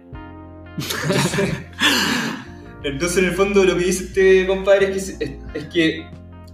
Entonces, 2.84 3.18
en 3.18 3.26
el 3.26 3.36
fondo, 3.36 3.64
lo 3.64 3.78
que 3.78 3.86
dice 3.86 4.06
este 4.06 4.48
compadre 4.48 4.92
es 4.96 5.12
que, 5.18 5.26
es, 5.26 5.32
es 5.54 5.64
que 5.66 6.06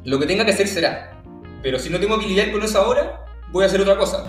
lo 0.05 0.19
que 0.19 0.25
tenga 0.25 0.45
que 0.45 0.51
hacer 0.51 0.67
será. 0.67 1.21
Pero 1.61 1.79
si 1.79 1.89
no 1.89 1.99
tengo 1.99 2.17
que 2.19 2.27
lidiar 2.27 2.51
con 2.51 2.63
eso 2.63 2.79
ahora, 2.79 3.25
voy 3.51 3.63
a 3.63 3.67
hacer 3.67 3.81
otra 3.81 3.97
cosa. 3.97 4.25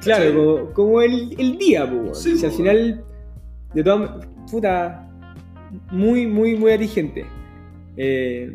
Claro, 0.00 0.34
como, 0.34 0.70
como 0.72 1.02
el, 1.02 1.34
el 1.38 1.58
día, 1.58 1.84
weón. 1.84 2.14
Sí, 2.14 2.36
Si 2.36 2.44
al 2.44 2.50
po. 2.52 2.56
final, 2.58 3.04
de 3.74 3.84
todas 3.84 4.26
puta, 4.50 5.08
muy, 5.90 6.26
muy, 6.26 6.56
muy 6.56 6.72
atingente. 6.72 7.26
Eh, 7.96 8.52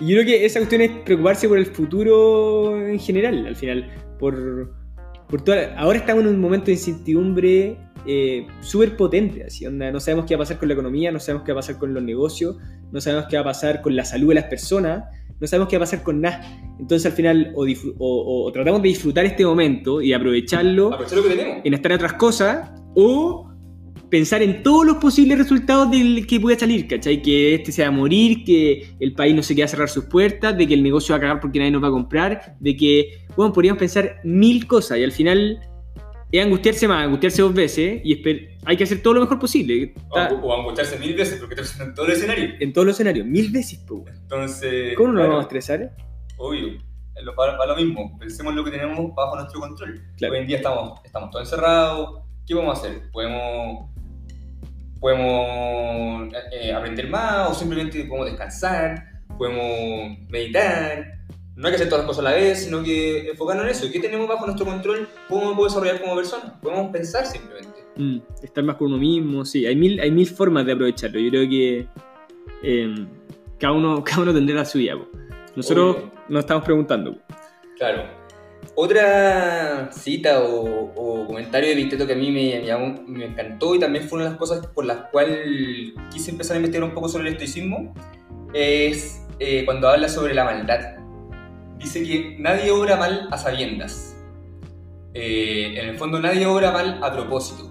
y 0.00 0.08
yo 0.08 0.16
creo 0.16 0.24
que 0.24 0.44
esa 0.44 0.58
cuestión 0.60 0.80
es 0.82 0.90
preocuparse 1.04 1.48
por 1.48 1.58
el 1.58 1.66
futuro 1.66 2.86
en 2.86 2.98
general, 2.98 3.46
al 3.46 3.56
final. 3.56 3.90
Por, 4.18 4.72
por 5.28 5.42
toda, 5.42 5.74
ahora 5.76 5.98
estamos 5.98 6.24
en 6.24 6.30
un 6.30 6.40
momento 6.40 6.66
de 6.66 6.72
incertidumbre 6.72 7.76
eh, 8.06 8.46
súper 8.60 8.96
potente, 8.96 9.44
así, 9.44 9.66
onda, 9.66 9.90
no 9.90 10.00
sabemos 10.00 10.26
qué 10.26 10.34
va 10.36 10.40
a 10.40 10.44
pasar 10.44 10.58
con 10.58 10.68
la 10.68 10.74
economía, 10.74 11.10
no 11.10 11.20
sabemos 11.20 11.44
qué 11.46 11.52
va 11.52 11.60
a 11.60 11.62
pasar 11.62 11.78
con 11.78 11.94
los 11.94 12.02
negocios, 12.02 12.56
no 12.92 13.00
sabemos 13.00 13.26
qué 13.30 13.36
va 13.36 13.42
a 13.42 13.44
pasar 13.44 13.80
con 13.80 13.96
la 13.96 14.04
salud 14.04 14.28
de 14.28 14.34
las 14.34 14.44
personas, 14.44 15.04
no 15.40 15.46
sabemos 15.46 15.68
qué 15.68 15.78
va 15.78 15.84
a 15.84 15.86
pasar 15.86 16.02
con 16.02 16.20
nada. 16.20 16.42
Entonces 16.78 17.06
al 17.06 17.12
final 17.12 17.52
o, 17.54 18.50
tratamos 18.52 18.82
de 18.82 18.88
disfrutar 18.88 19.24
este 19.24 19.44
momento 19.46 20.02
y 20.02 20.12
aprovecharlo 20.12 20.92
Aprovechar 20.92 21.18
lo 21.18 21.24
que 21.24 21.30
tenemos. 21.30 21.60
en 21.64 21.74
estar 21.74 21.92
en 21.92 21.96
otras 21.96 22.12
cosas 22.14 22.70
o 22.94 23.53
pensar 24.14 24.42
en 24.42 24.62
todos 24.62 24.86
los 24.86 24.98
posibles 24.98 25.36
resultados 25.38 25.90
del 25.90 26.24
que 26.28 26.38
pueda 26.38 26.56
salir, 26.56 26.86
¿cachai? 26.86 27.20
Que 27.20 27.56
este 27.56 27.72
se 27.72 27.82
va 27.82 27.88
a 27.88 27.90
morir, 27.90 28.44
que 28.44 28.94
el 29.00 29.12
país 29.12 29.34
no 29.34 29.42
se 29.42 29.56
queda 29.56 29.64
a 29.64 29.68
cerrar 29.68 29.88
sus 29.88 30.04
puertas, 30.04 30.56
de 30.56 30.68
que 30.68 30.74
el 30.74 30.84
negocio 30.84 31.14
va 31.14 31.16
a 31.16 31.20
cagar 31.20 31.40
porque 31.40 31.58
nadie 31.58 31.72
nos 31.72 31.82
va 31.82 31.88
a 31.88 31.90
comprar, 31.90 32.54
de 32.60 32.76
que, 32.76 33.26
bueno, 33.36 33.52
podríamos 33.52 33.80
pensar 33.80 34.20
mil 34.22 34.68
cosas 34.68 34.98
y 34.98 35.02
al 35.02 35.10
final 35.10 35.58
es 36.30 36.44
angustiarse 36.44 36.86
más, 36.86 37.04
angustiarse 37.06 37.42
dos 37.42 37.52
veces 37.52 38.02
y 38.04 38.22
hay 38.64 38.76
que 38.76 38.84
hacer 38.84 39.02
todo 39.02 39.14
lo 39.14 39.20
mejor 39.22 39.40
posible. 39.40 39.92
O, 40.10 40.54
angustiarse 40.60 40.96
mil 41.00 41.14
veces 41.16 41.40
porque 41.40 41.56
te 41.56 41.62
en 41.82 41.92
todo 41.92 42.06
el 42.06 42.12
escenario. 42.12 42.50
en 42.60 42.72
todos 42.72 42.86
los 42.86 42.94
escenarios, 42.94 43.26
mil 43.26 43.50
veces, 43.50 43.84
weón. 43.90 44.04
Entonces, 44.16 44.94
¿Cómo 44.96 45.08
no 45.08 45.14
nos 45.14 45.22
bueno, 45.22 45.28
vamos 45.30 45.44
a 45.44 45.48
estresar? 45.48 45.90
Obvio. 46.36 46.68
Lo- 47.20 47.34
Va, 47.34 47.56
va 47.56 47.66
lo 47.66 47.74
mismo. 47.74 48.16
Pensemos 48.16 48.52
en 48.52 48.56
lo 48.58 48.64
que 48.64 48.70
tenemos 48.70 49.12
bajo 49.12 49.34
nuestro 49.34 49.58
control. 49.58 50.00
Claro. 50.18 50.34
Hoy 50.34 50.40
en 50.40 50.46
día 50.46 50.58
estamos, 50.58 51.00
estamos 51.04 51.30
todos 51.30 51.46
encerrados. 51.46 52.20
¿Qué 52.46 52.54
podemos 52.54 52.78
hacer? 52.78 53.10
Podemos 53.10 53.93
podemos 55.04 56.32
eh, 56.50 56.72
aprender 56.72 57.10
más 57.10 57.50
o 57.50 57.54
simplemente 57.54 58.02
podemos 58.06 58.26
descansar, 58.26 59.20
podemos 59.36 60.18
meditar. 60.30 61.18
No 61.56 61.66
hay 61.66 61.72
que 61.72 61.76
hacer 61.76 61.90
todas 61.90 62.04
las 62.04 62.06
cosas 62.06 62.24
a 62.24 62.30
la 62.30 62.36
vez, 62.36 62.64
sino 62.64 62.82
que 62.82 63.28
enfocarnos 63.28 63.66
en 63.66 63.70
eso. 63.72 63.86
¿Qué 63.92 64.00
tenemos 64.00 64.26
bajo 64.26 64.46
nuestro 64.46 64.64
control? 64.64 65.06
¿Cómo 65.28 65.50
me 65.50 65.56
puedo 65.56 65.68
desarrollar 65.68 66.00
como 66.00 66.16
persona? 66.16 66.58
Podemos 66.62 66.90
pensar 66.90 67.26
simplemente. 67.26 67.84
Mm, 67.96 68.16
estar 68.42 68.64
más 68.64 68.76
con 68.76 68.86
uno 68.86 68.96
mismo, 68.96 69.44
sí. 69.44 69.66
Hay 69.66 69.76
mil, 69.76 70.00
hay 70.00 70.10
mil 70.10 70.26
formas 70.26 70.64
de 70.64 70.72
aprovecharlo. 70.72 71.20
Yo 71.20 71.28
creo 71.28 71.50
que 71.50 71.86
eh, 72.62 73.06
cada, 73.58 73.74
uno, 73.74 74.02
cada 74.04 74.22
uno 74.22 74.32
tendrá 74.32 74.54
la 74.56 74.64
suya. 74.64 74.96
po. 74.96 75.06
Nosotros 75.54 75.96
Obvio. 75.96 76.12
nos 76.30 76.40
estamos 76.40 76.64
preguntando. 76.64 77.18
Claro. 77.76 78.23
Otra 78.74 79.90
cita 79.92 80.42
o, 80.42 80.92
o 80.94 81.26
comentario 81.26 81.68
de 81.68 81.74
Epicteto 81.74 82.06
que 82.06 82.12
a 82.14 82.16
mí 82.16 82.30
me, 82.30 82.60
me 82.60 83.18
me 83.18 83.24
encantó 83.26 83.74
y 83.74 83.78
también 83.78 84.08
fue 84.08 84.16
una 84.16 84.24
de 84.24 84.30
las 84.30 84.38
cosas 84.38 84.66
por 84.68 84.84
las 84.84 85.10
cuales 85.10 85.92
quise 86.12 86.30
empezar 86.30 86.56
a 86.56 86.58
investigar 86.58 86.88
un 86.88 86.94
poco 86.94 87.08
sobre 87.08 87.28
el 87.28 87.34
estoicismo 87.34 87.94
es 88.54 89.22
eh, 89.40 89.64
cuando 89.64 89.88
habla 89.88 90.08
sobre 90.08 90.34
la 90.34 90.44
maldad. 90.44 90.96
Dice 91.78 92.02
que 92.02 92.36
nadie 92.38 92.70
obra 92.70 92.96
mal 92.96 93.28
a 93.30 93.36
sabiendas. 93.36 94.16
Eh, 95.12 95.74
en 95.76 95.88
el 95.90 95.98
fondo 95.98 96.18
nadie 96.20 96.46
obra 96.46 96.72
mal 96.72 97.00
a 97.02 97.12
propósito. 97.12 97.70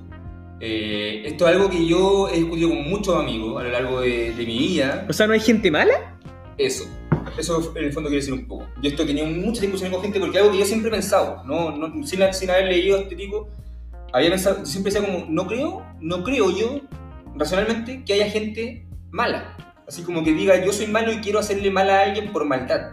Eh, 0.60 1.24
esto 1.26 1.48
es 1.48 1.56
algo 1.56 1.70
que 1.70 1.86
yo 1.86 2.30
he 2.30 2.38
discutido 2.38 2.70
con 2.70 2.89
muchos 2.89 3.20
amigos 3.20 3.60
a 3.60 3.64
lo 3.64 3.72
largo 3.72 4.02
de, 4.02 4.34
de 4.34 4.46
mi 4.46 4.58
vida. 4.58 5.06
O 5.10 5.14
sea, 5.14 5.28
¿no 5.28 5.34
hay 5.34 5.39
gente 5.39 5.72
mala? 5.72 6.18
Eso. 6.58 6.86
Eso 7.38 7.74
en 7.76 7.86
el 7.86 7.94
fondo 7.94 8.10
quiere 8.10 8.22
decir 8.24 8.34
un 8.34 8.48
poco. 8.48 8.68
Yo 8.82 8.90
esto 8.90 9.04
he 9.04 9.06
tenido 9.08 9.26
muchas 9.28 9.62
discusiones 9.62 9.94
con 9.94 10.04
gente 10.04 10.20
porque 10.20 10.38
algo 10.38 10.52
que 10.52 10.60
yo 10.60 10.66
siempre 10.66 10.90
he 10.90 10.92
pensado, 10.92 11.44
no, 11.46 11.76
no- 11.76 12.06
sin, 12.06 12.20
sin 12.34 12.50
haber 12.50 12.68
leído 12.68 12.98
a 12.98 13.02
este 13.02 13.16
tipo, 13.16 13.50
había 14.14 14.30
pensado, 14.30 14.60
yo 14.60 14.66
siempre 14.66 14.92
decía 14.94 15.08
como, 15.08 15.26
no 15.30 15.48
creo, 15.48 15.84
no 16.00 16.24
creo 16.24 16.56
yo, 16.56 16.82
racionalmente, 17.36 18.04
que 18.06 18.14
haya 18.14 18.30
gente 18.30 18.86
mala. 19.10 19.58
Así 19.88 20.04
como 20.04 20.24
que 20.24 20.34
diga, 20.34 20.64
yo 20.64 20.72
soy 20.72 20.88
malo 20.88 21.12
y 21.12 21.18
quiero 21.18 21.40
hacerle 21.40 21.72
mal 21.72 21.90
a 21.90 22.04
alguien 22.04 22.32
por 22.32 22.46
maldad. 22.46 22.92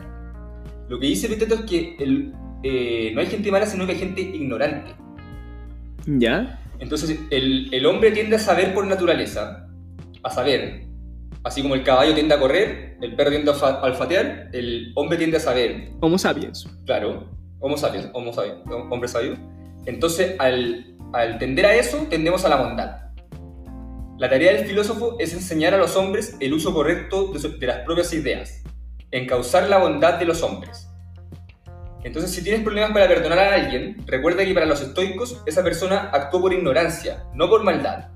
Lo 0.88 0.98
que 0.98 1.06
dice 1.06 1.26
Epicteto 1.26 1.54
es 1.56 1.60
que 1.62 1.96
el- 1.98 2.32
eh, 2.62 3.12
no 3.14 3.20
hay 3.20 3.26
gente 3.26 3.50
mala, 3.52 3.66
sino 3.66 3.86
que 3.86 3.92
hay 3.92 3.98
gente 3.98 4.20
ignorante. 4.22 4.92
Ya. 6.06 6.58
Entonces, 6.78 7.18
el, 7.30 7.72
el 7.72 7.86
hombre 7.86 8.10
tiende 8.10 8.36
a 8.36 8.38
saber 8.38 8.72
por 8.74 8.86
naturaleza, 8.86 9.68
a 10.22 10.30
saber. 10.30 10.86
Así 11.42 11.62
como 11.62 11.74
el 11.74 11.82
caballo 11.82 12.14
tiende 12.14 12.34
a 12.34 12.38
correr, 12.38 12.98
el 13.00 13.16
perro 13.16 13.30
tiende 13.30 13.50
a 13.50 13.54
olfa- 13.54 13.80
a 13.80 13.84
olfatear, 13.84 14.50
el 14.52 14.92
hombre 14.94 15.16
tiende 15.16 15.38
a 15.38 15.40
saber. 15.40 15.90
Homo 16.00 16.18
sapiens. 16.18 16.68
Claro, 16.84 17.28
homo 17.60 17.76
sapiens, 17.78 18.10
homo 18.12 18.32
sapiens, 18.32 18.58
hombre 18.90 19.08
sabio. 19.08 19.36
Entonces, 19.86 20.34
al, 20.38 20.96
al 21.14 21.38
tender 21.38 21.64
a 21.64 21.74
eso, 21.74 22.06
tendemos 22.10 22.44
a 22.44 22.50
la 22.50 22.56
bondad. 22.56 22.96
La 24.18 24.28
tarea 24.28 24.52
del 24.52 24.66
filósofo 24.66 25.16
es 25.18 25.32
enseñar 25.32 25.72
a 25.72 25.78
los 25.78 25.96
hombres 25.96 26.36
el 26.40 26.52
uso 26.52 26.74
correcto 26.74 27.32
de, 27.32 27.38
su- 27.38 27.58
de 27.58 27.66
las 27.66 27.78
propias 27.86 28.12
ideas, 28.12 28.62
encauzar 29.10 29.66
la 29.70 29.78
bondad 29.78 30.18
de 30.18 30.26
los 30.26 30.42
hombres. 30.42 30.88
Entonces, 32.04 32.30
si 32.32 32.42
tienes 32.42 32.62
problemas 32.62 32.92
para 32.92 33.08
perdonar 33.08 33.38
a 33.38 33.54
alguien, 33.54 33.96
recuerda 34.06 34.44
que 34.44 34.52
para 34.52 34.66
los 34.66 34.80
estoicos 34.82 35.42
esa 35.46 35.62
persona 35.62 36.10
actuó 36.12 36.40
por 36.42 36.52
ignorancia, 36.52 37.24
no 37.34 37.48
por 37.48 37.62
maldad. 37.62 38.08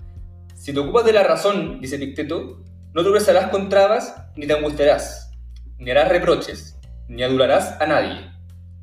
Si 0.55 0.73
te 0.75 0.79
ocupas 0.81 1.05
de 1.07 1.13
la 1.15 1.23
razón, 1.23 1.81
dice 1.81 1.97
Epicteto, 1.97 2.63
no 2.95 3.03
tropezarás 3.03 3.51
con 3.51 3.69
trabas, 3.69 4.15
ni 4.37 4.47
te 4.47 4.53
angustiarás, 4.53 5.33
ni 5.79 5.91
harás 5.91 6.09
reproches, 6.09 6.79
ni 7.09 7.25
adularás 7.25 7.77
a 7.81 7.87
nadie. 7.87 8.31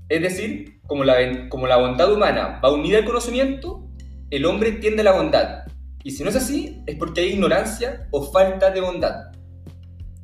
Es 0.10 0.22
decir, 0.22 0.82
como 0.86 1.06
la, 1.06 1.48
como 1.48 1.66
la 1.66 1.78
bondad 1.78 2.12
humana 2.12 2.60
va 2.64 2.74
unida 2.74 2.98
al 2.98 3.06
conocimiento, 3.06 3.88
el 4.30 4.46
hombre 4.46 4.74
tiende 4.74 5.02
a 5.02 5.06
la 5.06 5.14
bondad. 5.14 5.64
Y 6.04 6.12
si 6.12 6.24
no 6.24 6.30
es 6.30 6.36
así, 6.36 6.84
es 6.88 6.98
porque 6.98 7.22
hay 7.22 7.30
ignorancia 7.30 8.08
o 8.12 8.30
falta 8.32 8.70
de 8.72 8.82
bondad. 8.82 9.32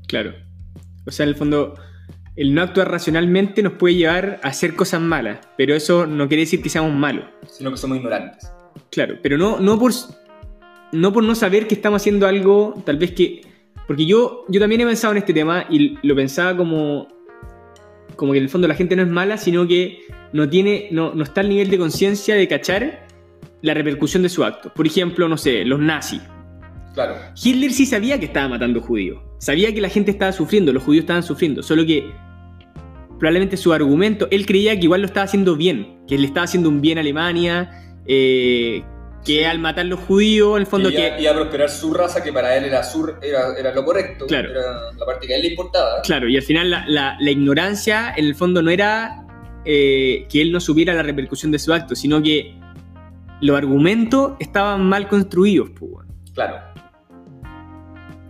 Claro. 0.08 0.34
O 1.06 1.12
sea, 1.12 1.24
en 1.24 1.30
el 1.30 1.36
fondo, 1.36 1.76
el 2.36 2.54
no 2.54 2.64
actuar 2.64 2.92
racionalmente 2.92 3.64
nos 3.64 3.74
puede 3.74 3.96
llevar 3.96 4.42
a 4.44 4.50
hacer 4.50 4.76
cosas 4.76 5.00
malas, 5.00 5.40
pero 5.56 5.74
eso 5.74 6.06
no 6.06 6.28
quiere 6.28 6.44
decir 6.44 6.62
que 6.62 6.70
seamos 6.70 6.94
malos. 6.94 7.24
sino 7.50 7.72
que 7.72 7.78
somos 7.78 7.98
ignorantes. 7.98 8.52
Claro, 8.92 9.18
pero 9.24 9.38
no, 9.38 9.62
no, 9.62 9.80
por, 9.80 9.94
no 10.92 11.14
por 11.14 11.24
no 11.24 11.36
saber 11.36 11.68
que 11.68 11.76
estamos 11.76 12.02
haciendo 12.02 12.28
algo, 12.28 12.84
tal 12.86 12.98
vez 12.98 13.12
que... 13.12 13.47
Porque 13.88 14.06
yo, 14.06 14.46
yo 14.50 14.60
también 14.60 14.82
he 14.82 14.86
pensado 14.86 15.14
en 15.14 15.20
este 15.20 15.34
tema 15.34 15.66
y 15.70 15.98
lo 16.06 16.16
pensaba 16.16 16.56
como, 16.56 17.08
como 18.16 18.34
que 18.34 18.40
en 18.40 18.44
el 18.44 18.50
fondo 18.50 18.68
la 18.68 18.76
gente 18.76 18.96
no 18.96 19.02
es 19.02 19.08
mala, 19.08 19.38
sino 19.38 19.66
que 19.66 20.02
no, 20.34 20.50
tiene, 20.50 20.90
no, 20.92 21.14
no 21.16 21.24
está 21.24 21.42
al 21.42 21.50
nivel 21.50 21.70
de 21.70 21.78
conciencia 21.78 22.36
de 22.36 22.48
cachar 22.48 23.08
la 23.62 23.74
repercusión 23.74 24.24
de 24.24 24.30
su 24.30 24.44
acto. 24.44 24.74
Por 24.74 24.86
ejemplo, 24.86 25.30
no 25.30 25.38
sé, 25.38 25.64
los 25.64 25.80
nazis. 25.80 26.22
Claro, 26.94 27.16
Hitler 27.42 27.72
sí 27.72 27.86
sabía 27.86 28.20
que 28.20 28.26
estaba 28.26 28.50
matando 28.50 28.82
judíos. 28.82 29.22
Sabía 29.38 29.74
que 29.74 29.82
la 29.82 29.90
gente 29.90 30.12
estaba 30.12 30.32
sufriendo, 30.32 30.74
los 30.74 30.84
judíos 30.84 31.04
estaban 31.04 31.24
sufriendo. 31.24 31.64
Solo 31.64 31.86
que 31.86 32.12
probablemente 33.20 33.56
su 33.56 33.72
argumento, 33.72 34.28
él 34.32 34.46
creía 34.46 34.76
que 34.76 34.84
igual 34.84 35.02
lo 35.02 35.08
estaba 35.08 35.26
haciendo 35.26 35.56
bien, 35.56 36.00
que 36.08 36.18
le 36.18 36.28
estaba 36.28 36.44
haciendo 36.44 36.70
un 36.70 36.82
bien 36.82 36.98
a 36.98 37.02
Alemania, 37.02 37.70
eh, 38.06 38.84
que 39.26 39.46
al 39.46 39.60
matar 39.60 39.86
los 39.86 40.00
judíos, 40.02 40.56
en 40.56 40.62
el 40.62 40.68
fondo 40.68 40.90
que... 40.90 41.16
iba 41.20 41.32
a 41.32 41.36
prosperar 41.36 41.70
su 41.70 41.94
raza, 41.94 42.24
que 42.24 42.32
para 42.32 42.56
él 42.56 42.64
era, 42.66 42.82
su, 42.84 43.08
era, 43.22 43.58
era 43.58 43.74
lo 43.74 43.84
correcto, 43.84 44.26
Claro. 44.26 44.52
era 44.52 44.92
la 44.98 45.06
parte 45.06 45.28
que 45.28 45.34
a 45.34 45.36
él 45.38 45.42
le 45.44 45.50
importaba. 45.50 46.02
Claro, 46.04 46.30
y 46.30 46.38
al 46.38 46.44
final 46.44 46.70
la, 46.70 46.86
la- 46.88 47.18
la 47.20 47.32
ignorancia 47.32 48.14
en 48.16 48.26
el 48.26 48.36
fondo 48.36 48.62
no 48.62 48.70
era 48.72 49.26
eh, 49.66 50.26
que 50.30 50.42
él 50.42 50.52
no 50.54 50.60
supiera 50.62 50.94
la 50.94 51.04
repercusión 51.04 51.52
de 51.52 51.60
su 51.60 51.74
acto, 51.74 51.94
sino 51.96 52.22
que 52.24 52.56
los 53.42 53.58
argumentos 53.58 54.34
estaban 54.40 54.86
mal 54.88 55.08
construidos. 55.10 55.70
pues, 55.78 55.92
weón. 55.92 56.08
Claro. 56.34 56.58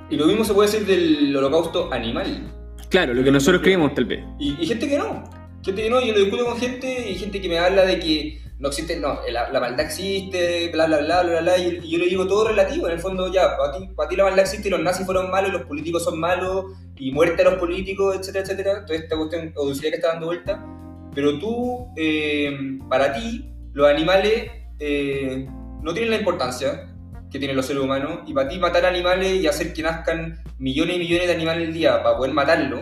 Y 0.09 0.15
lo 0.15 0.25
mismo 0.25 0.43
se 0.45 0.53
puede 0.53 0.71
decir 0.71 0.87
del 0.87 1.35
holocausto 1.35 1.91
animal. 1.93 2.53
Claro, 2.89 3.13
lo 3.13 3.23
que 3.23 3.31
nosotros 3.31 3.61
creemos 3.61 3.93
tal 3.93 4.05
vez. 4.05 4.23
Y, 4.39 4.55
y 4.59 4.65
gente 4.65 4.87
que 4.87 4.97
no. 4.97 5.23
Gente 5.63 5.83
que 5.83 5.89
no, 5.89 5.99
yo 6.01 6.13
lo 6.13 6.19
discuto 6.19 6.45
con 6.45 6.57
gente 6.57 7.09
y 7.11 7.15
gente 7.15 7.41
que 7.41 7.49
me 7.49 7.59
habla 7.59 7.83
de 7.85 7.99
que 7.99 8.41
no 8.59 8.69
existe, 8.69 8.99
no, 8.99 9.19
la, 9.29 9.51
la 9.51 9.59
maldad 9.59 9.85
existe, 9.85 10.69
bla, 10.71 10.87
bla, 10.87 10.99
bla, 10.99 11.23
bla, 11.23 11.41
bla, 11.41 11.57
y, 11.57 11.79
y 11.83 11.91
yo 11.91 11.99
le 11.99 12.07
digo 12.07 12.27
todo 12.27 12.47
relativo, 12.47 12.87
en 12.87 12.93
el 12.93 12.99
fondo 12.99 13.31
ya, 13.31 13.55
para 13.55 13.77
ti, 13.77 13.87
para 13.95 14.09
ti 14.09 14.15
la 14.15 14.23
maldad 14.23 14.41
existe 14.41 14.67
y 14.67 14.71
los 14.71 14.81
nazis 14.81 15.05
fueron 15.05 15.29
malos 15.29 15.51
y 15.51 15.53
los 15.53 15.63
políticos 15.63 16.03
son 16.03 16.19
malos 16.19 16.65
y 16.97 17.11
muerte 17.11 17.43
a 17.43 17.51
los 17.51 17.59
políticos, 17.59 18.15
etcétera, 18.17 18.43
etcétera, 18.43 18.85
toda 18.85 18.97
esta 18.97 19.15
cuestión 19.15 19.53
odiosidad 19.55 19.89
que 19.89 19.95
está 19.97 20.07
dando 20.09 20.27
vuelta, 20.27 20.65
pero 21.13 21.37
tú, 21.39 21.87
eh, 21.95 22.79
para 22.89 23.13
ti, 23.13 23.51
los 23.73 23.87
animales 23.87 24.51
eh, 24.79 25.47
no 25.81 25.93
tienen 25.93 26.11
la 26.11 26.17
importancia 26.17 26.93
que 27.31 27.39
tienen 27.39 27.57
los 27.57 27.65
seres 27.65 27.83
humanos 27.83 28.19
y 28.25 28.33
para 28.33 28.49
ti 28.49 28.57
matar 28.57 28.85
animales 28.85 29.33
y 29.33 29.47
hacer 29.47 29.73
que 29.73 29.83
nazcan 29.83 30.41
millones 30.57 30.95
y 30.95 30.99
millones 30.99 31.27
de 31.27 31.33
animales 31.33 31.67
al 31.67 31.73
día 31.73 32.03
para 32.03 32.17
poder 32.17 32.33
matarlos, 32.33 32.81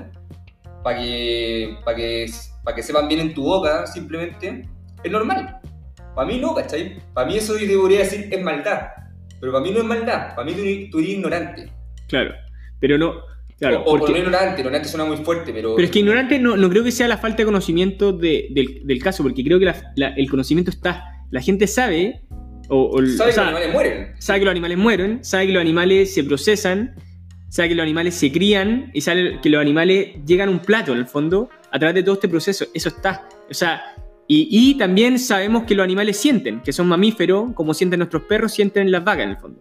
para 0.83 0.99
que, 0.99 1.77
para 1.83 1.97
que, 1.97 2.25
para 2.63 2.75
que 2.75 2.83
sepan 2.83 3.07
bien 3.07 3.21
en 3.21 3.33
tu 3.33 3.43
boca, 3.43 3.87
simplemente, 3.87 4.69
es 5.03 5.11
normal. 5.11 5.59
Para 6.15 6.27
mí 6.27 6.39
no, 6.39 6.55
¿cachai? 6.55 6.95
Para 7.13 7.27
mí 7.27 7.37
eso 7.37 7.57
yo 7.59 7.67
debería 7.67 7.99
decir 7.99 8.27
es 8.31 8.41
maldad. 8.41 8.81
Pero 9.39 9.51
para 9.51 9.63
mí 9.63 9.71
no 9.71 9.79
es 9.79 9.85
maldad, 9.85 10.33
para 10.35 10.45
mí 10.45 10.53
tú, 10.53 10.61
tú 10.91 10.99
eres 10.99 11.11
ignorante. 11.11 11.69
Claro, 12.07 12.33
pero 12.79 12.97
no... 12.97 13.15
Claro, 13.59 13.83
o, 13.83 13.95
o 13.95 13.99
porque- 13.99 14.11
no 14.13 14.17
ignorante, 14.19 14.59
ignorante 14.61 14.87
suena 14.89 15.05
muy 15.05 15.17
fuerte, 15.17 15.53
pero... 15.53 15.75
Pero 15.75 15.85
es 15.85 15.91
que 15.91 15.99
ignorante 15.99 16.39
no, 16.39 16.57
no 16.57 16.69
creo 16.69 16.83
que 16.83 16.91
sea 16.91 17.07
la 17.07 17.17
falta 17.17 17.37
de 17.37 17.45
conocimiento 17.45 18.11
de- 18.11 18.47
del, 18.51 18.81
del 18.85 19.01
caso, 19.01 19.23
porque 19.23 19.43
creo 19.43 19.59
que 19.59 19.65
la- 19.65 19.93
la- 19.95 20.09
el 20.09 20.29
conocimiento 20.29 20.71
está. 20.71 21.23
La 21.31 21.41
gente 21.41 21.65
sabe, 21.67 22.21
o, 22.69 22.89
o- 22.89 23.05
Sabe 23.05 23.29
o 23.31 23.33
sea, 23.33 23.45
que 23.45 23.51
los 23.51 23.59
animales 23.61 23.73
mueren. 23.73 24.13
sabe 24.19 24.39
que 24.39 24.45
los 24.45 24.51
animales 24.51 24.77
mueren, 24.77 25.23
sabe 25.23 25.47
que 25.47 25.53
los 25.53 25.61
animales 25.61 26.13
se 26.13 26.23
procesan, 26.25 26.95
sabe 27.49 27.69
que 27.69 27.75
los 27.75 27.83
animales 27.83 28.15
se 28.15 28.29
crían 28.31 28.91
y 28.93 28.99
sabe 29.01 29.39
que 29.41 29.49
los 29.49 29.61
animales 29.61 30.15
llegan 30.25 30.49
a 30.49 30.51
un 30.51 30.59
plato, 30.59 30.91
en 30.91 30.97
el 30.99 31.05
fondo, 31.07 31.49
a 31.71 31.79
través 31.79 31.95
de 31.95 32.03
todo 32.03 32.15
este 32.15 32.27
proceso. 32.27 32.65
Eso 32.73 32.89
está. 32.89 33.27
O 33.49 33.53
sea, 33.53 33.94
y, 34.27 34.47
y 34.51 34.77
también 34.77 35.19
sabemos 35.19 35.63
que 35.63 35.75
los 35.75 35.83
animales 35.83 36.17
sienten, 36.17 36.61
que 36.61 36.73
son 36.73 36.87
mamíferos, 36.87 37.53
como 37.53 37.73
sienten 37.73 37.99
nuestros 37.99 38.23
perros, 38.23 38.53
sienten 38.53 38.91
las 38.91 39.03
vacas, 39.03 39.23
en 39.23 39.29
el 39.31 39.37
fondo. 39.37 39.59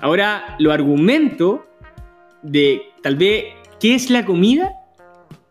Ahora, 0.00 0.56
los 0.58 0.72
argumentos 0.72 1.60
de 2.42 2.82
tal 3.02 3.16
vez 3.16 3.44
qué 3.78 3.94
es 3.94 4.10
la 4.10 4.24
comida, 4.24 4.72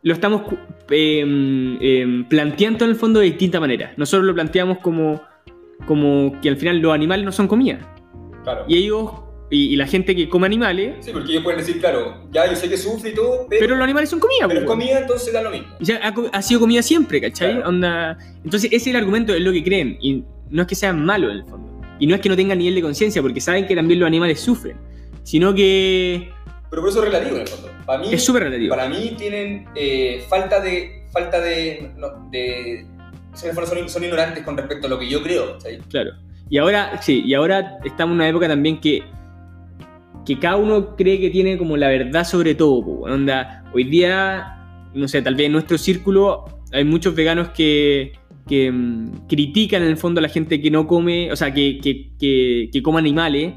lo 0.04 0.14
estamos 0.14 0.44
em, 0.90 1.78
em, 1.82 2.26
planteando 2.26 2.86
en 2.86 2.92
el 2.92 2.98
fondo 2.98 3.20
de 3.20 3.28
distinta 3.28 3.60
manera. 3.60 3.94
Nosotros 3.98 4.26
lo 4.26 4.34
planteamos 4.34 4.80
como, 4.80 5.22
como 5.86 6.40
que 6.42 6.50
al 6.50 6.58
final 6.58 6.80
los 6.80 6.94
animales 6.94 7.26
no 7.26 7.32
son 7.32 7.48
comida. 7.48 7.80
Claro. 8.44 8.66
Y 8.68 8.78
ellos, 8.78 9.12
y, 9.52 9.74
y 9.74 9.76
la 9.76 9.86
gente 9.86 10.16
que 10.16 10.30
come 10.30 10.48
animales, 10.48 10.96
Sí, 11.06 11.12
porque 11.12 11.32
ellos 11.34 11.44
pueden 11.44 11.60
decir, 11.60 11.80
claro, 11.80 12.24
ya 12.32 12.50
yo 12.50 12.56
sé 12.56 12.70
que 12.70 12.78
sufre 12.78 13.10
y 13.12 13.14
todo, 13.14 13.48
pero, 13.50 13.60
pero 13.60 13.76
los 13.76 13.84
animales 13.84 14.10
son 14.10 14.20
comida. 14.20 14.48
pero 14.48 14.62
es 14.62 14.66
comida, 14.66 15.00
entonces 15.00 15.34
da 15.34 15.42
lo 15.42 15.52
mismo. 15.52 15.68
Y 15.80 15.86
ya 15.86 16.00
ha, 16.32 16.42
sido 16.42 16.62
comida 16.62 16.82
siempre, 16.82 17.20
¿cachai? 17.20 17.56
Claro. 17.56 17.68
Onda- 17.70 18.18
Entonces 18.46 18.72
ese 18.72 18.76
es 18.78 18.88
el 18.88 18.96
argumento, 18.96 19.34
es 19.36 19.42
lo 19.42 19.52
que 19.52 19.62
creen. 19.62 19.98
Y 20.02 20.24
no 20.50 20.62
es 20.62 20.68
que 20.70 20.76
sean 20.76 21.04
malos 21.04 21.32
en 21.32 21.38
el 21.40 21.44
fondo. 21.46 21.82
Y 22.00 22.08
no 22.08 22.16
es 22.16 22.22
que 22.22 22.30
no 22.30 22.36
tengan 22.38 22.58
nivel 22.58 22.76
de 22.76 22.82
conciencia, 22.82 23.22
porque 23.22 23.42
saben 23.42 23.68
que 23.68 23.76
también 23.76 24.00
los 24.00 24.08
animales 24.08 24.40
sufren. 24.40 24.78
Sino 25.24 25.54
que 25.54 26.30
Pero 26.70 26.82
por 26.82 26.90
eso 26.90 27.00
es 27.00 27.12
relativo 27.12 27.36
en 27.36 27.42
el 27.42 27.48
fondo. 27.48 27.70
Para 27.86 28.00
mí, 28.02 28.08
es 28.14 28.24
súper 28.24 28.44
relativo. 28.44 28.74
para 28.74 28.88
mí 28.88 29.16
tienen 29.18 29.66
eh, 29.76 30.24
falta 30.30 30.62
de. 30.62 31.04
falta 31.12 31.42
de. 31.42 31.92
no, 31.98 32.08
son, 33.34 33.90
son 33.90 34.04
ignorantes 34.04 34.44
con 34.44 34.56
respecto 34.56 34.88
a 34.88 34.90
lo 34.90 34.98
que 34.98 35.10
yo 35.10 35.22
creo. 35.22 35.54
¿cachai? 35.54 35.80
Claro. 35.90 36.12
Y 36.50 36.58
ahora, 36.58 37.02
sí, 37.02 37.22
y 37.26 37.34
ahora 37.34 37.80
estamos 37.84 38.14
en 38.14 38.16
una 38.16 38.30
época 38.30 38.48
también 38.48 38.80
que 38.80 39.04
que 40.26 40.40
cada 40.40 40.58
uno 40.58 40.96
cree 40.96 41.20
que 41.20 41.30
tiene 41.30 41.58
como 41.58 41.78
la 41.78 41.88
verdad 41.90 42.24
sobre 42.24 42.56
todo. 42.56 42.84
po, 42.84 42.92
onda, 43.02 43.64
hoy 43.74 43.86
día, 43.86 44.90
no 44.94 45.08
sé, 45.08 45.22
tal 45.22 45.36
vez 45.36 45.48
en 45.48 45.54
nuestro 45.54 45.78
círculo 45.78 46.46
hay 46.72 46.84
muchos 46.84 47.16
veganos 47.16 47.50
que, 47.50 48.14
que 48.48 48.72
mm, 48.72 49.28
critican 49.28 49.84
en 49.84 49.90
el 49.90 49.98
fondo 49.98 50.20
a 50.20 50.22
la 50.24 50.30
gente 50.30 50.62
que 50.62 50.72
no 50.72 50.88
come, 50.88 51.32
o 51.32 51.36
sea, 51.36 51.54
que, 51.54 51.80
que, 51.80 52.12
que, 52.20 52.70
que 52.72 52.82
come 52.82 53.00
animales. 53.00 53.54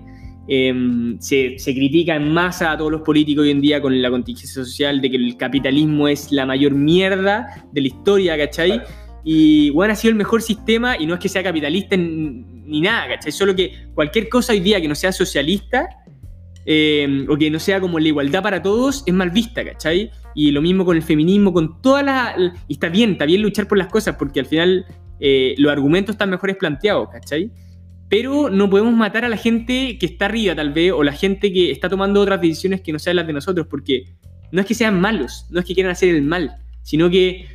Em, 0.46 1.18
se, 1.20 1.58
se 1.58 1.74
critica 1.74 2.16
en 2.16 2.30
masa 2.30 2.72
a 2.72 2.76
todos 2.76 2.92
los 2.92 3.00
políticos 3.00 3.44
hoy 3.44 3.50
en 3.50 3.62
día 3.62 3.80
con 3.80 4.02
la 4.02 4.10
contingencia 4.10 4.62
social 4.62 5.00
de 5.00 5.10
que 5.10 5.16
el 5.16 5.38
capitalismo 5.38 6.06
es 6.06 6.30
la 6.32 6.44
mayor 6.44 6.74
mierda 6.74 7.64
de 7.72 7.80
la 7.80 7.86
historia, 7.86 8.36
¿cachai? 8.36 8.82
Y 9.24 9.70
bueno, 9.70 9.94
ha 9.94 9.96
sido 9.96 10.10
el 10.10 10.18
mejor 10.18 10.42
sistema 10.42 10.98
y 10.98 11.06
no 11.06 11.14
es 11.14 11.20
que 11.20 11.30
sea 11.30 11.42
capitalista 11.42 11.96
ni 11.96 12.80
nada, 12.82 13.08
¿cachai? 13.08 13.32
Solo 13.32 13.56
que 13.56 13.72
cualquier 13.94 14.28
cosa 14.28 14.52
hoy 14.52 14.60
día 14.60 14.82
que 14.82 14.88
no 14.88 14.94
sea 14.94 15.12
socialista 15.12 15.88
eh, 16.66 17.26
o 17.28 17.36
que 17.36 17.50
no 17.50 17.58
sea 17.58 17.80
como 17.80 17.98
la 17.98 18.08
igualdad 18.08 18.42
para 18.42 18.62
todos 18.62 19.02
es 19.06 19.14
mal 19.14 19.30
vista, 19.30 19.64
¿cachai? 19.64 20.10
Y 20.34 20.50
lo 20.50 20.62
mismo 20.62 20.84
con 20.84 20.96
el 20.96 21.02
feminismo, 21.02 21.52
con 21.52 21.80
todas 21.82 22.04
las... 22.04 22.36
Y 22.68 22.74
está 22.74 22.88
bien, 22.88 23.12
está 23.12 23.26
bien 23.26 23.42
luchar 23.42 23.68
por 23.68 23.78
las 23.78 23.88
cosas 23.88 24.16
porque 24.16 24.40
al 24.40 24.46
final 24.46 24.86
eh, 25.20 25.54
los 25.58 25.70
argumentos 25.70 26.14
están 26.14 26.30
mejores 26.30 26.56
planteados, 26.56 27.08
¿cachai? 27.10 27.50
Pero 28.08 28.50
no 28.50 28.68
podemos 28.70 28.94
matar 28.94 29.24
a 29.24 29.28
la 29.28 29.36
gente 29.36 29.98
que 29.98 30.06
está 30.06 30.26
arriba 30.26 30.54
tal 30.54 30.72
vez 30.72 30.92
o 30.92 31.02
la 31.02 31.12
gente 31.12 31.52
que 31.52 31.70
está 31.70 31.88
tomando 31.88 32.20
otras 32.20 32.40
decisiones 32.40 32.80
que 32.80 32.92
no 32.92 32.98
sean 32.98 33.16
las 33.16 33.26
de 33.26 33.32
nosotros 33.32 33.66
porque 33.68 34.04
no 34.52 34.60
es 34.60 34.66
que 34.66 34.74
sean 34.74 35.00
malos, 35.00 35.46
no 35.50 35.60
es 35.60 35.66
que 35.66 35.74
quieran 35.74 35.92
hacer 35.92 36.14
el 36.14 36.22
mal, 36.22 36.56
sino 36.82 37.10
que 37.10 37.46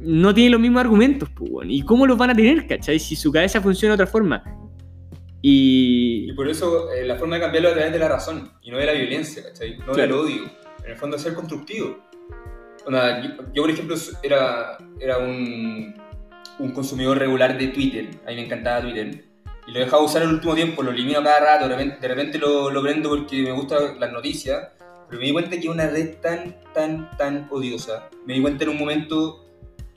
no 0.00 0.34
tienen 0.34 0.52
los 0.52 0.60
mismos 0.60 0.80
argumentos, 0.80 1.28
pues. 1.30 1.66
¿Y 1.68 1.82
cómo 1.82 2.06
los 2.06 2.16
van 2.16 2.30
a 2.30 2.34
tener, 2.34 2.66
cachai? 2.66 2.98
Si 2.98 3.14
su 3.14 3.30
cabeza 3.30 3.60
funciona 3.60 3.92
de 3.92 4.02
otra 4.02 4.06
forma. 4.06 4.42
Y... 5.42 6.30
Y 6.30 6.32
por 6.34 6.48
eso 6.48 6.92
eh, 6.92 7.04
la 7.04 7.16
forma 7.16 7.36
de 7.36 7.42
cambiarlo 7.42 7.68
es 7.70 7.74
a 7.74 7.76
través 7.78 7.92
de 7.92 7.98
la 7.98 8.08
razón 8.08 8.52
y 8.62 8.70
no 8.70 8.78
de 8.78 8.86
la 8.86 8.92
violencia, 8.92 9.42
¿cachai? 9.42 9.78
No 9.78 9.86
del 9.86 9.94
Claro. 9.94 10.20
odio. 10.22 10.44
En 10.84 10.90
el 10.92 10.96
fondo 10.96 11.16
es 11.16 11.22
ser 11.22 11.34
constructivo. 11.34 11.98
Onda, 12.86 13.20
yo, 13.22 13.30
yo, 13.52 13.62
por 13.62 13.70
ejemplo, 13.70 13.96
era, 14.22 14.78
era 14.98 15.18
un, 15.18 15.94
un 16.58 16.70
consumidor 16.72 17.18
regular 17.18 17.56
de 17.58 17.68
Twitter. 17.68 18.08
A 18.26 18.30
mí 18.30 18.36
me 18.36 18.44
encantaba 18.46 18.80
Twitter. 18.82 19.24
Y 19.66 19.72
lo 19.72 19.78
he 19.80 19.84
dejado 19.84 20.04
usar 20.04 20.22
el 20.22 20.30
último 20.30 20.54
tiempo, 20.54 20.82
lo 20.82 20.90
elimino 20.90 21.22
cada 21.22 21.40
rato, 21.40 21.68
de 21.68 21.76
repente, 21.76 21.96
de 22.00 22.08
repente 22.08 22.38
lo, 22.38 22.70
lo 22.70 22.82
prendo 22.82 23.10
porque 23.10 23.42
me 23.42 23.52
gustan 23.52 24.00
las 24.00 24.10
noticias. 24.12 24.68
Pero 25.08 25.20
me 25.20 25.26
di 25.26 25.32
cuenta 25.32 25.50
que 25.50 25.58
es 25.58 25.66
una 25.68 25.86
red 25.88 26.16
tan, 26.22 26.56
tan, 26.72 27.10
tan 27.16 27.48
odiosa. 27.50 28.08
Me 28.26 28.34
di 28.34 28.40
cuenta 28.40 28.64
en 28.64 28.70
un 28.70 28.78
momento 28.78 29.49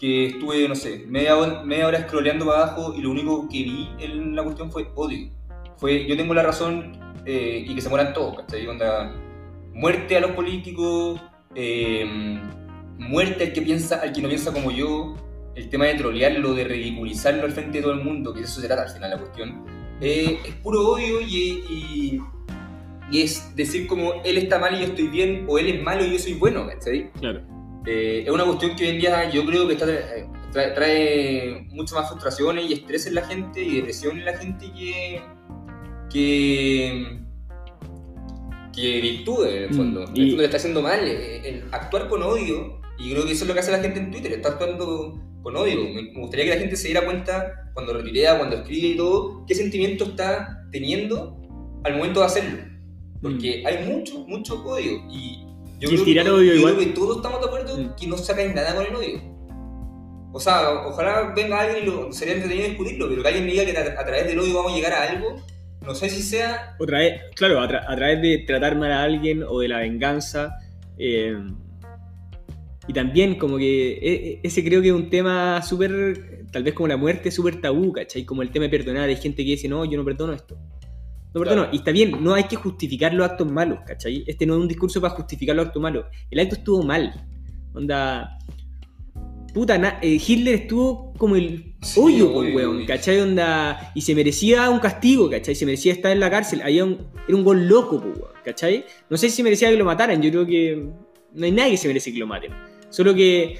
que 0.03 0.25
estuve, 0.25 0.67
no 0.67 0.75
sé, 0.75 1.05
media 1.07 1.37
hora, 1.37 1.63
media 1.63 1.87
hora 1.87 2.05
scrolleando 2.05 2.45
para 2.45 2.63
abajo 2.63 2.93
y 2.93 2.99
lo 2.99 3.09
único 3.09 3.47
que 3.47 3.59
vi 3.59 3.89
en 3.99 4.35
la 4.35 4.43
cuestión 4.43 4.69
fue 4.69 4.89
odio. 4.95 5.29
Fue, 5.77 6.05
yo 6.05 6.17
tengo 6.17 6.33
la 6.33 6.43
razón 6.43 6.99
eh, 7.25 7.63
y 7.65 7.73
que 7.73 7.79
se 7.79 7.87
mueran 7.87 8.11
todos, 8.11 8.35
¿cachai? 8.35 8.67
Onda, 8.67 9.15
muerte 9.73 10.17
a 10.17 10.19
los 10.19 10.31
políticos, 10.31 11.21
eh, 11.55 12.03
muerte 12.97 13.45
al 13.45 13.53
que, 13.53 13.61
piensa, 13.61 14.01
al 14.01 14.11
que 14.11 14.21
no 14.21 14.27
piensa 14.27 14.51
como 14.51 14.71
yo, 14.71 15.15
el 15.55 15.69
tema 15.69 15.85
de 15.85 15.93
trolearlo, 15.93 16.53
de 16.53 16.65
ridiculizarlo 16.65 17.45
al 17.45 17.53
frente 17.53 17.77
de 17.77 17.83
todo 17.83 17.93
el 17.93 18.03
mundo, 18.03 18.33
que 18.33 18.41
eso 18.41 18.59
se 18.59 18.67
trata 18.67 18.81
al 18.81 18.89
final 18.89 19.09
la 19.09 19.19
cuestión, 19.19 19.63
eh, 20.01 20.37
es 20.45 20.53
puro 20.55 20.85
odio 20.85 21.21
y, 21.21 21.63
y, 21.69 22.21
y 23.09 23.21
es 23.21 23.55
decir 23.55 23.87
como 23.87 24.15
él 24.25 24.37
está 24.37 24.59
mal 24.59 24.75
y 24.75 24.79
yo 24.79 24.87
estoy 24.87 25.07
bien, 25.07 25.45
o 25.47 25.57
él 25.57 25.67
es 25.67 25.81
malo 25.81 26.03
y 26.03 26.11
yo 26.11 26.19
soy 26.19 26.33
bueno, 26.33 26.67
¿cachai? 26.67 27.09
Claro. 27.13 27.53
Eh, 27.85 28.23
es 28.25 28.31
una 28.31 28.45
cuestión 28.45 28.75
que 28.75 28.83
hoy 28.85 28.89
en 28.91 28.99
día 28.99 29.29
yo 29.29 29.45
creo 29.45 29.67
que 29.67 29.73
está, 29.73 29.91
eh, 29.91 30.25
trae, 30.51 30.71
trae 30.71 31.67
mucho 31.71 31.95
más 31.95 32.07
frustraciones 32.09 32.69
y 32.69 32.73
estrés 32.73 33.07
en 33.07 33.15
la 33.15 33.25
gente 33.27 33.61
y 33.61 33.75
depresión 33.77 34.17
en 34.19 34.25
la 34.25 34.37
gente 34.37 34.71
que, 34.71 35.21
que, 36.09 37.19
que 38.73 39.01
virtudes 39.01 39.53
en 39.53 39.63
el 39.63 39.69
Mm, 39.71 39.75
fondo. 39.77 40.03
En 40.07 40.17
y- 40.17 40.21
el 40.21 40.27
fondo 40.29 40.41
le 40.41 40.45
está 40.45 40.57
haciendo 40.57 40.81
mal 40.81 40.99
eh, 41.07 41.41
el 41.49 41.63
actuar 41.71 42.07
con 42.07 42.23
odio 42.23 42.79
y 42.97 43.11
creo 43.11 43.25
que 43.25 43.31
eso 43.33 43.43
es 43.43 43.47
lo 43.47 43.53
que 43.53 43.59
hace 43.59 43.71
la 43.71 43.79
gente 43.79 43.99
en 43.99 44.11
Twitter, 44.11 44.31
está 44.33 44.49
actuando 44.49 45.19
con 45.41 45.55
odio. 45.57 45.83
Me 45.93 46.03
me 46.03 46.19
gustaría 46.21 46.45
que 46.45 46.51
la 46.51 46.59
gente 46.61 46.75
se 46.77 46.87
diera 46.87 47.03
cuenta 47.05 47.69
cuando 47.73 47.93
retuitea, 47.93 48.37
cuando 48.37 48.57
escribe 48.57 48.87
y 48.89 48.95
todo, 48.97 49.45
qué 49.47 49.55
sentimiento 49.55 50.05
está 50.05 50.63
teniendo 50.71 51.37
al 51.83 51.97
momento 51.97 52.19
de 52.21 52.25
hacerlo. 52.27 52.59
Porque 53.21 53.63
hay 53.65 53.85
mucho, 53.87 54.19
mucho 54.27 54.63
odio 54.63 55.01
y 55.09 55.42
yo 55.89 56.03
creo, 56.03 56.05
que, 56.05 56.29
todo- 56.29 56.35
odio 56.37 56.53
yo 56.53 56.59
igual. 56.59 56.75
creo 56.75 56.87
que 56.87 56.93
todos 56.93 57.15
estamos 57.17 57.39
de 57.41 57.45
acuerdo 57.47 57.77
Mm. 57.77 57.95
que 57.95 58.07
no 58.07 58.17
sacáis 58.17 58.53
nada 58.55 58.75
con 58.75 58.85
el 58.85 58.95
odio. 58.95 59.33
O 60.35 60.39
sea, 60.39 60.71
ojalá 60.87 61.33
venga 61.35 61.59
alguien 61.61 61.83
y 61.83 61.85
lo, 61.85 62.11
sería 62.11 62.33
entretenido 62.35 62.67
discutirlo, 62.69 63.07
pero 63.09 63.21
que 63.21 63.27
alguien 63.27 63.45
me 63.45 63.51
diga 63.51 63.65
que 63.65 63.77
a, 63.77 63.99
a 64.01 64.05
través 64.05 64.25
del 64.27 64.39
odio 64.39 64.55
vamos 64.55 64.71
a 64.73 64.75
llegar 64.75 64.93
a 64.93 65.03
algo, 65.11 65.35
no 65.85 65.93
sé 65.93 66.09
si 66.09 66.23
sea... 66.23 66.75
Otra 66.79 66.99
vez, 66.99 67.21
claro, 67.35 67.59
a, 67.59 67.67
tra- 67.69 67.83
a 67.87 67.95
través 67.95 68.21
de 68.21 68.39
tratar 68.47 68.75
mal 68.77 68.91
a 68.91 69.03
alguien 69.03 69.43
o 69.47 69.59
de 69.59 69.67
la 69.67 69.79
venganza. 69.79 70.55
eh, 70.97 71.35
y 72.87 72.91
también 72.93 73.35
como 73.37 73.57
que 73.57 73.93
e- 73.93 74.13
e- 74.33 74.39
ese 74.43 74.61
creo 74.63 74.81
que 74.81 74.89
es 74.89 74.93
un 74.93 75.09
tema 75.09 75.61
súper, 75.61 76.45
tal 76.51 76.63
vez 76.63 76.73
como 76.73 76.87
la 76.87 76.97
muerte, 76.97 77.31
súper 77.31 77.61
tabú, 77.61 77.93
¿cachai? 77.93 78.25
Como 78.25 78.41
el 78.41 78.51
tema 78.51 78.63
de 78.63 78.69
perdonar. 78.77 79.07
Hay 79.07 79.15
gente 79.15 79.37
que 79.45 79.51
dice, 79.51 79.69
no, 79.69 79.85
yo 79.85 79.97
no 79.97 80.03
perdono 80.03 80.33
esto. 80.33 80.57
No 81.33 81.39
perdono. 81.41 81.61
Claro. 81.63 81.69
Y 81.73 81.77
está 81.77 81.91
bien, 81.91 82.23
no 82.23 82.33
hay 82.33 82.43
que 82.45 82.55
justificar 82.55 83.13
los 83.13 83.29
actos 83.29 83.51
malos, 83.51 83.79
¿cachai? 83.85 84.23
Este 84.27 84.45
no 84.45 84.55
es 84.55 84.61
un 84.61 84.67
discurso 84.67 85.01
para 85.01 85.13
justificar 85.15 85.55
los 85.55 85.65
actos 85.67 85.81
malos. 85.81 86.05
El 86.29 86.39
acto 86.39 86.55
estuvo 86.55 86.83
mal. 86.83 87.25
Onda... 87.73 88.37
Puta, 89.53 89.77
na- 89.77 89.99
eh, 90.01 90.19
Hitler 90.25 90.55
estuvo 90.55 91.13
como 91.13 91.35
el 91.35 91.75
Sí, 91.81 91.99
hoyo, 91.99 92.31
po, 92.33 92.39
obvio, 92.39 92.55
weón. 92.55 92.85
¿cachai? 92.87 93.19
Onda, 93.19 93.91
y 93.93 94.01
se 94.01 94.15
merecía 94.15 94.67
un 94.71 94.79
castigo, 94.79 95.29
¿cachai? 95.29 95.53
Se 95.53 95.65
merecía 95.65 95.93
estar 95.93 96.11
en 96.11 96.19
la 96.19 96.31
cárcel. 96.31 96.61
Había 96.63 96.83
un, 96.83 96.97
era 97.27 97.37
un 97.37 97.43
gol 97.43 97.67
loco, 97.67 97.99
po, 98.01 98.07
weón, 98.07 98.31
¿cachai? 98.43 98.83
No 99.11 99.17
sé 99.17 99.29
si 99.29 99.43
merecía 99.43 99.69
que 99.69 99.77
lo 99.77 99.85
mataran. 99.85 100.21
Yo 100.23 100.31
creo 100.31 100.45
que 100.47 100.87
no 101.33 101.45
hay 101.45 101.51
nadie 101.51 101.71
que 101.71 101.77
se 101.77 101.87
merece 101.87 102.11
que 102.11 102.17
lo 102.17 102.25
maten. 102.25 102.51
Solo 102.89 103.13
que 103.13 103.59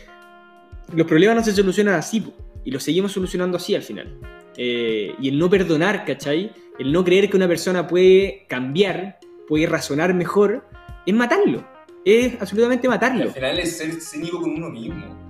los 0.95 1.05
problemas 1.05 1.35
no 1.35 1.43
se 1.43 1.51
solucionan 1.51 1.93
así, 1.93 2.21
po, 2.21 2.33
y 2.65 2.71
los 2.71 2.81
seguimos 2.81 3.11
solucionando 3.11 3.57
así 3.57 3.75
al 3.75 3.83
final. 3.83 4.17
Eh, 4.57 5.15
y 5.19 5.29
el 5.29 5.39
no 5.39 5.49
perdonar, 5.49 6.05
¿cachai? 6.05 6.51
El 6.79 6.91
no 6.91 7.03
creer 7.03 7.29
que 7.29 7.37
una 7.37 7.47
persona 7.47 7.87
puede 7.87 8.45
cambiar, 8.49 9.19
puede 9.47 9.65
razonar 9.67 10.13
mejor, 10.13 10.65
es 11.05 11.13
matarlo. 11.13 11.63
Es 12.05 12.39
absolutamente 12.41 12.87
matarlo. 12.87 13.23
Al 13.23 13.31
final 13.31 13.59
es 13.59 13.77
ser 13.77 13.93
cínico 14.01 14.41
con 14.41 14.51
uno 14.51 14.69
mismo. 14.69 15.21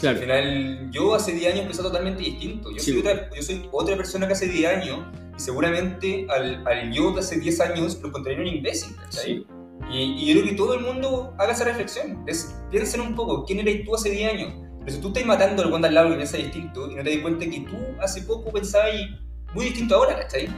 Claro. 0.00 0.16
Al 0.18 0.22
final, 0.22 0.90
yo 0.92 1.14
hace 1.14 1.32
10 1.32 1.54
años 1.54 1.66
pensaba 1.66 1.88
totalmente 1.88 2.22
distinto. 2.22 2.70
Yo, 2.70 2.78
Sí. 2.78 2.92
soy 2.92 3.00
otra, 3.00 3.30
yo 3.34 3.42
soy 3.42 3.68
otra 3.72 3.96
persona 3.96 4.26
que 4.26 4.32
hace 4.34 4.46
10 4.46 4.66
años 4.70 5.00
y 5.36 5.40
seguramente 5.40 6.26
al, 6.28 6.64
al 6.66 6.92
yo 6.92 7.12
de 7.12 7.20
hace 7.20 7.38
10 7.40 7.60
años 7.60 7.98
lo 8.00 8.08
encontraría 8.08 8.40
un 8.40 8.46
imbécil, 8.46 8.94
¿cachai? 8.96 9.24
Sí. 9.24 9.46
Y, 9.90 9.98
y 10.22 10.26
yo 10.34 10.40
creo 10.40 10.50
que 10.50 10.56
todo 10.56 10.74
el 10.74 10.80
mundo 10.84 11.34
haga 11.38 11.52
esa 11.52 11.64
reflexión. 11.64 12.22
Es, 12.26 12.54
piensen 12.70 13.00
un 13.00 13.14
poco, 13.14 13.44
¿quién 13.44 13.60
eres 13.60 13.84
tú 13.84 13.94
hace 13.94 14.10
10 14.10 14.32
años? 14.34 14.54
Pero 14.88 14.96
si 14.96 15.02
tú 15.02 15.08
estás 15.08 15.26
matando 15.26 15.62
al 15.62 15.84
al 15.84 15.94
lado 15.94 16.08
que 16.08 16.16
piensa 16.16 16.38
distinto 16.38 16.90
y 16.90 16.94
no 16.94 17.02
te 17.02 17.10
das 17.10 17.18
cuenta 17.18 17.44
que 17.44 17.60
tú 17.60 17.76
hace 18.00 18.22
poco 18.22 18.50
pensabas 18.50 18.94
muy 19.52 19.66
distinto 19.66 19.96
ahora, 19.96 20.18
¿cachai? 20.18 20.48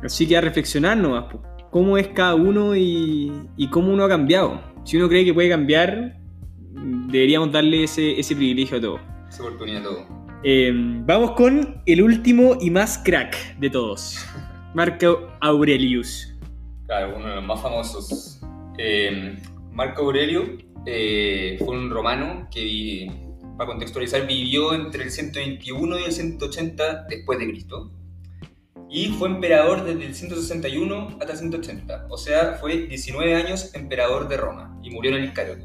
Así 0.00 0.28
que 0.28 0.36
a 0.36 0.40
reflexionar 0.42 0.96
nomás, 0.96 1.24
cómo 1.72 1.98
es 1.98 2.06
cada 2.06 2.36
uno 2.36 2.76
y, 2.76 3.32
y 3.56 3.68
cómo 3.68 3.92
uno 3.92 4.04
ha 4.04 4.08
cambiado. 4.08 4.60
Si 4.84 4.96
uno 4.96 5.08
cree 5.08 5.24
que 5.24 5.34
puede 5.34 5.48
cambiar, 5.48 6.20
deberíamos 7.08 7.50
darle 7.50 7.82
ese, 7.82 8.20
ese 8.20 8.36
privilegio 8.36 8.78
a 8.78 8.80
todos. 8.80 9.00
Esa 9.28 9.42
oportunidad 9.42 9.82
todo. 9.82 10.06
Eh, 10.44 10.70
vamos 10.72 11.32
con 11.32 11.82
el 11.84 12.00
último 12.00 12.58
y 12.60 12.70
más 12.70 12.96
crack 12.98 13.58
de 13.58 13.70
todos, 13.70 14.24
Marco 14.74 15.32
Aurelius. 15.40 16.32
Claro, 16.86 17.16
uno 17.16 17.26
de 17.26 17.34
los 17.34 17.44
más 17.44 17.60
famosos. 17.60 18.40
Eh, 18.78 19.36
Marco 19.80 20.02
Aurelio 20.02 20.58
eh, 20.84 21.56
fue 21.58 21.68
un 21.68 21.88
romano 21.88 22.46
que, 22.52 23.10
para 23.56 23.66
contextualizar, 23.66 24.26
vivió 24.26 24.74
entre 24.74 25.04
el 25.04 25.10
121 25.10 26.00
y 26.00 26.04
el 26.04 26.12
180 26.12 27.04
después 27.08 27.38
de 27.38 27.48
Cristo. 27.48 27.90
Y 28.90 29.08
fue 29.08 29.30
emperador 29.30 29.84
desde 29.84 30.04
el 30.04 30.14
161 30.14 31.16
hasta 31.18 31.32
el 31.32 31.38
180. 31.38 32.08
O 32.10 32.18
sea, 32.18 32.58
fue 32.60 32.88
19 32.88 33.34
años 33.34 33.74
emperador 33.74 34.28
de 34.28 34.36
Roma 34.36 34.78
y 34.82 34.90
murió 34.90 35.12
en 35.12 35.22
el 35.22 35.24
Iscariote. 35.24 35.64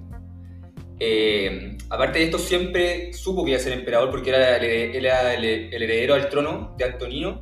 Eh, 1.02 1.78
aparte 1.90 2.20
de 2.20 2.26
esto, 2.26 2.40
siempre 2.40 3.12
supo 3.12 3.44
que 3.44 3.52
iba 3.52 3.60
a 3.60 3.64
ser 3.64 3.74
emperador 3.74 4.12
porque 4.12 4.30
era, 4.30 4.56
el 4.56 5.44
heredero 5.44 6.14
al 6.14 6.30
trono 6.30 6.74
de 6.78 6.86
Antonino. 6.86 7.42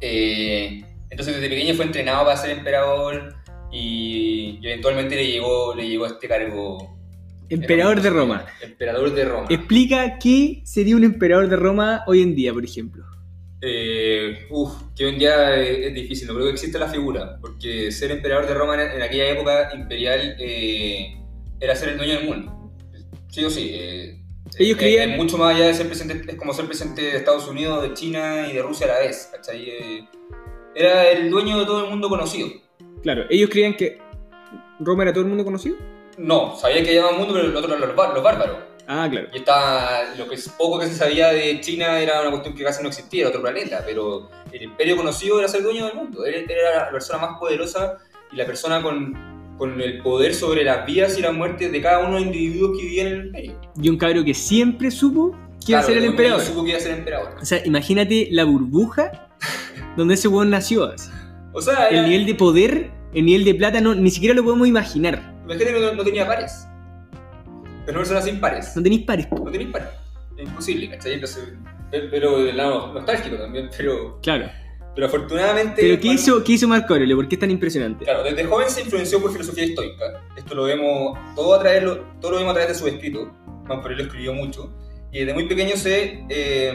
Eh, 0.00 0.82
entonces 1.10 1.34
desde 1.34 1.50
pequeño 1.50 1.74
fue 1.74 1.84
entrenado 1.84 2.24
para 2.24 2.38
ser 2.38 2.52
emperador 2.52 3.43
y, 3.74 4.60
eventualmente 4.62 5.16
le 5.16 5.26
llegó, 5.26 5.74
le 5.74 5.88
llegó 5.88 6.06
este 6.06 6.28
cargo. 6.28 6.96
Emperador 7.48 8.00
de 8.00 8.10
Roma. 8.10 8.46
Emperador 8.62 9.12
de 9.12 9.24
Roma. 9.24 9.46
Explica 9.50 10.18
qué 10.18 10.62
sería 10.64 10.96
un 10.96 11.04
emperador 11.04 11.48
de 11.48 11.56
Roma 11.56 12.02
hoy 12.06 12.22
en 12.22 12.34
día, 12.34 12.52
por 12.52 12.64
ejemplo. 12.64 13.04
Eh, 13.60 14.46
uf, 14.50 14.72
que 14.96 15.04
hoy 15.06 15.12
en 15.14 15.18
día 15.18 15.56
es, 15.60 15.86
es 15.86 15.94
difícil, 15.94 16.28
no 16.28 16.34
creo 16.34 16.46
que 16.46 16.52
exista 16.52 16.78
la 16.78 16.88
figura, 16.88 17.38
porque 17.40 17.90
ser 17.92 18.10
emperador 18.10 18.46
de 18.46 18.54
Roma 18.54 18.74
en, 18.74 18.90
en 18.96 19.02
aquella 19.02 19.30
época 19.30 19.70
imperial 19.74 20.36
eh, 20.38 21.16
era 21.60 21.74
ser 21.74 21.90
el 21.90 21.96
dueño 21.98 22.14
del 22.18 22.26
mundo. 22.28 22.72
Sí 23.28 23.44
o 23.44 23.50
sí. 23.50 23.70
eh, 23.72 24.20
Ellos 24.58 24.70
es- 24.72 24.76
creían- 24.76 25.10
Es 25.12 25.16
mucho 25.16 25.38
más 25.38 25.54
allá 25.54 25.66
de 25.66 25.74
ser 25.74 25.86
presidente, 25.86 26.30
es 26.32 26.36
como 26.36 26.52
ser 26.52 26.66
presidente 26.66 27.02
de 27.02 27.16
Estados 27.16 27.48
Unidos, 27.48 27.82
de 27.82 27.94
China 27.94 28.46
y 28.50 28.54
de 28.54 28.62
Rusia 28.62 28.86
a 28.86 28.90
la 28.90 28.98
vez, 29.00 29.28
¿cachai? 29.32 29.68
Eh, 29.68 30.04
Era 30.74 31.08
el 31.10 31.30
dueño 31.30 31.58
de 31.60 31.64
todo 31.66 31.84
el 31.84 31.90
mundo 31.90 32.08
conocido. 32.08 32.48
Claro, 33.04 33.26
ellos 33.28 33.50
creían 33.50 33.74
que 33.74 33.98
Roma 34.80 35.02
era 35.02 35.12
todo 35.12 35.22
el 35.22 35.28
mundo 35.28 35.44
conocido. 35.44 35.76
No, 36.16 36.56
sabía 36.56 36.82
que 36.82 36.94
llamaba 36.94 37.18
mundo, 37.18 37.34
pero 37.34 37.46
el 37.46 37.54
otro 37.54 37.76
eran 37.76 37.86
los, 37.86 38.14
los 38.14 38.22
bárbaros. 38.22 38.56
Ah, 38.86 39.06
claro. 39.10 39.28
Y 39.32 39.38
estaba, 39.38 40.14
lo 40.16 40.26
que 40.26 40.36
es 40.36 40.48
poco 40.48 40.78
que 40.78 40.86
se 40.86 40.94
sabía 40.94 41.28
de 41.28 41.60
China 41.60 42.00
era 42.00 42.22
una 42.22 42.30
cuestión 42.30 42.54
que 42.54 42.64
casi 42.64 42.82
no 42.82 42.88
existía, 42.88 43.20
era 43.20 43.28
otro 43.28 43.42
planeta, 43.42 43.82
pero 43.84 44.30
el 44.50 44.62
imperio 44.62 44.96
conocido 44.96 45.38
era 45.38 45.48
ser 45.48 45.62
dueño 45.62 45.86
del 45.86 45.94
mundo. 45.96 46.24
Él 46.24 46.46
era 46.48 46.86
la 46.86 46.90
persona 46.90 47.18
más 47.26 47.38
poderosa 47.38 47.98
y 48.32 48.36
la 48.36 48.46
persona 48.46 48.82
con, 48.82 49.14
con 49.58 49.80
el 49.82 49.98
poder 50.02 50.34
sobre 50.34 50.64
las 50.64 50.86
vidas 50.86 51.18
y 51.18 51.20
las 51.22 51.34
muertes 51.34 51.70
de 51.70 51.82
cada 51.82 52.00
uno 52.00 52.14
de 52.14 52.14
los 52.14 52.22
individuos 52.22 52.78
que 52.78 52.84
vivían 52.84 53.06
en 53.06 53.12
el 53.12 53.26
imperio. 53.26 53.60
Y 53.82 53.88
un 53.90 53.98
cabro 53.98 54.24
que 54.24 54.32
siempre 54.32 54.90
supo 54.90 55.36
que 55.64 55.72
iba 55.72 55.80
a 55.80 55.82
ser 55.82 55.98
el 55.98 56.04
emperador. 56.04 56.40
Supo 56.40 56.64
que 56.64 56.70
iba 56.70 56.78
a 56.78 56.82
ser 56.82 56.92
emperador. 56.92 57.36
O 57.40 57.44
sea, 57.44 57.60
imagínate 57.66 58.28
la 58.30 58.44
burbuja 58.44 59.28
donde 59.94 60.14
ese 60.14 60.28
weón 60.28 60.48
nació. 60.48 60.84
así. 60.84 61.10
O 61.54 61.62
sea, 61.62 61.86
El 61.88 61.96
era- 61.98 62.06
nivel 62.08 62.26
de 62.26 62.34
poder, 62.34 62.90
el 63.14 63.24
nivel 63.24 63.44
de 63.44 63.54
plata, 63.54 63.80
no, 63.80 63.94
ni 63.94 64.10
siquiera 64.10 64.34
lo 64.34 64.42
podemos 64.44 64.68
imaginar. 64.68 65.34
imagínate 65.44 65.74
que 65.74 65.80
no, 65.80 65.94
no 65.94 66.04
tenía 66.04 66.26
pares. 66.26 66.66
Es 67.84 67.88
una 67.90 67.98
persona 67.98 68.20
sin 68.22 68.40
pares. 68.40 68.74
No 68.76 68.82
tenéis 68.82 69.02
pares. 69.02 69.28
No 69.30 69.50
tenéis 69.50 69.70
pares. 69.70 69.88
Es 70.36 70.48
imposible, 70.48 70.90
¿cachai? 70.90 71.20
Pero 72.10 72.42
del 72.42 72.56
lado 72.56 72.92
nostálgico 72.92 73.36
también, 73.36 73.68
pero, 73.76 74.18
Claro. 74.20 74.50
pero 74.94 75.06
afortunadamente... 75.06 75.80
Pero 75.82 75.94
¿qué 75.96 76.00
cuando- 76.08 76.20
hizo, 76.22 76.42
¿qué 76.44 76.52
hizo 76.54 76.66
Marco 76.66 76.94
Aurelio? 76.94 77.14
¿Por 77.16 77.28
qué 77.28 77.36
es 77.36 77.40
tan 77.40 77.50
impresionante? 77.52 78.04
Claro, 78.04 78.24
desde 78.24 78.44
joven 78.44 78.68
se 78.68 78.80
influenció 78.82 79.20
por 79.22 79.30
filosofía 79.32 79.64
estoica. 79.64 80.04
Esto 80.36 80.54
lo 80.56 80.64
vemos 80.64 81.16
todo 81.36 81.54
a 81.54 81.60
través, 81.60 81.84
todo 82.20 82.32
lo 82.32 82.38
vemos 82.38 82.50
a 82.50 82.54
través 82.54 82.72
de 82.72 82.78
sus 82.78 82.88
escritos. 82.92 83.28
Marco 83.68 83.82
Aurelio 83.82 84.06
escribió 84.06 84.32
mucho. 84.34 84.74
Y 85.12 85.20
desde 85.20 85.34
muy 85.34 85.46
pequeño 85.46 85.76
se, 85.76 86.24
eh, 86.28 86.74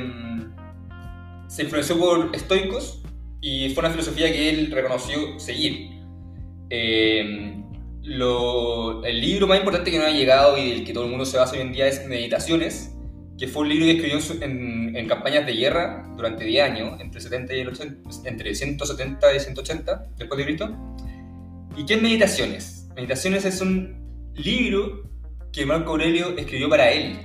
se 1.48 1.64
influenció 1.64 1.98
por 2.00 2.30
estoicos 2.34 2.99
y 3.42 3.70
fue 3.70 3.82
una 3.82 3.92
filosofía 3.92 4.32
que 4.32 4.50
él 4.50 4.72
reconoció 4.72 5.40
seguir. 5.40 5.90
Eh, 6.70 7.56
lo- 8.04 9.04
el 9.04 9.22
libro 9.22 9.48
más 9.48 9.58
importante 9.60 9.92
que 9.92 9.98
nos 9.98 10.08
ha 10.08 10.12
llegado 10.12 10.58
y 10.58 10.70
del 10.72 10.84
que 10.86 10.94
todo 10.94 11.06
el 11.06 11.10
mundo 11.10 11.26
se 11.26 11.38
basa 11.38 11.54
hoy 11.56 11.62
en 11.62 11.72
día 11.72 11.88
es 11.88 12.08
Meditaciones, 12.08 12.96
que 13.38 13.48
fue 13.48 13.64
un 13.64 13.70
libro 13.70 13.86
que 13.86 13.92
escribió 13.92 14.20
en- 14.46 14.96
en 14.96 15.08
campañas 15.08 15.46
de 15.46 15.54
guerra 15.54 16.06
durante 16.16 16.44
10 16.44 16.64
años, 16.64 17.00
entre, 17.00 17.22
70 17.22 17.56
y 17.56 17.60
el 17.62 17.70
80 17.70 18.10
entre 18.26 18.54
170 18.54 19.34
y 19.36 19.40
180 19.40 20.06
después 20.18 20.38
de 20.38 20.46
Cristo. 20.46 20.76
¿Y 21.78 21.86
qué 21.86 21.94
es 21.96 22.02
Meditaciones? 22.02 22.88
Meditaciones 22.96 23.46
es 23.46 23.62
un 23.62 24.32
libro 24.36 25.10
que 25.54 25.66
Marco 25.66 25.92
Aurelio 25.92 26.36
escribió 26.38 26.70
para 26.70 26.92
él. 26.92 27.18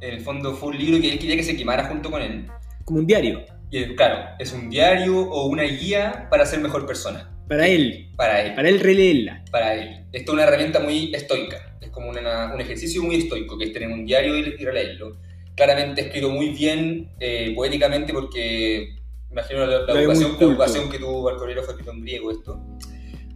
En 0.00 0.14
el 0.14 0.20
fondo 0.20 0.54
fue 0.54 0.70
un 0.70 0.78
libro 0.78 1.00
que 1.00 1.12
él 1.12 1.18
quería 1.18 1.36
que 1.36 1.42
se 1.42 1.56
quemara 1.56 1.84
junto 1.86 2.10
con 2.10 2.20
él. 2.22 2.46
Como 2.84 3.00
un 3.00 3.06
diario. 3.06 3.40
Y 3.70 3.84
claro, 3.96 4.30
es 4.38 4.52
un 4.52 4.70
diario 4.70 5.18
o 5.20 5.46
una 5.46 5.64
guía 5.64 6.26
para 6.30 6.46
ser 6.46 6.60
mejor 6.60 6.86
persona. 6.86 7.30
Para 7.48 7.66
él. 7.66 8.10
Para 8.16 8.42
él. 8.42 8.54
Para 8.54 8.68
él 8.68 8.80
releerla. 8.80 9.44
Para 9.50 9.74
él. 9.74 10.04
Esto 10.12 10.32
es 10.32 10.34
una 10.34 10.44
herramienta 10.44 10.80
muy 10.80 11.14
estoica. 11.14 11.76
Es 11.80 11.90
como 11.90 12.10
una- 12.10 12.52
un 12.54 12.60
ejercicio 12.60 13.02
muy 13.02 13.16
estoico, 13.16 13.56
que 13.58 13.64
es 13.66 13.72
tener 13.72 13.88
un 13.90 14.04
diario 14.06 14.36
y, 14.38 14.40
y 14.58 14.64
releerlo. 14.64 15.16
Claramente 15.54 16.02
escrito 16.02 16.30
muy 16.30 16.50
bien, 16.50 17.10
eh, 17.20 17.52
poéticamente, 17.54 18.12
porque 18.12 18.96
imagino 19.30 19.60
la, 19.66 19.80
la 19.80 19.94
la 19.94 20.90
que 20.90 20.98
tuvo 20.98 21.28
Aurelio 21.30 21.62
fue 21.62 21.72
escrito 21.74 21.92
en 21.92 22.00
griego 22.02 22.30
esto. 22.30 22.60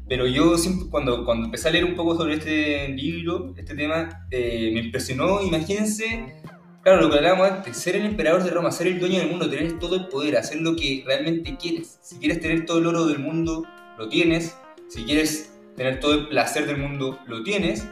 Pero 0.08 0.26
yo 0.26 0.58
siempre, 0.58 0.88
cuando, 0.90 1.24
cuando 1.24 1.46
empecé 1.46 1.68
a 1.68 1.72
leer 1.72 1.84
un 1.84 1.94
poco 1.94 2.16
sobre 2.16 2.34
este 2.34 2.88
libro, 2.88 3.54
este 3.56 3.74
tema, 3.74 4.26
eh, 4.30 4.70
me 4.72 4.80
impresionó, 4.80 5.42
imagínense, 5.42 6.34
claro, 6.82 7.00
lo 7.00 7.10
que 7.10 7.16
hablábamos 7.16 7.50
antes, 7.50 7.76
ser 7.76 7.96
el 7.96 8.06
emperador 8.06 8.42
de 8.42 8.50
Roma, 8.50 8.70
ser 8.70 8.86
el 8.88 8.98
dueño 8.98 9.20
del 9.20 9.30
mundo, 9.30 9.48
tener 9.48 9.78
todo 9.78 9.96
el 9.96 10.08
poder, 10.08 10.36
hacer 10.36 10.60
lo 10.60 10.76
que 10.76 11.02
realmente 11.06 11.56
quieres. 11.56 11.98
Si 12.02 12.18
quieres 12.18 12.40
tener 12.40 12.66
todo 12.66 12.78
el 12.78 12.86
oro 12.86 13.06
del 13.06 13.18
mundo, 13.18 13.64
lo 13.98 14.08
tienes. 14.08 14.56
Si 14.88 15.04
quieres 15.04 15.52
tener 15.76 16.00
todo 16.00 16.14
el 16.14 16.28
placer 16.28 16.66
del 16.66 16.78
mundo, 16.78 17.18
lo 17.26 17.42
tienes. 17.42 17.86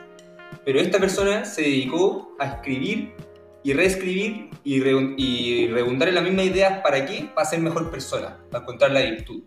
Pero 0.65 0.81
esta 0.81 0.99
persona 0.99 1.45
se 1.45 1.63
dedicó 1.63 2.37
a 2.39 2.47
escribir 2.47 3.15
y 3.63 3.73
reescribir 3.73 4.51
y, 4.65 4.81
re- 4.81 4.91
en 4.91 6.15
las 6.15 6.25
mismas 6.25 6.47
ideas. 6.47 6.81
¿Para 6.83 7.07
qué? 7.07 7.31
Para 7.35 7.47
ser 7.47 7.61
mejor 7.61 7.91
persona, 7.91 8.39
para 8.51 8.63
encontrar 8.63 8.91
la 8.91 9.03
virtud. 9.03 9.43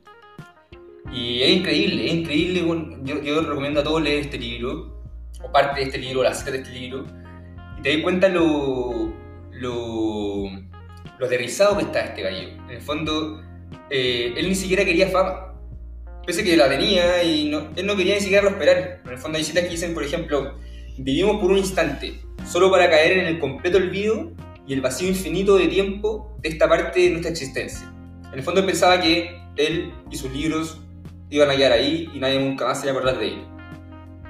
Y 1.11 1.41
es 1.41 1.49
increíble, 1.57 2.07
es 2.07 2.13
increíble. 2.13 2.65
Yo, 3.03 3.41
recomiendo 3.41 3.81
a 3.81 3.83
todos 3.83 4.01
leer 4.01 4.19
este 4.19 4.39
libro, 4.39 5.03
o 5.43 5.51
parte 5.51 5.81
de 5.81 5.85
este 5.87 5.97
libro, 5.99 6.23
la 6.23 6.33
cita 6.33 6.51
de 6.51 6.59
este 6.59 6.71
libro, 6.71 7.05
y 7.77 7.81
te 7.81 7.93
das 7.93 8.01
cuenta 8.01 8.29
lo, 8.29 9.13
lo, 9.63 10.49
lo 11.19 11.25
aterrizado 11.25 11.77
que 11.77 11.83
está 11.83 12.01
este 12.01 12.21
gallo. 12.21 12.49
En 12.67 12.69
el 12.69 12.81
fondo, 12.81 13.41
eh, 13.89 14.33
él 14.37 14.47
ni 14.49 14.55
siquiera 14.55 14.85
quería 14.85 15.07
fama. 15.07 15.53
Pese 16.25 16.43
que 16.43 16.55
la 16.55 16.69
tenía 16.69 17.23
y 17.23 17.49
no- 17.49 17.69
él 17.75 17.85
no 17.85 17.95
quería 17.95 18.15
ni 18.15 18.21
siquiera 18.21 18.41
prosperar. 18.41 19.01
En 19.05 19.11
el 19.11 19.17
fondo 19.17 19.37
hay 19.37 19.43
citas 19.43 19.63
que 19.63 19.69
dicen, 19.71 19.93
por 19.93 20.03
ejemplo, 20.03 20.57
vivimos 20.97 21.41
por 21.41 21.51
un 21.51 21.57
instante, 21.57 22.19
solo 22.45 22.69
para 22.71 22.89
caer 22.89 23.17
en 23.17 23.25
el 23.25 23.39
completo 23.39 23.77
olvido 23.77 24.31
y 24.67 24.73
el 24.73 24.81
vacío 24.81 25.09
infinito 25.09 25.57
de 25.57 25.67
tiempo 25.67 26.37
de 26.41 26.49
esta 26.49 26.69
parte 26.69 27.01
de 27.01 27.09
nuestra 27.09 27.31
existencia. 27.31 27.91
En 28.31 28.39
el 28.39 28.43
fondo 28.43 28.65
pensaba 28.65 29.01
que 29.01 29.37
él 29.57 29.91
y 30.09 30.15
sus 30.15 30.31
libros 30.31 30.79
iban 31.29 31.49
a 31.49 31.55
quedar 31.55 31.71
ahí 31.73 32.09
y 32.13 32.19
nadie 32.19 32.39
nunca 32.39 32.65
más 32.65 32.79
se 32.79 32.85
iba 32.87 32.95
a 32.95 32.97
acordar 32.99 33.19
de 33.19 33.27
él. 33.27 33.39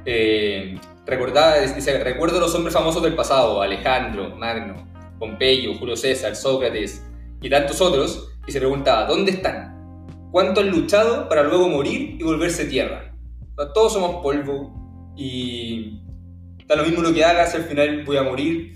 Eh, 0.06 0.76
recordaba, 1.06 1.60
dice, 1.60 2.04
recuerdo 2.04 2.40
los 2.40 2.54
hombres 2.56 2.74
famosos 2.74 3.04
del 3.04 3.14
pasado, 3.14 3.62
Alejandro, 3.62 4.36
Magno, 4.36 4.88
Pompeyo, 5.28 5.74
Julio 5.76 5.96
César, 5.96 6.36
Sócrates 6.36 7.02
y 7.42 7.50
tantos 7.50 7.80
otros, 7.80 8.30
y 8.46 8.52
se 8.52 8.60
preguntaba, 8.60 9.06
¿dónde 9.06 9.32
están? 9.32 9.72
¿Cuánto 10.32 10.60
han 10.60 10.70
luchado 10.70 11.30
para 11.30 11.44
luego 11.44 11.70
morir 11.70 12.18
y 12.20 12.24
volverse 12.24 12.66
tierra? 12.66 13.16
O 13.56 13.62
sea, 13.62 13.72
todos 13.74 13.94
somos 13.94 14.22
polvo 14.22 15.14
y 15.16 16.00
da 16.68 16.76
lo 16.76 16.84
mismo 16.84 17.02
lo 17.02 17.14
que 17.14 17.24
hagas, 17.24 17.56
al 17.56 17.64
final 17.64 18.04
voy 18.04 18.18
a 18.18 18.24
morir 18.24 18.74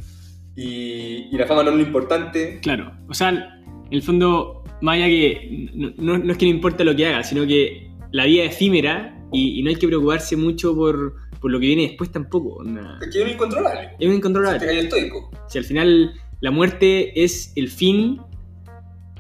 y, 0.56 1.28
y 1.32 1.38
la 1.38 1.46
fama 1.48 1.64
no 1.64 1.72
es 1.72 1.76
lo 1.78 1.82
importante. 1.82 2.60
Claro. 2.62 2.94
O 3.10 3.14
sea, 3.14 3.30
en 3.30 3.44
el 3.92 4.02
fondo, 4.02 4.64
más 4.82 4.96
allá 4.96 5.08
que 5.08 5.70
no, 5.74 5.92
no- 5.98 6.18
no 6.18 6.32
es 6.32 6.38
que 6.38 6.46
no 6.46 6.52
importa 6.52 6.84
lo 6.86 6.96
que 6.96 7.08
haga, 7.08 7.24
sino 7.24 7.46
que 7.46 7.90
la 8.12 8.24
vida 8.26 8.44
es 8.46 8.52
efímera 8.56 9.20
y, 9.34 9.60
y 9.60 9.64
no 9.64 9.70
hay 9.70 9.76
que 9.76 9.88
preocuparse 9.88 10.38
mucho 10.38 10.74
por, 10.76 11.16
por 11.42 11.52
lo 11.52 11.60
que 11.60 11.66
viene 11.68 11.82
después 11.84 12.10
tampoco. 12.12 12.64
Es 13.02 13.10
que 13.14 13.24
es 13.24 13.32
incontrolable. 13.34 13.90
Es 14.00 14.08
un 14.08 14.16
incontrolable. 14.16 14.58
Este 14.58 14.68
gallo 14.68 14.82
estoico. 14.82 15.32
Si 15.50 15.58
al 15.58 15.64
final 15.66 16.14
la 16.40 16.52
muerte 16.52 17.24
es 17.24 17.52
el 17.56 17.70
fin 17.70 18.20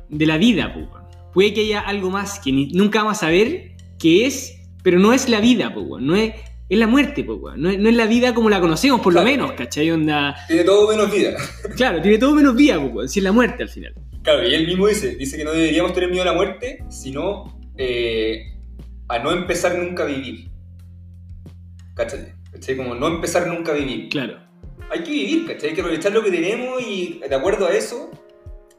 de 0.10 0.26
la 0.26 0.38
vida, 0.38 0.74
po, 0.74 0.90
puede 1.34 1.54
que 1.54 1.62
haya 1.62 1.82
algo 1.82 2.10
más 2.10 2.40
que 2.40 2.52
ni- 2.52 2.72
nunca 2.72 3.00
vamos 3.04 3.18
a 3.18 3.22
saber 3.22 3.72
qué 4.00 4.26
es, 4.26 4.56
pero 4.84 5.00
no 5.00 5.14
es 5.14 5.28
la 5.30 5.40
vida, 5.42 5.74
po, 5.74 6.00
no 6.00 6.16
es, 6.16 6.34
es 6.70 6.78
la 6.80 6.88
muerte, 6.88 7.24
po, 7.24 7.52
no, 7.58 7.70
es, 7.70 7.80
no 7.80 7.90
es 7.90 7.96
la 7.96 8.06
vida 8.06 8.34
como 8.34 8.50
la 8.50 8.60
conocemos, 8.60 9.02
por 9.02 9.14
lo 9.14 9.22
Claro. 9.22 9.38
menos, 9.38 9.52
¿cachai? 9.54 9.90
Onda, 9.92 10.36
Tiene 10.48 10.64
todo 10.64 10.90
menos 10.90 11.12
vida. 11.12 11.36
claro, 11.76 12.02
tiene 12.02 12.18
todo 12.18 12.34
menos 12.36 12.56
vida, 12.56 12.80
po, 12.80 13.04
es 13.04 13.16
la 13.18 13.32
muerte 13.32 13.64
al 13.64 13.70
final. 13.70 13.94
Claro, 14.24 14.48
y 14.48 14.54
él 14.54 14.68
mismo 14.68 14.88
dice, 14.88 15.16
dice 15.16 15.38
que 15.38 15.44
no 15.44 15.52
deberíamos 15.52 15.94
tener 15.94 16.10
miedo 16.10 16.24
a 16.24 16.28
la 16.28 16.34
muerte, 16.34 16.84
sino 16.90 17.58
eh, 17.78 18.54
a 19.08 19.20
no 19.20 19.32
empezar 19.32 19.78
nunca 19.78 20.04
a 20.04 20.06
vivir. 20.08 20.50
¿Cachai? 21.96 22.34
¿Cachai? 22.52 22.76
Como 22.78 22.94
no 22.96 23.08
empezar 23.08 23.48
nunca 23.48 23.72
a 23.72 23.76
vivir. 23.76 24.10
Claro. 24.10 24.40
Hay 24.90 25.04
que 25.04 25.12
vivir, 25.12 25.48
¿cachai? 25.48 25.70
Hay 25.70 25.76
que 25.76 25.82
aprovechar 25.82 26.12
lo 26.12 26.24
que 26.24 26.32
tenemos 26.32 26.82
y 26.82 27.20
de 27.20 27.36
acuerdo 27.36 27.68
a 27.68 27.74
eso 27.74 28.10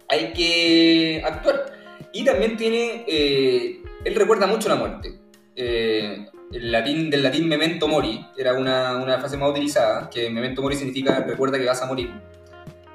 hay 0.09 0.33
que 0.33 1.23
actuar. 1.25 1.73
Y 2.13 2.25
también 2.25 2.57
tiene, 2.57 3.05
eh, 3.07 3.83
él 4.05 4.15
recuerda 4.15 4.47
mucho 4.47 4.69
la 4.69 4.77
muerte. 4.77 5.21
Eh, 5.55 6.27
el 6.53 6.73
latín, 6.73 7.11
del 7.11 7.23
latín 7.23 7.47
memento 7.47 7.89
mori 7.89 8.25
era 8.37 8.55
una, 8.55 8.97
una 8.97 9.19
frase 9.19 9.37
más 9.37 9.51
utilizada, 9.51 10.09
que 10.09 10.31
memento 10.31 10.63
mori 10.63 10.77
significa 10.77 11.21
recuerda 11.21 11.59
que 11.59 11.67
vas 11.67 11.83
a 11.83 11.87
morir. 11.87 12.11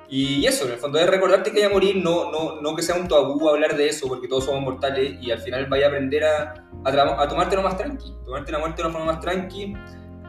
Y 0.09 0.45
eso, 0.45 0.65
en 0.65 0.73
el 0.73 0.77
fondo 0.77 0.99
es 0.99 1.07
recordarte 1.07 1.51
que 1.51 1.59
hay 1.59 1.63
a 1.65 1.69
morir, 1.69 1.95
no, 1.97 2.31
no, 2.31 2.61
no 2.61 2.75
que 2.75 2.83
sea 2.83 2.95
un 2.95 3.07
tabú 3.07 3.49
hablar 3.49 3.75
de 3.75 3.87
eso, 3.87 4.07
porque 4.07 4.27
todos 4.27 4.45
somos 4.45 4.61
mortales 4.61 5.15
y 5.21 5.31
al 5.31 5.39
final 5.39 5.65
vaya 5.67 5.85
a 5.85 5.89
aprender 5.89 6.23
a, 6.23 6.53
a, 6.85 7.23
a 7.23 7.27
tomártelo 7.27 7.63
más 7.63 7.77
tranqui, 7.77 8.13
tomarte 8.25 8.51
la 8.51 8.59
muerte 8.59 8.81
de 8.81 8.87
una 8.87 8.97
forma 8.97 9.13
más 9.13 9.21
tranqui, 9.21 9.73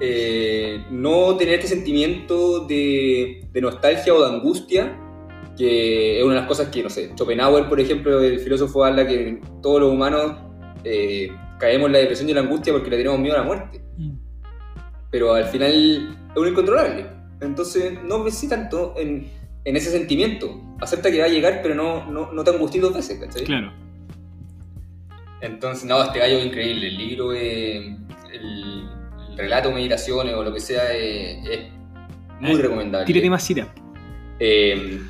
eh, 0.01 0.85
no 0.91 1.37
tener 1.37 1.55
este 1.55 1.69
sentimiento 1.69 2.67
de, 2.67 3.47
de 3.53 3.61
nostalgia 3.61 4.15
o 4.15 4.21
de 4.21 4.35
angustia, 4.35 4.99
que 5.57 6.19
es 6.19 6.25
una 6.25 6.35
de 6.35 6.41
las 6.41 6.49
cosas 6.49 6.69
que, 6.69 6.83
no 6.83 6.91
sé, 6.91 7.11
Schopenhauer, 7.15 7.69
por 7.69 7.81
ejemplo, 7.81 8.21
el 8.21 8.41
filósofo 8.41 8.85
habla 8.85 9.07
que 9.07 9.41
todos 9.63 9.81
los 9.81 9.93
humanos 9.93 10.37
eh, 10.83 11.31
caemos 11.59 11.87
en 11.87 11.93
la 11.93 11.99
depresión 11.99 12.29
y 12.29 12.33
en 12.33 12.37
la 12.37 12.43
angustia 12.43 12.73
porque 12.73 12.91
le 12.91 12.97
tenemos 12.97 13.21
miedo 13.21 13.37
a 13.37 13.39
la 13.39 13.45
muerte, 13.45 13.81
pero 15.11 15.35
al 15.35 15.45
final 15.45 15.73
es 15.73 16.37
un 16.37 16.49
incontrolable. 16.49 17.07
Entonces 17.41 17.99
no 18.03 18.23
pensé 18.25 18.49
tanto 18.49 18.95
en, 18.97 19.29
en 19.65 19.77
ese 19.77 19.91
sentimiento. 19.91 20.61
Acepta 20.81 21.11
que 21.11 21.21
va 21.21 21.27
a 21.27 21.29
llegar, 21.29 21.61
pero 21.63 21.75
no, 21.75 22.11
no, 22.11 22.33
no 22.33 22.43
te 22.43 22.51
angusties 22.51 22.83
dos 22.83 22.95
veces, 22.95 23.19
¿cachai? 23.19 23.45
Claro. 23.45 23.73
Entonces, 25.41 25.85
no, 25.85 26.03
este 26.03 26.19
gallo 26.19 26.39
es 26.39 26.47
increíble. 26.47 26.89
El 26.89 26.97
libro, 26.97 27.33
el 27.33 28.04
relato, 29.37 29.71
meditaciones 29.71 30.35
o 30.35 30.43
lo 30.43 30.53
que 30.53 30.61
sea, 30.61 30.95
eh, 30.95 31.41
es 31.51 31.61
muy 32.41 32.53
Eh, 32.59 32.63
recomendable. 32.63 33.07
Tírate 33.07 33.31
más 33.31 33.43
cita. 33.43 33.73
Eh, 34.39 35.01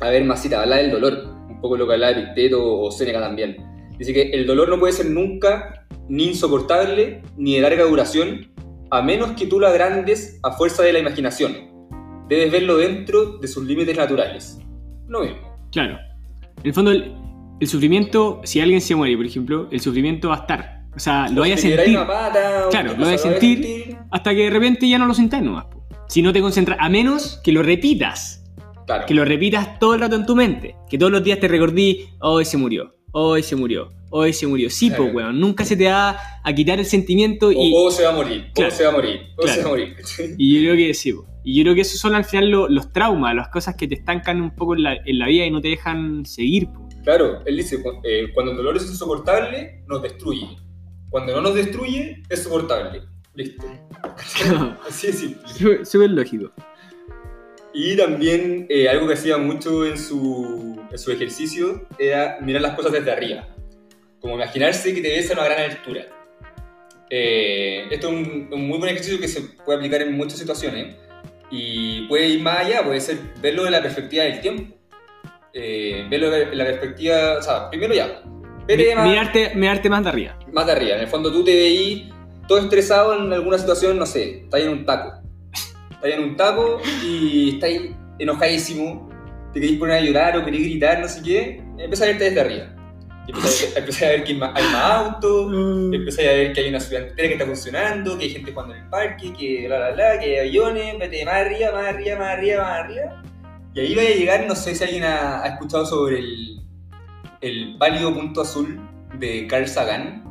a 0.00 0.08
ver, 0.10 0.24
Masita, 0.24 0.62
habla 0.62 0.76
del 0.76 0.90
dolor, 0.90 1.34
un 1.48 1.60
poco 1.60 1.76
lo 1.76 1.86
que 1.86 1.94
hablaba 1.94 2.12
Epicteto 2.12 2.80
o 2.80 2.90
Séneca 2.90 3.20
también. 3.20 3.56
Dice 3.98 4.12
que 4.12 4.30
el 4.30 4.46
dolor 4.46 4.68
no 4.68 4.78
puede 4.78 4.92
ser 4.92 5.06
nunca 5.06 5.86
ni 6.08 6.28
insoportable 6.28 7.22
ni 7.36 7.54
de 7.54 7.60
larga 7.60 7.84
duración, 7.84 8.50
a 8.90 9.00
menos 9.02 9.32
que 9.32 9.46
tú 9.46 9.60
lo 9.60 9.68
agrandes 9.68 10.40
a 10.42 10.52
fuerza 10.52 10.82
de 10.82 10.92
la 10.92 10.98
imaginación. 10.98 11.70
Debes 12.28 12.50
verlo 12.50 12.78
dentro 12.78 13.38
de 13.38 13.48
sus 13.48 13.64
límites 13.64 13.96
naturales. 13.96 14.58
Lo 15.08 15.20
mismo. 15.20 15.38
Claro. 15.70 15.98
En 16.58 16.66
el 16.66 16.74
fondo, 16.74 16.90
el, 16.90 17.14
el 17.60 17.66
sufrimiento, 17.66 18.40
si 18.44 18.60
alguien 18.60 18.80
se 18.80 18.94
muere, 18.94 19.16
por 19.16 19.26
ejemplo, 19.26 19.68
el 19.70 19.80
sufrimiento 19.80 20.28
va 20.28 20.36
a 20.36 20.38
estar. 20.40 20.81
O 20.94 20.98
sea, 20.98 21.28
lo 21.28 21.40
vaya 21.40 21.54
a 21.54 21.58
sentir. 21.58 21.96
pata, 22.06 22.66
Claro, 22.70 22.92
lo 22.92 23.04
vaya 23.06 23.14
a 23.14 23.16
cosa, 23.16 23.30
sentir. 23.30 23.96
hasta 24.10 24.30
que 24.34 24.44
de 24.44 24.50
repente 24.50 24.88
ya 24.88 24.98
no 24.98 25.06
lo 25.06 25.14
sintáis 25.14 25.42
nomás. 25.42 25.64
po. 25.66 25.86
Si 26.08 26.20
no 26.22 26.32
te 26.32 26.40
concentras, 26.42 26.76
a 26.80 26.88
menos 26.90 27.40
que 27.42 27.52
lo 27.52 27.62
repitas, 27.62 28.44
Claro. 28.86 29.06
que 29.06 29.14
lo 29.14 29.24
repitas 29.24 29.78
todo 29.78 29.94
el 29.94 30.00
rato 30.00 30.16
en 30.16 30.26
tu 30.26 30.36
mente, 30.36 30.74
que 30.90 30.98
todos 30.98 31.10
los 31.10 31.24
días 31.24 31.40
te 31.40 31.48
recordí, 31.48 32.08
hoy 32.20 32.44
se 32.44 32.58
murió, 32.58 32.94
hoy 33.12 33.42
se 33.42 33.56
murió, 33.56 33.88
hoy 34.10 34.34
se 34.34 34.46
murió. 34.46 34.68
Sí, 34.68 34.88
Claro. 34.88 35.04
pues, 35.04 35.14
weón, 35.14 35.40
nunca 35.40 35.64
se 35.64 35.76
te 35.76 35.86
va 35.90 36.18
a 36.44 36.52
quitar 36.54 36.78
el 36.78 36.84
sentimiento 36.84 37.50
y, 37.50 37.72
o 37.74 37.90
se 37.90 38.02
va 38.04 38.10
a 38.10 38.16
morir, 38.16 38.50
Claro. 38.54 38.70
se 38.70 38.82
va 38.84 38.90
a 38.90 38.92
morir, 38.92 39.20
Claro. 39.38 39.52
se 39.54 39.60
va 39.62 39.66
a 39.66 39.70
morir. 39.70 39.96
y 40.38 40.54
yo 40.54 40.60
creo 40.72 40.76
que 40.76 40.92
sí, 40.94 41.12
po. 41.14 41.24
y 41.44 41.56
yo 41.56 41.62
creo 41.62 41.74
que 41.74 41.80
esos 41.80 41.98
son 41.98 42.14
al 42.14 42.24
final 42.26 42.50
lo- 42.50 42.68
los 42.68 42.92
traumas, 42.92 43.34
las 43.34 43.48
cosas 43.48 43.74
que 43.76 43.88
te 43.88 43.94
estancan 43.94 44.42
un 44.42 44.54
poco 44.54 44.74
en 44.74 44.82
la, 44.82 44.94
en 44.94 45.18
la 45.18 45.26
vida 45.28 45.46
y 45.46 45.50
no 45.50 45.62
te 45.62 45.68
dejan 45.68 46.26
seguir. 46.26 46.66
po. 46.68 46.86
Claro, 47.04 47.40
él 47.46 47.56
dice, 47.56 47.78
eh, 48.04 48.26
cuando 48.34 48.52
el 48.52 48.58
dolor 48.58 48.76
es 48.76 48.82
insoportable, 48.86 49.82
nos 49.88 50.02
destruye. 50.02 50.46
Cuando 51.12 51.34
no 51.34 51.42
nos 51.42 51.54
destruye, 51.54 52.22
es 52.30 52.42
soportable. 52.42 53.02
Listo. 53.34 53.66
Así 54.88 55.08
de 55.08 55.12
simple. 55.12 55.84
Súper 55.84 56.10
lógico. 56.10 56.50
Y 57.74 57.96
también 57.98 58.66
eh, 58.70 58.88
algo 58.88 59.06
que 59.06 59.12
hacía 59.12 59.36
mucho 59.36 59.84
en 59.86 59.98
su, 59.98 60.80
en 60.90 60.98
su 60.98 61.12
ejercicio 61.12 61.86
era 61.98 62.38
mirar 62.40 62.62
las 62.62 62.74
cosas 62.74 62.92
desde 62.92 63.12
arriba. 63.12 63.46
Como 64.20 64.36
imaginarse 64.36 64.94
que 64.94 65.02
te 65.02 65.10
ves 65.10 65.30
a 65.30 65.34
una 65.34 65.44
gran 65.44 65.70
altura. 65.70 66.06
Eh, 67.10 67.88
esto 67.90 68.08
es 68.08 68.14
un, 68.14 68.48
un 68.50 68.66
muy 68.66 68.78
buen 68.78 68.90
ejercicio 68.90 69.20
que 69.20 69.28
se 69.28 69.42
puede 69.42 69.76
aplicar 69.76 70.00
en 70.00 70.16
muchas 70.16 70.38
situaciones. 70.38 70.96
Y 71.50 72.06
puede 72.08 72.26
ir 72.28 72.42
más 72.42 72.60
allá, 72.60 72.82
puede 72.82 73.00
ser 73.00 73.18
verlo 73.42 73.64
de 73.64 73.70
la 73.70 73.82
perspectiva 73.82 74.24
del 74.24 74.40
tiempo. 74.40 74.74
Eh, 75.52 76.06
verlo 76.08 76.30
de 76.30 76.56
la 76.56 76.64
perspectiva, 76.64 77.36
o 77.38 77.42
sea, 77.42 77.68
primero 77.68 77.92
ya. 77.92 78.22
Vete 78.66 78.94
más, 78.94 79.08
Mirarte, 79.08 79.52
mirarte 79.54 79.90
más 79.90 80.04
de 80.04 80.08
arriba. 80.08 80.38
más 80.52 80.66
de 80.66 80.72
arriba. 80.72 80.96
En 80.96 81.00
el 81.02 81.08
fondo 81.08 81.32
tú 81.32 81.44
te 81.44 81.54
veís 81.54 82.12
todo 82.46 82.58
estresado 82.58 83.18
en 83.18 83.32
alguna 83.32 83.58
situación, 83.58 83.98
no 83.98 84.06
sé, 84.06 84.42
estás 84.44 84.60
en 84.60 84.68
un 84.68 84.86
taco. 84.86 85.20
Estás 85.90 86.10
en 86.10 86.22
un 86.22 86.36
taco 86.36 86.80
y 87.04 87.54
estás 87.54 87.70
enojadísimo, 88.18 89.08
te 89.52 89.60
querés 89.60 89.78
poner 89.78 89.96
a 89.96 90.00
llorar 90.00 90.36
o 90.36 90.44
querés 90.44 90.60
gritar, 90.60 91.00
no 91.00 91.08
sé 91.08 91.22
qué, 91.22 91.62
empiezas 91.78 92.02
a 92.02 92.06
verte 92.06 92.24
desde 92.24 92.40
arriba. 92.40 92.76
Empiezas 93.26 94.02
a, 94.02 94.08
ver 94.08 94.24
que 94.24 94.32
hay 94.32 94.38
más, 94.38 94.74
autos, 94.74 95.52
empiezas 95.92 96.24
a 96.24 96.32
ver 96.32 96.52
que 96.52 96.60
hay 96.60 96.68
una 96.70 96.80
ciudad 96.80 97.06
entera 97.06 97.28
que 97.28 97.34
está 97.34 97.46
funcionando, 97.46 98.18
que 98.18 98.24
hay 98.24 98.30
gente 98.30 98.50
jugando 98.50 98.74
en 98.74 98.82
el 98.82 98.88
parque, 98.88 99.32
que 99.32 99.66
bla 99.68 99.76
bla 99.78 99.90
bla, 99.92 100.18
que 100.18 100.40
hay 100.40 100.48
aviones, 100.48 100.98
vete 100.98 101.24
más 101.24 101.34
arriba, 101.34 101.72
más 101.72 101.86
arriba, 101.86 102.18
más 102.18 102.28
arriba, 102.30 102.62
más 102.62 102.80
arriba. 102.80 103.22
Y 103.74 103.80
ahí 103.80 103.94
va 103.94 104.02
a 104.02 104.04
llegar, 104.04 104.46
no 104.48 104.56
sé 104.56 104.74
si 104.74 104.82
alguien 104.82 105.04
ha, 105.04 105.44
ha 105.44 105.46
escuchado 105.46 105.86
sobre 105.86 106.18
el, 106.18 106.61
el 107.42 107.76
válido 107.76 108.14
punto 108.14 108.40
azul 108.42 108.80
de 109.18 109.46
Carl 109.46 109.66
Sagan, 109.68 110.24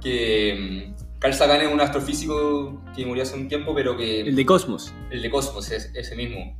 que 0.00 0.92
mm, 0.94 1.18
Carl 1.18 1.34
Sagan 1.34 1.60
es 1.62 1.72
un 1.72 1.80
astrofísico 1.80 2.82
que 2.94 3.06
murió 3.06 3.22
hace 3.22 3.36
un 3.36 3.48
tiempo, 3.48 3.74
pero 3.74 3.96
que 3.96 4.20
El 4.20 4.36
de 4.36 4.46
Cosmos. 4.46 4.92
el 5.10 5.22
de 5.22 5.30
Cosmos, 5.30 5.70
es, 5.70 5.90
ese 5.94 6.14
mismo. 6.16 6.58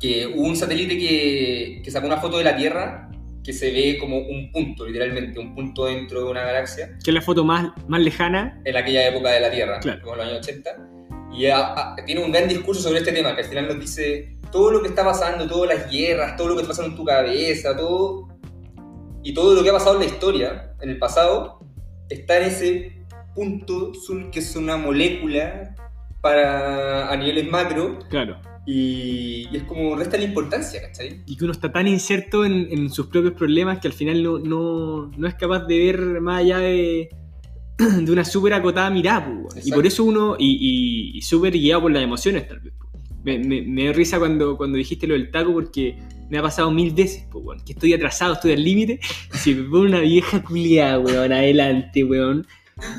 Que 0.00 0.26
hubo 0.26 0.46
un 0.46 0.56
satélite 0.56 0.96
que, 0.96 1.80
que 1.84 1.90
sacó 1.90 2.06
una 2.06 2.18
foto 2.18 2.38
de 2.38 2.44
la 2.44 2.56
Tierra 2.56 3.10
que 3.42 3.52
se 3.52 3.70
ve 3.72 3.96
como 3.98 4.18
un 4.18 4.52
punto, 4.52 4.86
literalmente, 4.86 5.38
un 5.40 5.54
punto 5.54 5.86
dentro 5.86 6.20
de 6.22 6.30
una 6.30 6.42
galaxia, 6.42 6.98
Que 7.02 7.10
es 7.10 7.14
la 7.14 7.22
foto 7.22 7.44
más, 7.44 7.70
más 7.88 8.00
lejana. 8.00 8.60
en 8.64 8.76
aquella 8.76 9.08
época 9.08 9.30
de 9.30 9.40
la 9.40 9.50
Tierra, 9.50 9.80
Claro. 9.80 10.00
como 10.02 10.14
en 10.14 10.18
los 10.18 10.28
años 10.28 10.46
80. 10.46 10.70
Y 11.32 11.46
ah, 11.46 11.72
ah, 11.76 11.96
tiene 12.04 12.22
un 12.24 12.30
gran 12.32 12.46
discurso 12.48 12.82
sobre 12.82 12.98
este 12.98 13.12
tema, 13.12 13.34
que 13.34 13.42
al 13.42 13.48
final 13.48 13.68
nos 13.68 13.80
dice 13.80 14.36
todo 14.52 14.70
lo 14.70 14.82
que 14.82 14.88
está 14.88 15.04
pasando, 15.04 15.46
todas 15.48 15.76
las 15.78 15.90
guerras, 15.90 16.36
todo 16.36 16.48
lo 16.48 16.54
que 16.56 16.62
está 16.62 16.72
pasando 16.72 16.90
en 16.90 16.96
tu 16.96 17.04
cabeza, 17.04 17.76
todo. 17.76 18.28
Y 19.22 19.34
todo 19.34 19.54
lo 19.54 19.62
que 19.62 19.70
ha 19.70 19.72
pasado 19.72 19.94
en 19.94 20.00
la 20.00 20.06
historia, 20.06 20.72
en 20.80 20.90
el 20.90 20.98
pasado, 20.98 21.60
está 22.08 22.38
en 22.38 22.44
ese 22.44 22.92
punto 23.34 23.92
azul 23.92 24.30
que 24.30 24.38
es 24.40 24.56
una 24.56 24.76
molécula 24.76 25.74
para 26.20 27.10
a 27.10 27.16
niveles 27.16 27.48
macro 27.50 27.98
Claro. 28.10 28.38
y, 28.66 29.48
y 29.52 29.56
es 29.56 29.62
como 29.64 29.94
resta 29.96 30.16
la 30.16 30.24
importancia, 30.24 30.80
¿cachai? 30.82 31.22
Y 31.26 31.36
que 31.36 31.44
uno 31.44 31.52
está 31.52 31.70
tan 31.70 31.86
inserto 31.86 32.44
en, 32.44 32.66
en 32.70 32.90
sus 32.90 33.06
propios 33.06 33.34
problemas 33.34 33.78
que 33.78 33.86
al 33.88 33.94
final 33.94 34.22
no, 34.22 34.38
no, 34.38 35.10
no 35.16 35.28
es 35.28 35.34
capaz 35.34 35.60
de 35.66 35.78
ver 35.78 36.20
más 36.20 36.40
allá 36.40 36.58
de, 36.58 37.08
de 37.78 38.10
una 38.12 38.24
súper 38.24 38.54
acotada 38.54 38.90
mirada. 38.90 39.28
weón. 39.28 39.46
y 39.64 39.70
por 39.70 39.86
eso 39.86 40.04
uno, 40.04 40.34
y, 40.38 40.46
y, 41.14 41.18
y 41.18 41.22
súper 41.22 41.52
guiado 41.52 41.82
por 41.82 41.92
las 41.92 42.02
emociones 42.02 42.48
tal 42.48 42.60
vez. 42.60 42.72
Me, 43.24 43.38
me, 43.38 43.62
me 43.62 43.82
dio 43.82 43.92
risa 43.92 44.18
cuando, 44.18 44.56
cuando 44.56 44.78
dijiste 44.78 45.06
lo 45.06 45.14
del 45.14 45.30
taco 45.30 45.52
porque 45.52 45.96
me 46.30 46.38
ha 46.38 46.42
pasado 46.42 46.70
mil 46.70 46.92
veces, 46.92 47.24
po, 47.30 47.38
weón, 47.38 47.60
que 47.64 47.72
estoy 47.72 47.92
atrasado, 47.94 48.34
estoy 48.34 48.52
al 48.52 48.62
límite, 48.64 49.00
y 49.34 49.36
se 49.38 49.54
me 49.54 49.68
pone 49.68 49.88
una 49.88 50.00
vieja 50.00 50.42
culiada, 50.42 50.98
weón, 50.98 51.32
adelante, 51.32 52.04
weón, 52.04 52.46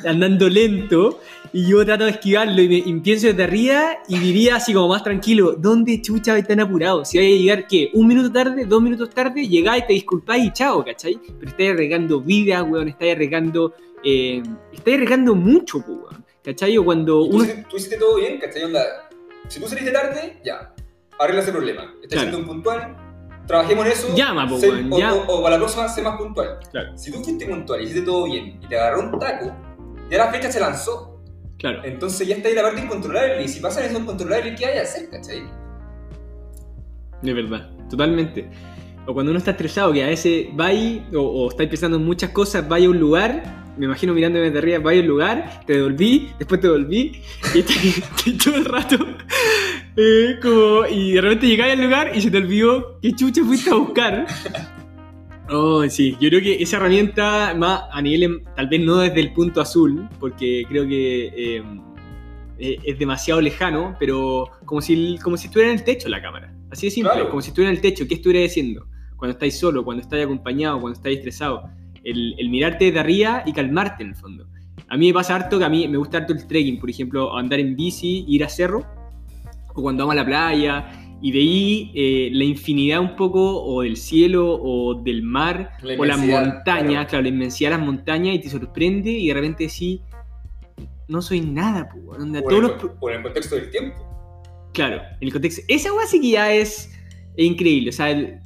andando 0.06 0.50
lento, 0.50 1.20
y 1.54 1.68
yo 1.68 1.84
trato 1.86 2.04
de 2.04 2.12
esquivarlo 2.12 2.62
y, 2.62 2.68
me, 2.68 2.76
y 2.78 2.94
pienso 3.00 3.28
desde 3.28 3.44
arriba 3.44 3.98
y 4.08 4.20
diría 4.20 4.58
así 4.58 4.74
como 4.74 4.90
más 4.90 5.04
tranquilo, 5.04 5.56
¿dónde 5.58 6.02
chucha 6.02 6.34
vais 6.34 6.46
tan 6.48 6.60
apurado? 6.60 7.06
Si 7.06 7.18
vais 7.18 7.34
a 7.34 7.42
llegar, 7.42 7.68
¿qué? 7.68 7.90
¿Un 7.94 8.08
minuto 8.08 8.32
tarde? 8.32 8.66
¿Dos 8.66 8.82
minutos 8.82 9.10
tarde? 9.10 9.48
Llegáis, 9.48 9.88
te 9.88 9.94
disculpáis 9.94 10.46
y 10.46 10.52
chao, 10.52 10.84
¿cachai? 10.84 11.20
Pero 11.40 11.50
estáis 11.50 11.72
arriesgando 11.72 12.22
vida, 12.22 12.62
weón, 12.64 12.90
estáis 12.90 13.14
arriesgando, 13.14 13.74
eh, 14.04 14.44
estáis 14.74 14.96
arriesgando 14.98 15.34
mucho, 15.34 15.80
po, 15.82 15.94
weón, 15.94 16.26
¿cachai? 16.44 16.78
O 16.78 16.84
cuando 16.86 17.14
tú, 17.28 17.36
uno... 17.38 17.46
hiciste- 17.46 17.66
tú 17.70 17.78
hiciste 17.78 17.98
todo 17.98 18.16
bien, 18.18 18.38
¿cachai? 18.40 18.64
Onda, 18.66 18.82
si 19.48 19.60
tú 19.60 19.68
saliste 19.68 19.92
tarde, 19.92 20.38
ya, 20.46 20.74
arregla 21.18 21.42
ese 21.42 21.52
problema. 21.52 21.84
Estás 22.04 22.10
Claro. 22.22 22.22
siendo 22.30 22.38
un 22.40 22.46
puntual, 22.46 22.96
trabajemos 23.50 23.86
en 23.88 23.92
eso. 23.92 24.16
Llama, 24.16 24.48
po, 24.48 24.56
weón, 24.58 24.94
o, 24.94 24.98
ya. 25.00 25.14
o- 25.14 25.26
o 25.40 25.44
para 25.44 25.56
la 25.56 25.60
próxima, 25.60 25.90
sé 25.90 26.02
más 26.02 26.18
puntual. 26.18 26.60
Claro. 26.72 26.98
Si 26.98 27.12
tú 27.12 27.22
fuiste 27.24 27.46
puntual 27.46 27.82
y 27.82 27.84
hiciste 27.86 28.04
todo 28.04 28.26
bien 28.26 28.60
y 28.64 28.68
te 28.68 28.80
agarró 28.80 29.02
un 29.02 29.20
taco, 29.20 29.52
ya 30.10 30.18
la 30.20 30.32
fecha 30.32 30.52
se 30.52 30.60
lanzó. 30.60 31.20
Claro. 31.58 31.82
Entonces 31.84 32.26
ya 32.28 32.36
está 32.36 32.48
ahí 32.48 32.56
la 32.56 32.62
parte 32.62 32.80
incontrolable. 32.82 33.44
Y 33.44 33.48
si 33.50 33.60
pasan 33.60 33.84
esos 33.86 34.00
incontrolables, 34.00 34.58
¿qué 34.58 34.66
hay 34.68 34.74
que 34.76 34.80
hacer, 34.80 35.10
cachai? 35.10 35.44
De 37.22 37.34
verdad, 37.34 37.70
totalmente. 37.90 38.50
O 39.10 39.14
cuando 39.14 39.32
uno 39.32 39.40
está 39.40 39.52
estresado, 39.52 39.92
que 39.92 40.04
a 40.04 40.08
veces 40.08 40.48
va 40.60 40.68
ahí, 40.68 41.04
o, 41.16 41.20
o 41.22 41.50
estáis 41.50 41.68
pensando 41.68 41.98
en 41.98 42.06
muchas 42.06 42.30
cosas, 42.30 42.68
vaya 42.70 42.86
a 42.86 42.90
un 42.92 43.00
lugar, 43.00 43.74
me 43.76 43.86
imagino 43.86 44.14
mirándome 44.14 44.46
desde 44.46 44.60
arriba, 44.60 44.80
vaya 44.80 45.00
a 45.00 45.02
un 45.02 45.08
lugar, 45.08 45.62
te 45.66 45.74
devolví, 45.74 46.30
después 46.38 46.62
te 46.62 46.68
devolví, 46.68 47.20
y 47.56 47.60
estáis 47.60 48.04
todo 48.44 48.56
el 48.56 48.66
rato, 48.66 48.98
eh, 49.98 50.36
como, 50.40 50.86
y 50.86 51.14
de 51.14 51.22
repente 51.22 51.48
llegáis 51.48 51.74
al 51.74 51.84
lugar 51.84 52.12
y 52.16 52.22
se 52.22 52.30
te 52.30 52.38
olvidó 52.38 53.00
qué 53.02 53.12
chucha 53.14 53.44
fuiste 53.44 53.70
a 53.72 53.76
buscar. 53.76 54.26
Oh, 55.52 55.84
sí, 55.90 56.16
yo 56.22 56.30
creo 56.30 56.42
que 56.44 56.62
esa 56.62 56.78
herramienta, 56.78 57.56
más 57.58 57.82
a 57.92 58.04
nivel, 58.04 58.22
em- 58.22 58.44
tal 58.56 58.68
vez 58.70 58.82
no 58.82 58.98
desde 58.98 59.20
el 59.20 59.34
punto 59.34 59.62
azul, 59.62 60.08
porque 60.20 60.64
creo 60.70 60.88
que 60.88 61.26
eh, 61.36 61.64
eh, 62.60 62.78
es 62.86 63.00
demasiado 63.00 63.42
lejano, 63.42 63.96
pero 64.00 64.46
como 64.66 64.80
si, 64.80 65.18
como 65.24 65.38
si 65.38 65.48
estuviera 65.48 65.72
en 65.74 65.80
el 65.80 65.84
techo 65.84 66.08
la 66.08 66.22
cámara. 66.22 66.54
Así 66.70 66.86
de 66.86 66.92
simple, 66.92 67.14
Claro. 67.14 67.30
como 67.32 67.42
si 67.42 67.48
estuviera 67.50 67.72
en 67.72 67.78
el 67.78 67.82
techo. 67.82 68.06
¿Qué 68.08 68.14
estuviera 68.14 68.42
diciendo? 68.44 68.86
Cuando 69.20 69.34
estáis 69.34 69.60
solo, 69.60 69.84
cuando 69.86 70.02
estáis 70.02 70.24
acompañado, 70.26 70.80
cuando 70.80 70.98
estáis 70.98 71.18
estresado. 71.18 71.70
El, 72.04 72.34
el 72.40 72.50
mirarte 72.50 72.86
desde 72.86 73.00
arriba 73.00 73.44
y 73.46 73.52
calmarte 73.54 74.04
en 74.04 74.10
el 74.10 74.16
fondo. 74.16 74.48
A 74.88 74.98
mí 74.98 75.08
me 75.08 75.14
pasa 75.14 75.36
harto 75.36 75.60
que 75.60 75.66
a 75.66 75.70
mí 75.70 75.88
me 75.88 75.98
gusta 75.98 76.18
harto 76.20 76.34
el 76.34 76.48
trekking, 76.48 76.80
por 76.80 76.90
ejemplo, 76.90 77.38
andar 77.38 77.60
en 77.60 77.76
bici, 77.76 78.26
ir 78.28 78.44
a 78.44 78.50
cerro, 78.50 78.86
o 79.76 79.82
cuando 79.82 80.04
vamos 80.04 80.14
a 80.14 80.24
la 80.24 80.26
playa, 80.26 81.18
y 81.22 81.32
de 81.32 81.40
ahí 81.40 81.92
eh, 81.94 82.30
la 82.32 82.46
infinidad 82.46 83.02
un 83.02 83.16
poco, 83.16 83.62
o 83.64 83.82
del 83.82 83.98
cielo, 83.98 84.58
o 84.60 84.96
del 84.96 85.22
mar, 85.22 85.74
La 85.84 85.96
o 86.00 86.06
las 86.06 86.18
montañas, 86.18 86.64
claro. 86.66 87.08
claro. 87.10 87.22
la 87.24 87.30
inmensidad 87.30 87.72
de 87.72 87.78
las 87.78 87.86
montañas, 87.86 88.36
y 88.36 88.40
te 88.40 88.50
sorprende, 88.50 89.12
y 89.12 89.28
de 89.28 89.34
repente 89.34 89.66
decís, 89.66 90.00
no 91.08 91.22
soy 91.22 91.42
nada, 91.42 91.90
onda, 92.08 92.40
en, 92.40 92.62
los 92.62 92.72
el, 92.82 92.90
o 93.00 93.10
en 93.10 93.18
el 93.18 93.24
contexto 93.24 93.56
del 93.56 93.70
tiempo. 93.70 93.98
Claro, 94.74 95.02
en 95.20 95.28
el 95.28 95.34
contexto. 95.34 95.62
Esa 95.68 95.94
weá 95.94 96.08
sí 96.08 96.22
que 96.22 96.30
ya 96.32 96.54
es, 96.54 96.92
es 97.36 97.46
increíble. 97.46 97.90
O 97.90 97.94
sea, 97.94 98.12
el- 98.12 98.40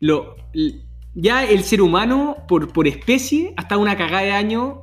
lo, 0.00 0.36
ya 1.14 1.44
el 1.44 1.62
ser 1.62 1.82
humano, 1.82 2.36
por, 2.48 2.72
por 2.72 2.88
especie, 2.88 3.52
ha 3.56 3.62
estado 3.62 3.80
una 3.80 3.96
cagada 3.96 4.22
de 4.22 4.32
años 4.32 4.78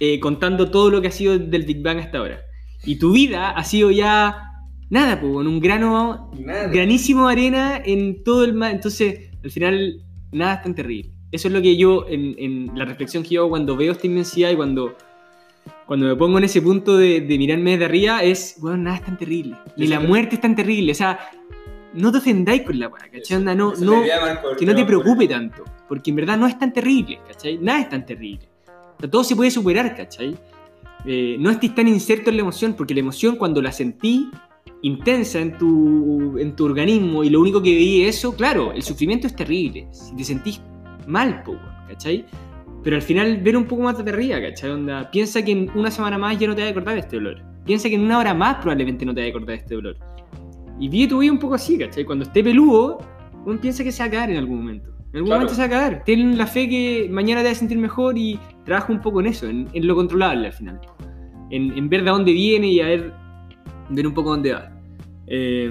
eh, 0.00 0.18
contando 0.20 0.70
todo 0.70 0.90
lo 0.90 1.00
que 1.00 1.08
ha 1.08 1.12
sido 1.12 1.38
del 1.38 1.62
Big 1.62 1.82
Bang 1.82 1.98
hasta 1.98 2.18
ahora. 2.18 2.40
Y 2.84 2.96
tu 2.98 3.12
vida 3.12 3.50
ha 3.50 3.64
sido 3.64 3.90
ya 3.90 4.50
nada, 4.90 5.20
pues, 5.20 5.32
en 5.32 5.46
un 5.46 5.60
grano, 5.60 6.30
Nada. 6.38 6.68
granísimo 6.68 7.26
de 7.26 7.32
arena 7.32 7.82
en 7.84 8.22
todo 8.24 8.44
el 8.44 8.54
mar. 8.54 8.72
Entonces, 8.72 9.30
al 9.42 9.50
final, 9.50 10.02
nada 10.32 10.54
es 10.54 10.62
tan 10.62 10.74
terrible. 10.74 11.12
Eso 11.32 11.48
es 11.48 11.54
lo 11.54 11.62
que 11.62 11.76
yo, 11.76 12.06
en, 12.08 12.34
en 12.38 12.78
la 12.78 12.84
reflexión 12.84 13.22
que 13.22 13.30
yo 13.30 13.40
hago 13.42 13.50
cuando 13.50 13.76
veo 13.76 13.92
esta 13.92 14.06
inmensidad 14.06 14.50
y 14.50 14.56
cuando, 14.56 14.96
cuando 15.86 16.06
me 16.06 16.14
pongo 16.14 16.38
en 16.38 16.44
ese 16.44 16.62
punto 16.62 16.96
de, 16.96 17.22
de 17.22 17.38
mirarme 17.38 17.72
desde 17.72 17.86
arriba, 17.86 18.22
es, 18.22 18.56
bueno, 18.60 18.76
nada 18.78 18.96
es 18.96 19.04
tan 19.04 19.18
terrible. 19.18 19.56
Ni 19.76 19.86
la 19.88 19.98
muerte 20.00 20.36
es 20.36 20.40
tan 20.40 20.54
terrible. 20.54 20.92
O 20.92 20.94
sea, 20.94 21.18
no 21.94 22.12
te 22.12 22.18
ofendáis 22.18 22.62
con 22.62 22.78
la 22.78 22.88
weá, 22.88 23.08
¿cachai? 23.10 23.36
Onda, 23.38 23.54
no, 23.54 23.72
no, 23.74 24.02
Marco, 24.20 24.56
que 24.58 24.66
no 24.66 24.74
te 24.74 24.84
preocupe 24.84 25.28
tanto, 25.28 25.64
porque 25.88 26.10
en 26.10 26.16
verdad 26.16 26.36
no 26.36 26.46
es 26.46 26.58
tan 26.58 26.72
terrible, 26.72 27.20
¿cachai? 27.26 27.58
Nada 27.58 27.80
es 27.80 27.88
tan 27.88 28.04
terrible. 28.04 28.48
O 28.96 29.00
sea, 29.00 29.10
todo 29.10 29.24
se 29.24 29.36
puede 29.36 29.50
superar, 29.50 29.96
¿cachai? 29.96 30.36
Eh, 31.06 31.36
no 31.38 31.50
estés 31.50 31.74
tan 31.74 31.88
inserto 31.88 32.30
en 32.30 32.36
la 32.36 32.42
emoción, 32.42 32.74
porque 32.74 32.94
la 32.94 33.00
emoción 33.00 33.36
cuando 33.36 33.60
la 33.62 33.72
sentí 33.72 34.30
intensa 34.82 35.40
en 35.40 35.56
tu, 35.56 36.38
en 36.38 36.54
tu 36.54 36.64
organismo 36.66 37.24
y 37.24 37.30
lo 37.30 37.40
único 37.40 37.62
que 37.62 37.74
veí 37.74 38.02
es 38.02 38.18
eso, 38.18 38.34
claro, 38.34 38.72
el 38.72 38.82
sufrimiento 38.82 39.26
es 39.26 39.34
terrible. 39.34 39.88
Si 39.90 40.14
te 40.14 40.24
sentís 40.24 40.60
mal, 41.06 41.42
po, 41.42 41.56
¿cachai? 41.88 42.24
Pero 42.82 42.96
al 42.96 43.02
final 43.02 43.38
ver 43.38 43.56
un 43.56 43.64
poco 43.64 43.82
más 43.82 44.04
de 44.04 44.12
ría, 44.12 44.42
¿cachai? 44.42 44.70
Onda, 44.70 45.10
piensa 45.10 45.42
que 45.42 45.52
en 45.52 45.70
una 45.74 45.90
semana 45.90 46.18
más 46.18 46.38
ya 46.38 46.46
no 46.46 46.54
te 46.54 46.62
vas 46.62 46.68
a 46.68 46.70
acordar 46.72 46.94
de 46.94 47.00
este 47.00 47.16
dolor. 47.16 47.42
Piensa 47.64 47.88
que 47.88 47.94
en 47.94 48.02
una 48.02 48.18
hora 48.18 48.34
más 48.34 48.56
probablemente 48.56 49.06
no 49.06 49.14
te 49.14 49.20
vas 49.20 49.28
a 49.28 49.30
acordar 49.30 49.56
de 49.56 49.62
este 49.62 49.74
dolor. 49.74 49.96
Y 50.80 50.88
vive 50.88 51.08
tu 51.08 51.18
vida 51.18 51.32
un 51.32 51.38
poco 51.38 51.54
así, 51.54 51.78
¿cachai? 51.78 52.04
Cuando 52.04 52.24
esté 52.24 52.42
peludo, 52.42 52.98
uno 53.46 53.60
piensa 53.60 53.84
que 53.84 53.92
se 53.92 54.02
va 54.02 54.06
a 54.08 54.10
caer 54.10 54.30
en 54.30 54.36
algún 54.38 54.58
momento. 54.58 54.90
En 55.12 55.16
algún 55.18 55.26
Claro. 55.28 55.40
momento 55.42 55.54
se 55.54 55.60
va 55.60 55.66
a 55.66 55.70
caer. 55.80 56.02
Ten 56.04 56.36
la 56.36 56.46
fe 56.46 56.68
que 56.68 57.08
mañana 57.10 57.42
te 57.42 57.48
vas 57.48 57.56
a 57.56 57.60
sentir 57.60 57.78
mejor 57.78 58.18
y 58.18 58.38
trabaja 58.64 58.92
un 58.92 59.00
poco 59.00 59.20
en 59.20 59.26
eso, 59.26 59.46
en, 59.48 59.68
en 59.72 59.86
lo 59.86 59.94
controlable 59.94 60.46
al 60.48 60.52
final. 60.52 60.80
En, 61.50 61.76
en 61.78 61.88
ver 61.88 62.02
de 62.04 62.10
dónde 62.10 62.32
viene 62.32 62.66
y 62.68 62.80
a 62.80 62.86
ver, 62.86 63.12
ver 63.90 64.06
un 64.06 64.14
poco 64.14 64.30
dónde 64.30 64.52
va. 64.52 64.72
Eh, 65.28 65.70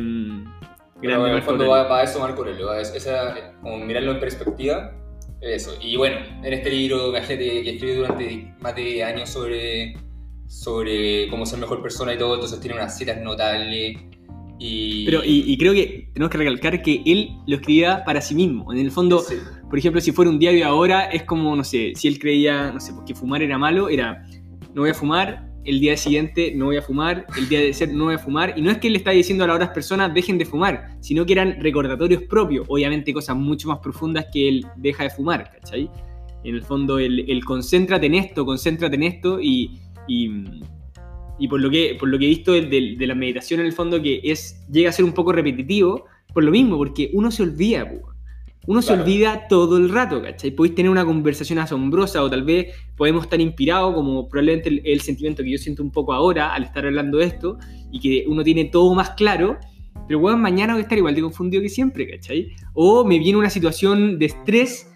grande 1.02 1.30
en 1.30 1.36
el 1.36 1.42
fondo 1.42 1.68
va, 1.68 1.84
va 1.88 2.04
eso 2.04 2.20
Marco 2.20 2.40
Aurelio, 2.42 2.68
va 2.68 2.76
a 2.76 2.82
es- 2.82 2.94
esa, 2.96 3.54
como 3.62 3.80
mirarlo 3.86 4.14
en 4.14 4.20
perspectiva, 4.22 4.96
eso. 5.42 5.72
Y 5.82 5.98
bueno, 5.98 6.18
en 6.42 6.54
este 6.54 6.70
libro 6.70 7.12
Gajete, 7.12 7.64
que 7.64 7.70
escribe 7.72 7.96
durante 7.98 8.56
más 8.62 8.76
de 8.76 9.04
años 9.04 9.30
sobre, 9.30 9.96
sobre 10.48 11.28
cómo 11.30 11.46
ser 11.46 11.60
mejor 11.60 11.82
persona 11.82 12.14
y 12.14 12.18
todo, 12.18 12.36
entonces 12.36 12.60
tiene 12.62 12.78
unas 12.78 12.98
citas 12.98 13.20
notables. 13.22 13.98
Y, 14.66 15.04
Pero, 15.06 15.24
y, 15.26 15.44
y 15.52 15.58
creo 15.58 15.74
que 15.74 16.10
tenemos 16.14 16.32
que 16.32 16.38
recalcar 16.38 16.82
que 16.82 17.02
él 17.06 17.32
lo 17.48 17.58
escribía 17.58 18.04
para 18.06 18.22
sí 18.22 18.34
mismo. 18.34 18.72
En 18.72 18.80
el 18.80 18.92
fondo, 18.92 19.20
Sí, 19.20 19.36
por 19.70 19.78
ejemplo, 19.78 20.00
si 20.00 20.12
fuera 20.12 20.30
un 20.30 20.40
diario 20.40 20.66
ahora, 20.68 21.06
es 21.06 21.24
como, 21.24 21.56
no 21.56 21.64
sé, 21.64 21.94
si 21.96 22.08
él 22.08 22.20
creía, 22.20 22.72
no 22.72 22.80
sé, 22.80 22.94
que 23.06 23.14
fumar 23.14 23.42
era 23.42 23.58
malo, 23.58 23.90
era, 23.90 24.26
no 24.74 24.82
voy 24.82 24.92
a 24.92 24.94
fumar, 24.94 25.50
el 25.66 25.80
día 25.80 25.98
siguiente 25.98 26.54
no 26.56 26.66
voy 26.66 26.78
a 26.78 26.82
fumar, 26.82 27.26
el 27.38 27.50
día 27.50 27.60
de 27.60 27.74
ser 27.74 27.94
no 27.94 28.06
voy 28.06 28.16
a 28.16 28.20
fumar, 28.20 28.54
y 28.56 28.62
no 28.62 28.70
es 28.70 28.78
que 28.78 28.88
él 28.88 28.94
le 28.94 29.00
está 29.00 29.12
diciendo 29.12 29.44
a 29.44 29.48
las 29.48 29.56
otras 29.56 29.72
personas 29.72 30.14
dejen 30.14 30.38
de 30.38 30.46
fumar, 30.46 30.96
sino 31.00 31.26
que 31.26 31.34
eran 31.34 31.60
recordatorios 31.60 32.24
propios, 32.24 32.66
obviamente 32.70 33.14
cosas 33.14 33.36
mucho 33.36 33.68
más 33.68 33.80
profundas 33.80 34.28
que 34.32 34.48
él 34.48 34.66
deja 34.78 35.04
de 35.04 35.10
fumar, 35.10 35.52
¿cachai? 35.52 35.90
En 36.44 36.56
el 36.56 36.62
fondo, 36.62 37.00
el, 37.00 37.30
el 37.30 37.44
concéntrate 37.44 38.06
en 38.06 38.16
esto, 38.16 38.46
concéntrate 38.46 38.96
en 38.96 39.04
esto, 39.04 39.42
y, 39.42 39.80
y, 40.08 40.30
y 41.40 41.48
por, 41.48 41.60
lo 41.62 41.70
que, 41.70 41.96
por 42.00 42.10
lo 42.10 42.18
que 42.20 42.26
he 42.26 42.30
visto 42.30 42.52
de, 42.54 42.62
de- 42.62 42.96
de 42.98 43.08
la 43.08 43.16
meditación, 43.16 43.60
en 43.60 43.66
el 43.66 43.74
fondo, 43.74 44.02
que 44.02 44.22
es 44.24 44.64
llega 44.72 44.90
a 44.90 44.94
ser 44.94 45.06
un 45.06 45.14
poco 45.14 45.32
repetitivo, 45.32 46.06
por 46.34 46.44
lo 46.44 46.52
mismo, 46.52 46.78
porque 46.78 47.10
uno 47.14 47.32
se 47.32 47.44
olvida, 47.44 47.90
po. 47.90 48.10
Uno 48.66 48.82
se 48.82 48.88
Claro. 48.94 49.02
olvida 49.04 49.48
todo 49.50 49.78
el 49.78 49.90
rato, 49.90 50.22
¿cachai? 50.22 50.52
Podéis 50.52 50.74
tener 50.76 50.90
una 50.90 51.04
conversación 51.04 51.60
asombrosa 51.60 52.24
o 52.24 52.30
tal 52.30 52.44
vez 52.44 52.68
podemos 52.96 53.24
estar 53.26 53.42
inspirados 53.42 53.94
como 53.94 54.30
probablemente 54.30 54.70
el, 54.70 54.82
el 54.86 55.02
sentimiento 55.02 55.44
que 55.44 55.52
yo 55.52 55.58
siento 55.58 55.84
un 55.84 55.92
poco 55.92 56.14
ahora 56.14 56.54
al 56.54 56.64
estar 56.64 56.86
hablando 56.86 57.18
de 57.18 57.26
esto 57.26 57.58
y 57.92 58.00
que 58.00 58.24
uno 58.26 58.42
tiene 58.42 58.64
todo 58.66 58.94
más 58.96 59.10
claro, 59.12 59.58
pero 60.08 60.20
bueno, 60.20 60.38
mañana 60.38 60.74
voy 60.74 60.80
a 60.80 60.84
estar 60.84 60.98
igual 60.98 61.14
de 61.14 61.22
confundido 61.22 61.62
que 61.62 61.68
siempre, 61.68 62.10
¿cachai? 62.10 62.52
O 62.74 63.04
me 63.04 63.20
viene 63.20 63.38
una 63.38 63.50
situación 63.50 64.18
de 64.18 64.28
estrés 64.28 64.90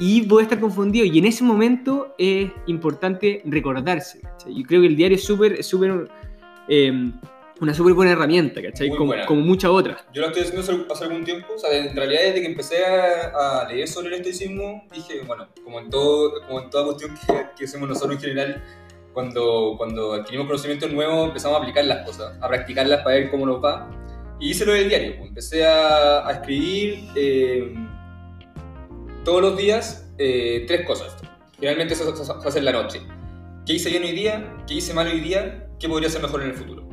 y 0.00 0.22
voy 0.26 0.40
a 0.40 0.42
estar 0.44 0.60
confundido 0.60 1.04
y 1.04 1.18
en 1.18 1.24
ese 1.26 1.44
momento 1.44 2.14
es 2.18 2.50
importante 2.66 3.42
recordarse, 3.44 4.20
¿cachai? 4.20 4.54
Yo 4.54 4.62
creo 4.66 4.80
que 4.80 4.86
el 4.88 4.96
diario 4.96 5.16
es 5.16 5.24
súper, 5.24 5.62
súper, 5.62 6.08
eh, 6.68 6.92
una 7.60 7.72
súper 7.72 7.94
buena 7.94 8.12
herramienta, 8.12 8.60
¿cachai? 8.60 8.88
Muy 8.88 8.98
Como, 8.98 9.08
buena. 9.10 9.26
como 9.26 9.40
muchas 9.42 9.70
otras. 9.70 10.04
Yo 10.12 10.22
lo 10.22 10.28
estoy 10.28 10.42
haciendo 10.42 10.92
hace- 10.92 11.04
algún 11.04 11.24
tiempo, 11.24 11.54
o 11.54 11.58
sea, 11.58 11.70
en 11.76 11.94
realidad 11.94 12.20
desde 12.24 12.40
que 12.40 12.46
empecé 12.46 12.84
a, 12.84 13.60
a 13.62 13.68
leer 13.68 13.86
sobre 13.86 14.08
el 14.08 14.14
estoicismo, 14.14 14.84
dije, 14.92 15.20
bueno, 15.26 15.46
como 15.62 15.78
en, 15.78 15.88
todo, 15.90 16.40
como 16.46 16.60
en 16.62 16.70
toda 16.70 16.84
cuestión 16.86 17.14
que, 17.14 17.46
que 17.56 17.64
hacemos 17.64 17.88
nosotros 17.88 18.16
en 18.16 18.20
general, 18.20 18.64
cuando, 19.12 19.74
cuando 19.78 20.14
adquirimos 20.14 20.48
conocimientos 20.48 20.92
nuevos 20.92 21.28
empezamos 21.28 21.56
a 21.56 21.60
aplicar 21.60 21.84
las 21.84 22.04
cosas, 22.04 22.36
a 22.40 22.48
practicarlas 22.48 23.02
para 23.02 23.14
ver 23.16 23.30
cómo 23.30 23.46
nos 23.46 23.62
va. 23.62 23.88
Y 24.40 24.50
hice 24.50 24.66
lo 24.66 24.72
del 24.72 24.88
diario, 24.88 25.14
empecé 25.20 25.64
a, 25.64 26.26
a 26.26 26.32
escribir 26.32 27.04
eh, 27.14 27.72
todos 29.24 29.40
los 29.42 29.56
días 29.56 30.10
eh, 30.18 30.64
tres 30.66 30.86
cosas. 30.86 31.16
Generalmente 31.56 31.94
eso 31.94 32.14
se 32.14 32.32
hace 32.48 32.58
en 32.58 32.64
la 32.64 32.72
noche. 32.72 33.00
¿Qué 33.66 33.74
hice 33.74 33.88
bien 33.90 34.02
hoy 34.02 34.12
día? 34.12 34.54
¿Qué 34.66 34.74
hice 34.74 34.92
mal 34.94 35.06
hoy 35.08 35.20
día? 35.20 35.66
¿Qué 35.78 35.88
podría 35.88 36.10
ser 36.10 36.22
mejor 36.22 36.42
en 36.42 36.50
el 36.50 36.54
futuro? 36.54 36.84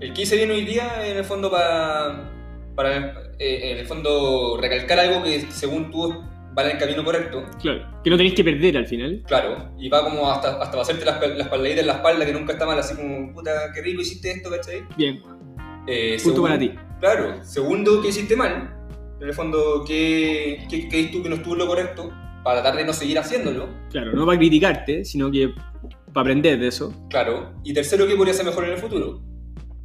El 0.00 0.12
que 0.12 0.22
hice 0.22 0.36
bien 0.36 0.50
hoy 0.50 0.64
día, 0.64 1.06
en 1.08 1.16
el 1.16 1.24
fondo, 1.24 1.50
para, 1.50 2.30
para 2.76 2.96
eh, 3.38 3.72
en 3.72 3.78
el 3.78 3.86
fondo, 3.86 4.56
recalcar 4.60 4.98
algo 5.00 5.24
que 5.24 5.40
según 5.50 5.90
tú 5.90 6.22
va 6.56 6.62
en 6.64 6.70
el 6.70 6.78
camino 6.78 7.04
correcto, 7.04 7.44
Claro, 7.60 7.84
que 8.04 8.10
no 8.10 8.16
tenéis 8.16 8.34
que 8.34 8.44
perder 8.44 8.76
al 8.76 8.86
final. 8.86 9.22
claro, 9.26 9.70
y 9.78 9.88
va 9.88 10.04
como 10.04 10.30
hasta, 10.30 10.60
hasta 10.62 10.80
hacerte 10.80 11.04
las, 11.04 11.20
las 11.36 11.48
palmaditas 11.48 11.80
en 11.80 11.86
la 11.88 11.92
espalda, 11.94 12.24
que 12.26 12.32
nunca 12.32 12.52
está 12.52 12.66
mal, 12.66 12.78
así 12.78 12.94
como, 12.96 13.32
puta, 13.32 13.50
qué 13.74 13.82
rico 13.82 14.00
hiciste 14.02 14.30
esto, 14.30 14.50
¿cachai? 14.50 14.84
Bien, 14.96 15.20
Eh, 15.88 16.16
punto 16.22 16.42
para 16.42 16.58
ti. 16.58 16.72
Claro, 17.00 17.42
segundo, 17.44 18.00
que 18.02 18.08
hiciste 18.08 18.36
mal, 18.36 18.76
en 19.20 19.28
el 19.28 19.34
fondo, 19.34 19.84
¿qué, 19.86 20.66
qué 20.70 20.88
crees 20.88 21.10
tú 21.10 21.22
que 21.22 21.28
no 21.28 21.36
estuvo 21.36 21.54
lo 21.56 21.66
correcto? 21.66 22.10
Para 22.44 22.62
tratar 22.62 22.78
de 22.78 22.84
no 22.86 22.92
seguir 22.92 23.18
haciéndolo, 23.18 23.68
Claro, 23.90 24.12
no 24.12 24.24
para 24.24 24.38
criticarte, 24.38 25.04
sino 25.04 25.30
que 25.30 25.50
para 26.12 26.22
aprender 26.22 26.58
de 26.58 26.68
eso. 26.68 26.94
claro. 27.10 27.52
Y 27.64 27.72
tercero, 27.74 28.06
¿qué 28.06 28.14
podría 28.14 28.32
ser 28.34 28.46
mejor 28.46 28.64
en 28.64 28.70
el 28.72 28.78
futuro? 28.78 29.20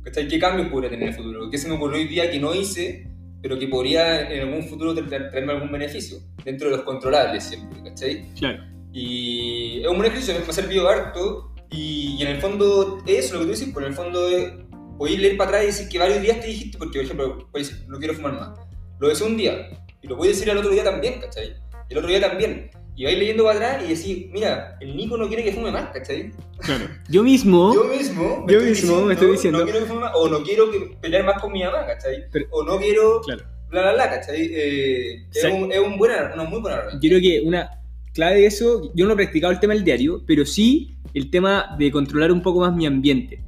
¿Qué 0.03 0.39
cambios 0.39 0.67
podría 0.69 0.89
tener 0.89 1.03
en 1.07 1.09
el 1.09 1.15
futuro? 1.15 1.49
¿Qué 1.49 1.57
se 1.57 1.67
me 1.67 1.75
ocurrió 1.75 1.97
hoy 1.97 2.07
día 2.07 2.29
que 2.29 2.39
no 2.39 2.53
hice, 2.53 3.07
pero 3.41 3.57
que 3.57 3.67
podría 3.67 4.29
en 4.31 4.41
algún 4.47 4.63
futuro 4.67 4.93
tra- 4.93 5.07
tra- 5.07 5.29
traerme 5.31 5.53
algún 5.53 5.71
beneficio? 5.71 6.17
Dentro 6.45 6.69
de 6.69 6.75
los 6.77 6.86
controlables 6.86 7.43
siempre, 7.43 7.81
¿cachai? 7.84 8.34
Claro. 8.36 8.63
Y 8.91 9.81
es 9.81 9.88
un 9.88 9.97
buen 9.97 10.07
ejercicio, 10.11 10.36
me 10.39 10.45
ha 10.47 10.53
servido 10.53 10.88
harto. 10.88 11.53
Y, 11.71 12.17
y 12.19 12.21
en 12.21 12.27
el 12.29 12.38
fondo, 12.41 13.01
eso, 13.07 13.34
lo 13.34 13.39
que 13.41 13.45
tú 13.47 13.51
dices, 13.51 13.69
pues 13.73 13.86
en 13.86 13.91
el 13.91 13.95
fondo 13.97 14.29
es, 14.29 14.53
podéis 14.97 15.19
leer 15.19 15.38
para 15.38 15.49
atrás 15.49 15.63
y 15.63 15.67
decir 15.67 15.89
que 15.89 15.97
varios 15.99 16.21
días 16.21 16.39
te 16.39 16.47
dijiste, 16.47 16.77
porque 16.77 16.99
por 16.99 17.05
ejemplo, 17.05 17.49
decir, 17.53 17.77
no 17.88 17.97
quiero 17.97 18.13
fumar 18.13 18.34
más. 18.34 18.59
Lo 18.99 19.07
decís 19.07 19.21
un 19.21 19.37
día, 19.37 19.69
y 20.01 20.07
lo 20.07 20.17
puedes 20.17 20.35
decir 20.37 20.51
al 20.51 20.57
otro 20.57 20.71
día 20.71 20.83
también, 20.83 21.19
¿cachai? 21.19 21.55
El 21.89 21.97
otro 21.97 22.09
día 22.09 22.21
también. 22.21 22.69
Y 22.95 23.05
vais 23.05 23.17
leyendo 23.17 23.43
para 23.45 23.57
atrás 23.57 23.83
y 23.89 23.93
decís, 23.95 24.27
mira, 24.31 24.77
el 24.79 24.95
Nico 24.95 25.17
no 25.17 25.27
quiere 25.27 25.43
que 25.43 25.51
fume 25.51 25.71
más, 25.71 25.89
¿cachai? 25.91 26.31
Claro. 26.59 26.85
Yo 27.09 27.23
mismo. 27.23 27.73
Yo 27.73 27.85
mismo, 27.85 28.45
Yo 28.47 28.59
mismo 28.61 29.01
me 29.01 29.13
estoy 29.15 29.31
diciendo. 29.31 29.59
No 29.59 29.65
quiero 29.65 29.79
que 29.79 29.85
fume 29.85 30.01
más, 30.01 30.11
o 30.15 30.29
no 30.29 30.43
quiero 30.43 30.69
que 30.71 30.95
pelear 31.01 31.25
más 31.25 31.41
con 31.41 31.51
mi 31.51 31.63
mamá, 31.63 31.85
¿cachai? 31.87 32.25
Pero- 32.31 32.45
o 32.51 32.63
no 32.63 32.77
quiero, 32.77 33.21
Claro. 33.21 33.43
bla, 33.69 33.81
bla, 33.81 33.93
bla, 33.93 34.09
¿cachai? 34.11 34.47
Eh, 34.53 35.25
es, 35.33 35.43
un, 35.45 35.71
es 35.71 35.79
un 35.79 35.97
buena, 35.97 36.31
una 36.35 36.43
muy 36.43 36.61
buena. 36.61 36.83
Yo 36.93 37.09
creo 37.09 37.19
que 37.19 37.41
una 37.43 37.67
clave 38.13 38.41
de 38.41 38.45
eso, 38.45 38.91
yo 38.93 39.07
no 39.07 39.13
he 39.13 39.15
practicado 39.15 39.51
el 39.51 39.59
tema 39.59 39.73
del 39.73 39.83
diario, 39.83 40.21
pero 40.27 40.45
sí 40.45 40.95
el 41.15 41.31
tema 41.31 41.75
de 41.79 41.91
controlar 41.91 42.31
un 42.31 42.43
poco 42.43 42.59
más 42.59 42.75
mi 42.75 42.85
ambiente. 42.85 43.41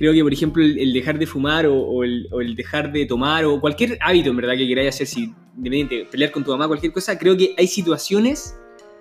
Creo 0.00 0.14
que, 0.14 0.22
por 0.22 0.32
ejemplo, 0.32 0.62
el, 0.64 0.78
el 0.78 0.94
dejar 0.94 1.18
de 1.18 1.26
fumar 1.26 1.66
o, 1.66 1.76
o 1.76 2.04
el, 2.04 2.26
o 2.32 2.40
el 2.40 2.56
dejar 2.56 2.90
de 2.90 3.04
tomar 3.04 3.44
o 3.44 3.60
cualquier 3.60 3.98
hábito, 4.00 4.30
en 4.30 4.36
verdad, 4.36 4.54
que 4.56 4.66
queráis 4.66 4.94
hacer, 4.94 5.06
si 5.06 5.34
independiente, 5.54 6.06
pelear 6.10 6.30
con 6.30 6.42
tu 6.42 6.52
mamá, 6.52 6.66
cualquier 6.66 6.90
cosa, 6.90 7.18
creo 7.18 7.36
que 7.36 7.54
hay 7.58 7.66
situaciones 7.66 8.56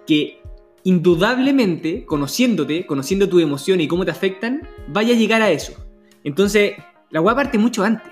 que 0.05 0.41
indudablemente, 0.83 2.03
conociéndote, 2.05 2.85
conociendo 2.85 3.29
tus 3.29 3.41
emociones 3.41 3.85
y 3.85 3.87
cómo 3.87 4.03
te 4.03 4.11
afectan, 4.11 4.67
vaya 4.89 5.13
a 5.13 5.17
llegar 5.17 5.41
a 5.41 5.49
eso. 5.49 5.71
Entonces, 6.25 6.73
la 7.11 7.21
weá 7.21 7.33
parte 7.33 7.57
mucho 7.57 7.81
antes. 7.81 8.11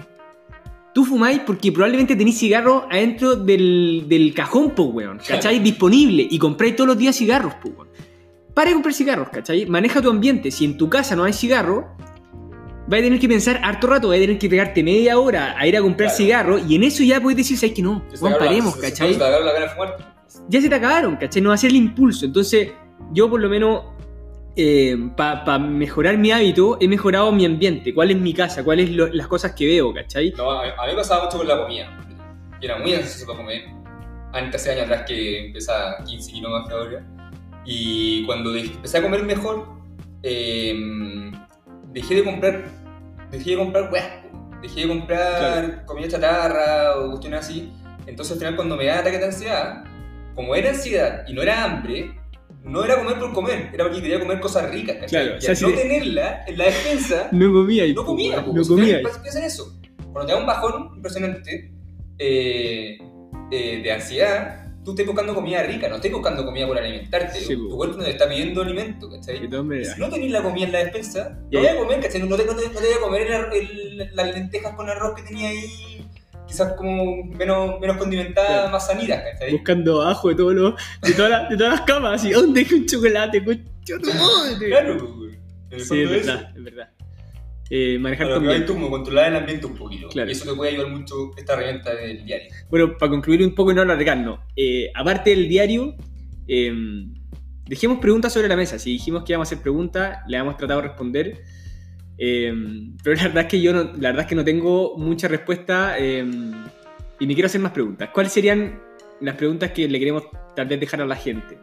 Tú 0.93 1.03
fumáis 1.03 1.39
porque 1.39 1.73
probablemente 1.73 2.15
tenéis 2.15 2.39
cigarros 2.39 2.85
adentro 2.89 3.35
del, 3.35 4.05
del 4.07 4.33
cajón, 4.33 4.71
po, 4.71 4.83
weón. 4.83 5.19
¿Cachai? 5.27 5.59
Disponible. 5.59 6.25
Y 6.29 6.39
compráis 6.39 6.77
todos 6.77 6.87
los 6.87 6.97
días 6.97 7.17
cigarros, 7.17 7.53
po, 7.55 7.67
weón. 7.67 7.89
Para 8.53 8.69
de 8.69 8.75
comprar 8.75 8.93
cigarros, 8.93 9.27
¿cachai? 9.27 9.65
Maneja 9.65 10.01
tu 10.01 10.09
ambiente. 10.09 10.51
Si 10.51 10.63
en 10.63 10.77
tu 10.77 10.89
casa 10.89 11.17
no 11.17 11.25
hay 11.25 11.33
cigarro, 11.33 11.97
vas 12.87 12.99
a 12.99 13.03
tener 13.03 13.19
que 13.19 13.27
pensar 13.27 13.59
harto 13.63 13.87
rato, 13.87 14.07
vas 14.09 14.17
a 14.17 14.21
tener 14.21 14.37
que 14.39 14.49
pegarte 14.49 14.83
media 14.83 15.19
hora 15.19 15.55
a 15.57 15.67
ir 15.67 15.75
a 15.77 15.81
comprar 15.81 16.07
Claro. 16.09 16.17
cigarros. 16.17 16.61
Y 16.69 16.75
en 16.75 16.83
eso 16.83 17.03
ya 17.03 17.19
puedes 17.21 17.37
decir, 17.37 17.57
¿sabes 17.57 17.75
que 17.75 17.81
no? 17.81 18.03
Juan, 18.19 18.33
la- 18.33 18.39
paremos, 18.39 18.73
se- 18.75 18.81
¿cachai? 18.81 19.13
Se 19.13 19.19
te 19.19 19.25
acabó 19.25 19.43
la 19.45 19.53
gana 19.53 19.65
de 19.65 19.71
fumar. 19.71 20.17
ya 20.49 20.61
se 20.61 20.69
te 20.69 20.75
acabaron, 20.75 21.15
¿cachai? 21.17 21.41
No 21.41 21.49
va 21.49 21.55
a 21.55 21.57
ser 21.57 21.69
el 21.71 21.75
impulso. 21.77 22.25
Entonces, 22.25 22.69
yo 23.13 23.29
por 23.29 23.39
lo 23.41 23.49
menos, 23.49 23.83
para 25.15 25.59
mejorar 25.59 26.17
mi 26.17 26.31
hábito, 26.31 26.77
he 26.81 26.87
mejorado 26.87 27.31
mi 27.31 27.45
ambiente. 27.45 27.93
¿Cuál 27.93 28.11
es 28.11 28.17
mi 28.17 28.33
casa? 28.33 28.63
¿Cuáles 28.63 28.89
son 28.95 29.15
las 29.15 29.27
cosas 29.27 29.51
que 29.53 29.65
veo, 29.67 29.93
¿cachai? 29.93 30.31
No, 30.37 30.49
a, 30.51 30.63
mí 30.63 30.71
me 30.87 30.95
pasaba 30.95 31.25
mucho 31.25 31.37
con 31.37 31.47
la 31.47 31.61
comida. 31.61 31.97
Yo 32.59 32.69
era 32.69 32.79
muy 32.79 32.93
ansioso 32.93 33.25
para 33.27 33.37
comer. 33.39 33.61
Antes, 34.33 34.61
hace 34.61 34.71
años 34.71 34.83
atrás 34.85 35.03
que 35.07 35.45
empezaba 35.47 36.03
15 36.03 36.31
kilos 36.31 36.51
más 36.51 36.67
que 36.67 36.73
ahora. 36.73 37.05
Y 37.65 38.25
cuando 38.25 38.51
de- 38.51 38.61
empecé 38.61 38.97
a 38.97 39.01
comer 39.03 39.23
mejor, 39.23 39.65
eh, 40.23 41.31
dejé 41.93 42.15
de 42.15 42.23
comprar. 42.23 42.63
Dejé 43.31 43.51
de 43.51 43.57
comprar 43.57 43.91
weas. 43.91 44.05
Dejé 44.61 44.81
de 44.81 44.87
comprar 44.87 45.85
comida 45.85 46.07
chatarra 46.07 46.97
o 46.97 47.09
cuestiones 47.11 47.39
así. 47.41 47.71
Entonces, 48.05 48.33
al 48.33 48.39
final, 48.39 48.55
cuando 48.55 48.75
me 48.77 48.85
da 48.85 48.99
ataque 48.99 49.17
de 49.19 49.25
ansiedad, 49.25 49.83
como 50.35 50.55
era 50.55 50.69
ansiedad 50.69 51.23
y 51.27 51.33
no 51.33 51.41
era 51.41 51.63
hambre, 51.63 52.11
no 52.63 52.83
era 52.83 52.97
comer 52.97 53.19
por 53.19 53.33
comer, 53.33 53.69
era 53.73 53.85
porque 53.85 54.01
quería 54.01 54.19
comer 54.19 54.39
cosas 54.39 54.69
ricas. 54.71 54.97
Claro, 55.09 55.35
y 55.35 55.37
o 55.37 55.41
sea, 55.41 55.51
al 55.51 55.57
si 55.57 55.63
no 55.65 55.71
te- 55.71 55.77
tenerla 55.77 56.43
en 56.47 56.57
la 56.57 56.65
despensa, 56.65 57.29
No 57.31 57.51
comía. 57.53 57.85
y- 57.85 57.93
no 57.93 58.05
comía, 58.05 58.41
No 58.41 58.63
comía. 58.63 58.99
Piensa 59.21 59.39
en 59.39 59.45
eso. 59.45 59.77
Cuando 60.11 60.25
te 60.27 60.33
da 60.33 60.39
un 60.39 60.45
bajón 60.45 60.95
impresionante, 60.95 61.71
eh, 62.17 62.97
eh, 63.51 63.81
de 63.83 63.91
ansiedad, 63.91 64.66
tú 64.87 64.91
estás 64.91 65.05
buscando 65.05 65.35
comida 65.35 65.63
rica, 65.63 65.89
no 65.89 65.95
estás 65.97 66.09
buscando 66.09 66.45
comida 66.45 66.65
por 66.65 66.77
alimentarte. 66.77 67.41
Sí, 67.41 67.57
tu 67.57 67.67
po. 67.67 67.75
cuerpo 67.75 67.97
no 67.97 68.05
te 68.05 68.11
está 68.11 68.29
pidiendo 68.29 68.61
alimento, 68.61 69.09
¿cachai? 69.09 69.39
Si 69.39 69.99
no 69.99 70.09
tenés 70.09 70.31
la 70.31 70.41
comida 70.41 70.65
en 70.65 70.71
la 70.71 70.79
despensa, 70.79 71.37
no 71.51 71.59
voy 71.59 71.67
a 71.67 71.75
comer, 71.75 71.99
¿cachai? 71.99 72.23
No 72.23 72.37
te, 72.37 72.45
no 72.45 72.55
te, 72.55 72.69
no 72.69 72.79
te 72.79 72.85
voy 72.85 72.93
a 72.95 73.01
comer 73.01 73.27
el 73.51 74.15
las 74.15 74.33
lentejas 74.33 74.73
con 74.75 74.89
arroz 74.89 75.13
que 75.15 75.23
tenía 75.23 75.49
ahí, 75.49 76.07
quizás 76.47 76.71
como 76.73 77.25
menos, 77.25 77.81
menos 77.81 77.97
condimentadas, 77.97 78.71
más 78.71 78.87
sanitas, 78.87 79.21
¿cachai? 79.33 79.51
Buscando 79.51 80.03
ajo 80.03 80.29
de, 80.29 80.35
todos 80.35 80.53
los, 80.53 80.73
de, 81.01 81.11
todas 81.11 81.31
las, 81.31 81.49
de 81.49 81.57
todas 81.57 81.73
las 81.73 81.81
camas, 81.81 82.21
así, 82.21 82.29
¿dónde 82.31 82.61
hay 82.61 82.73
un 82.73 82.85
chocolate? 82.85 83.43
Concha 83.43 83.99
tu 84.01 84.13
madre. 84.13 84.67
Claro, 84.69 85.15
pues, 85.69 85.85
Sí, 85.85 86.01
es 86.01 86.09
verdad, 86.09 86.53
es 86.55 86.63
verdad. 86.63 86.89
Eh, 87.69 87.97
manejar 87.99 88.31
hay 88.47 88.65
tú 88.65 88.73
como 88.73 88.89
controlar 88.89 89.29
el 89.29 89.37
ambiente 89.37 89.65
un 89.65 89.75
poquito. 89.75 90.07
Claro. 90.09 90.29
Y 90.29 90.31
eso 90.31 90.49
te 90.49 90.55
puede 90.55 90.71
ayudar 90.71 90.89
mucho 90.89 91.31
esta 91.37 91.53
herramienta 91.53 91.93
del 91.93 92.25
diario. 92.25 92.49
Bueno, 92.69 92.97
para 92.97 93.09
concluir 93.09 93.43
un 93.43 93.53
poco 93.53 93.71
y 93.71 93.75
no 93.75 93.81
alargarnos, 93.81 94.39
eh, 94.55 94.89
aparte 94.95 95.31
del 95.31 95.49
diario, 95.49 95.95
eh, 96.47 96.73
dejemos 97.67 97.99
preguntas 97.99 98.33
sobre 98.33 98.47
la 98.47 98.55
mesa. 98.55 98.79
Si 98.79 98.91
dijimos 98.91 99.23
que 99.23 99.33
íbamos 99.33 99.47
a 99.47 99.49
hacer 99.49 99.61
preguntas, 99.61 100.19
le 100.27 100.37
hemos 100.37 100.57
tratado 100.57 100.81
de 100.81 100.87
responder. 100.87 101.43
Eh, 102.17 102.51
pero 103.03 103.15
la 103.15 103.23
verdad 103.23 103.43
es 103.43 103.49
que 103.49 103.61
yo 103.61 103.73
no, 103.73 103.83
la 103.83 104.09
verdad 104.09 104.21
es 104.21 104.27
que 104.27 104.35
no 104.35 104.43
tengo 104.43 104.97
mucha 104.97 105.27
respuesta 105.27 105.95
eh, 105.99 106.25
y 107.19 107.27
me 107.27 107.33
quiero 107.33 107.47
hacer 107.47 107.61
más 107.61 107.71
preguntas. 107.71 108.09
¿Cuáles 108.13 108.31
serían 108.31 108.79
las 109.21 109.35
preguntas 109.35 109.71
que 109.71 109.87
le 109.87 109.99
queremos 109.99 110.23
tal 110.55 110.67
vez 110.67 110.79
dejar 110.79 111.01
a 111.01 111.05
la 111.05 111.15
gente? 111.15 111.57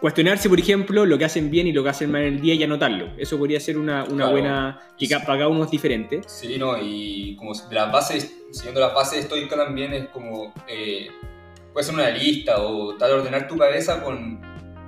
Cuestionarse, 0.00 0.48
por 0.48 0.58
ejemplo, 0.58 1.06
lo 1.06 1.16
que 1.18 1.24
hacen 1.24 1.50
bien 1.50 1.66
y 1.66 1.72
lo 1.72 1.82
que 1.82 1.90
hacen 1.90 2.10
mal 2.10 2.22
en 2.22 2.34
el 2.34 2.40
día 2.40 2.54
y 2.54 2.62
anotarlo. 2.62 3.08
Eso 3.16 3.38
podría 3.38 3.60
ser 3.60 3.78
una, 3.78 4.04
una 4.04 4.16
Claro. 4.16 4.30
buena... 4.32 4.80
que 4.98 5.08
para 5.08 5.24
cada 5.24 5.48
uno 5.48 5.64
es 5.64 5.70
diferente. 5.70 6.20
Sí, 6.26 6.56
no, 6.58 6.76
y 6.80 7.36
como 7.36 7.52
de 7.54 7.74
las 7.74 7.90
bases, 7.92 8.34
siguiendo 8.52 8.80
las 8.80 8.94
bases 8.94 9.20
estoicas 9.20 9.58
también 9.58 9.92
es 9.92 10.08
como, 10.08 10.52
eh, 10.68 11.08
puede 11.72 11.84
ser 11.84 11.94
una 11.94 12.10
lista 12.10 12.60
o 12.60 12.94
tal 12.96 13.12
ordenar 13.12 13.48
tu 13.48 13.56
cabeza 13.56 14.02
con 14.02 14.40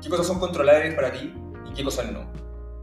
qué 0.03 0.09
cosas 0.09 0.27
son 0.27 0.39
controlables 0.39 0.95
para 0.95 1.13
ti 1.13 1.33
y 1.71 1.73
qué 1.75 1.83
cosas 1.85 2.11
no. 2.13 2.31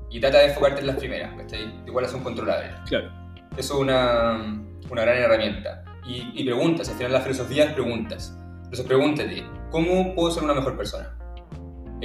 Y 0.10 0.20
trata 0.20 0.40
de 0.40 0.46
enfocarte 0.48 0.82
en 0.82 0.88
las 0.88 0.98
primeras, 0.98 1.34
¿cachai? 1.36 1.84
De 1.86 1.92
cuáles 1.92 2.12
son 2.12 2.22
controlables. 2.24 2.72
Claro. 2.88 3.12
Eso 3.58 3.74
es 3.76 3.80
una, 3.80 4.62
una 4.90 5.02
gran 5.02 5.18
herramienta. 5.18 5.84
Y, 6.08 6.32
y 6.34 6.44
preguntas, 6.44 6.90
al 6.90 6.96
final 6.96 7.12
la 7.14 7.22
filosofía 7.22 7.66
es 7.66 7.74
preguntas. 7.74 8.38
Entonces 8.58 8.86
pregúntate, 8.86 9.44
¿cómo 9.72 10.14
puedo 10.16 10.32
ser 10.32 10.44
una 10.44 10.54
mejor 10.54 10.76
persona? 10.78 11.18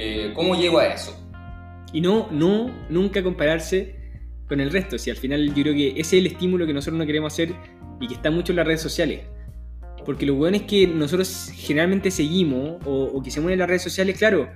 Eh, 0.01 0.31
¿Cómo 0.33 0.55
llego 0.55 0.79
a 0.79 0.87
eso? 0.87 1.13
Y 1.91 1.99
no, 1.99 2.27
no, 2.31 2.71
nunca 2.89 3.21
compararse 3.21 3.95
con 4.47 4.61
el 4.61 4.71
resto. 4.71 4.97
Si 4.97 5.09
al 5.09 5.17
final 5.17 5.47
yo 5.53 5.63
creo 5.63 5.73
que 5.73 5.89
ese 5.89 5.99
es 5.99 6.13
el 6.13 6.27
estímulo 6.27 6.65
que 6.65 6.73
nosotros 6.73 6.97
no 6.97 7.05
queremos 7.05 7.33
hacer 7.33 7.53
y 7.99 8.07
que 8.07 8.13
está 8.13 8.31
mucho 8.31 8.53
en 8.53 8.57
las 8.57 8.65
redes 8.67 8.81
sociales. 8.81 9.21
Porque 10.05 10.25
lo 10.25 10.35
bueno 10.35 10.55
es 10.55 10.63
que 10.63 10.87
nosotros 10.87 11.51
generalmente 11.53 12.11
seguimos 12.11 12.77
o, 12.85 13.03
o 13.13 13.21
que 13.21 13.29
se 13.29 13.41
mueven 13.41 13.55
en 13.55 13.59
las 13.59 13.67
redes 13.67 13.83
sociales, 13.83 14.17
claro, 14.17 14.47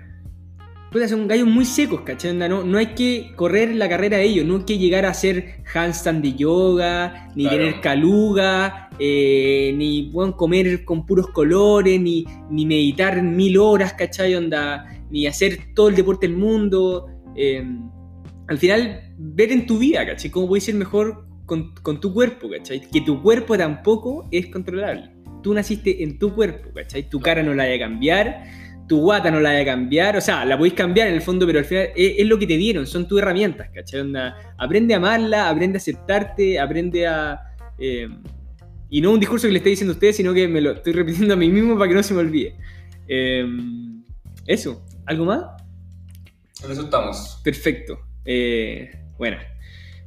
puede 0.94 1.08
ser 1.08 1.18
un 1.18 1.28
gallo 1.28 1.46
muy 1.46 1.66
secos, 1.66 2.02
¿cachai? 2.02 2.34
No, 2.34 2.64
no 2.64 2.78
hay 2.78 2.88
que 2.94 3.34
correr 3.36 3.76
la 3.76 3.89
carrera 3.89 4.18
de 4.18 4.24
ellos, 4.26 4.46
no 4.46 4.58
hay 4.58 4.64
que 4.64 4.78
llegar 4.78 5.06
a 5.06 5.10
hacer 5.10 5.64
handstand 5.74 6.24
de 6.24 6.34
yoga, 6.36 7.32
ni 7.36 7.44
Claro. 7.44 7.58
tener 7.58 7.82
caluga, 7.82 8.89
eh, 9.00 9.74
ni 9.76 10.04
puedan 10.04 10.34
comer 10.34 10.86
con 10.86 11.06
puros 11.06 11.28
colores, 11.28 12.00
ni, 12.00 12.26
ni 12.50 12.66
meditar 12.66 13.22
mil 13.22 13.58
horas, 13.58 13.94
¿cachai? 13.94 14.36
Onda, 14.36 14.86
ni 15.14 15.28
hacer 15.28 15.59
todo 15.76 15.89
el 15.89 15.95
deporte 15.95 16.28
del 16.28 16.36
mundo. 16.36 17.05
eh, 17.36 17.64
al 18.47 18.57
final, 18.57 19.14
ver 19.18 19.51
en 19.51 19.66
tu 19.68 19.78
vida, 19.78 20.05
¿cachai? 20.05 20.32
Cómo 20.32 20.47
puedes 20.47 20.66
ser 20.66 20.76
mejor 20.76 21.28
con, 21.45 21.74
con 21.76 22.01
tu 22.01 22.14
cuerpo, 22.14 22.49
¿cachai? 22.49 22.82
Que 22.82 23.01
tu 23.01 23.22
cuerpo 23.22 23.55
tampoco 23.57 24.28
es 24.32 24.47
controlable. 24.47 25.11
Tú 25.43 25.53
naciste 25.53 26.03
en 26.03 26.18
tu 26.18 26.34
cuerpo, 26.34 26.72
¿cachai? 26.74 27.09
Tu 27.09 27.20
cara 27.20 27.43
no 27.43 27.53
la 27.53 27.64
a 27.64 27.80
cambiar, 27.80 28.43
tu 28.88 29.01
guata 29.01 29.30
no 29.30 29.39
la 29.39 29.57
a 29.57 29.64
cambiar, 29.64 30.18
o 30.18 30.22
sea, 30.22 30.43
la 30.45 30.57
podéis 30.57 30.74
cambiar 30.74 31.07
en 31.07 31.14
el 31.14 31.22
fondo, 31.22 31.45
pero 31.45 31.59
al 31.59 31.66
final 31.66 31.89
es, 31.95 32.16
es 32.18 32.28
lo 32.28 32.39
que 32.39 32.47
te 32.47 32.57
dieron, 32.57 32.88
son 32.88 33.07
tus 33.07 33.22
herramientas, 33.22 33.70
¿cachai? 33.74 34.01
Onda, 34.01 34.36
aprende 34.57 34.95
a 34.95 34.97
amarla, 34.97 35.47
aprende 35.47 35.78
a 35.78 35.80
aceptarte, 35.80 36.59
aprende 36.59 37.05
a... 37.07 37.39
eh, 37.78 38.07
y 38.89 38.99
no 38.99 39.11
un 39.11 39.20
discurso 39.20 39.47
que 39.47 39.53
le 39.53 39.57
estoy 39.59 39.74
diciendo 39.74 39.93
a 39.93 39.95
ustedes, 39.95 40.18
sino 40.18 40.34
que 40.34 40.47
me 40.47 40.59
lo 40.59 40.72
estoy 40.72 40.93
repitiendo 40.93 41.36
a 41.36 41.38
mí 41.38 41.49
mismo 41.49 41.78
para 41.78 41.88
que 41.88 41.95
no 41.95 42.03
se 42.03 42.14
me 42.14 42.20
olvide. 42.20 42.55
Eh, 43.07 43.45
eso, 44.45 44.86
¿algo 45.06 45.26
más? 45.26 45.45
En 46.64 46.72
eso 46.72 46.84
estamos. 46.84 47.41
Perfecto. 47.43 47.99
Eh, 48.26 48.91
bueno, 49.18 49.38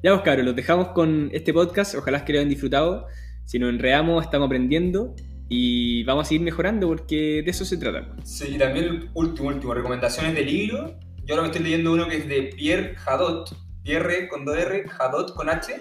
ya 0.02 0.12
vos 0.12 0.22
cabros, 0.22 0.46
los 0.46 0.56
dejamos 0.56 0.88
con 0.88 1.30
este 1.32 1.52
podcast. 1.52 1.94
Ojalá 1.94 2.24
que 2.24 2.32
lo 2.32 2.38
hayan 2.38 2.48
disfrutado. 2.48 3.06
Si 3.44 3.58
nos 3.58 3.70
enredamos, 3.70 4.24
estamos 4.24 4.46
aprendiendo 4.46 5.14
y 5.48 6.02
vamos 6.04 6.26
a 6.26 6.28
seguir 6.28 6.42
mejorando 6.42 6.88
porque 6.88 7.42
de 7.44 7.50
eso 7.50 7.64
se 7.64 7.76
trata. 7.76 8.14
Sí, 8.24 8.54
y 8.54 8.58
también 8.58 9.10
último, 9.14 9.48
último, 9.48 9.74
recomendaciones 9.74 10.34
de 10.34 10.42
libro. 10.42 10.98
Yo 11.24 11.34
ahora 11.34 11.42
me 11.42 11.48
estoy 11.48 11.64
leyendo 11.64 11.92
uno 11.92 12.08
que 12.08 12.18
es 12.18 12.28
de 12.28 12.42
Pierre 12.56 12.94
Hadot, 13.04 13.56
Pierre 13.82 14.28
con 14.28 14.44
2R, 14.46 14.90
Hadot 14.98 15.34
con 15.34 15.48
H, 15.48 15.80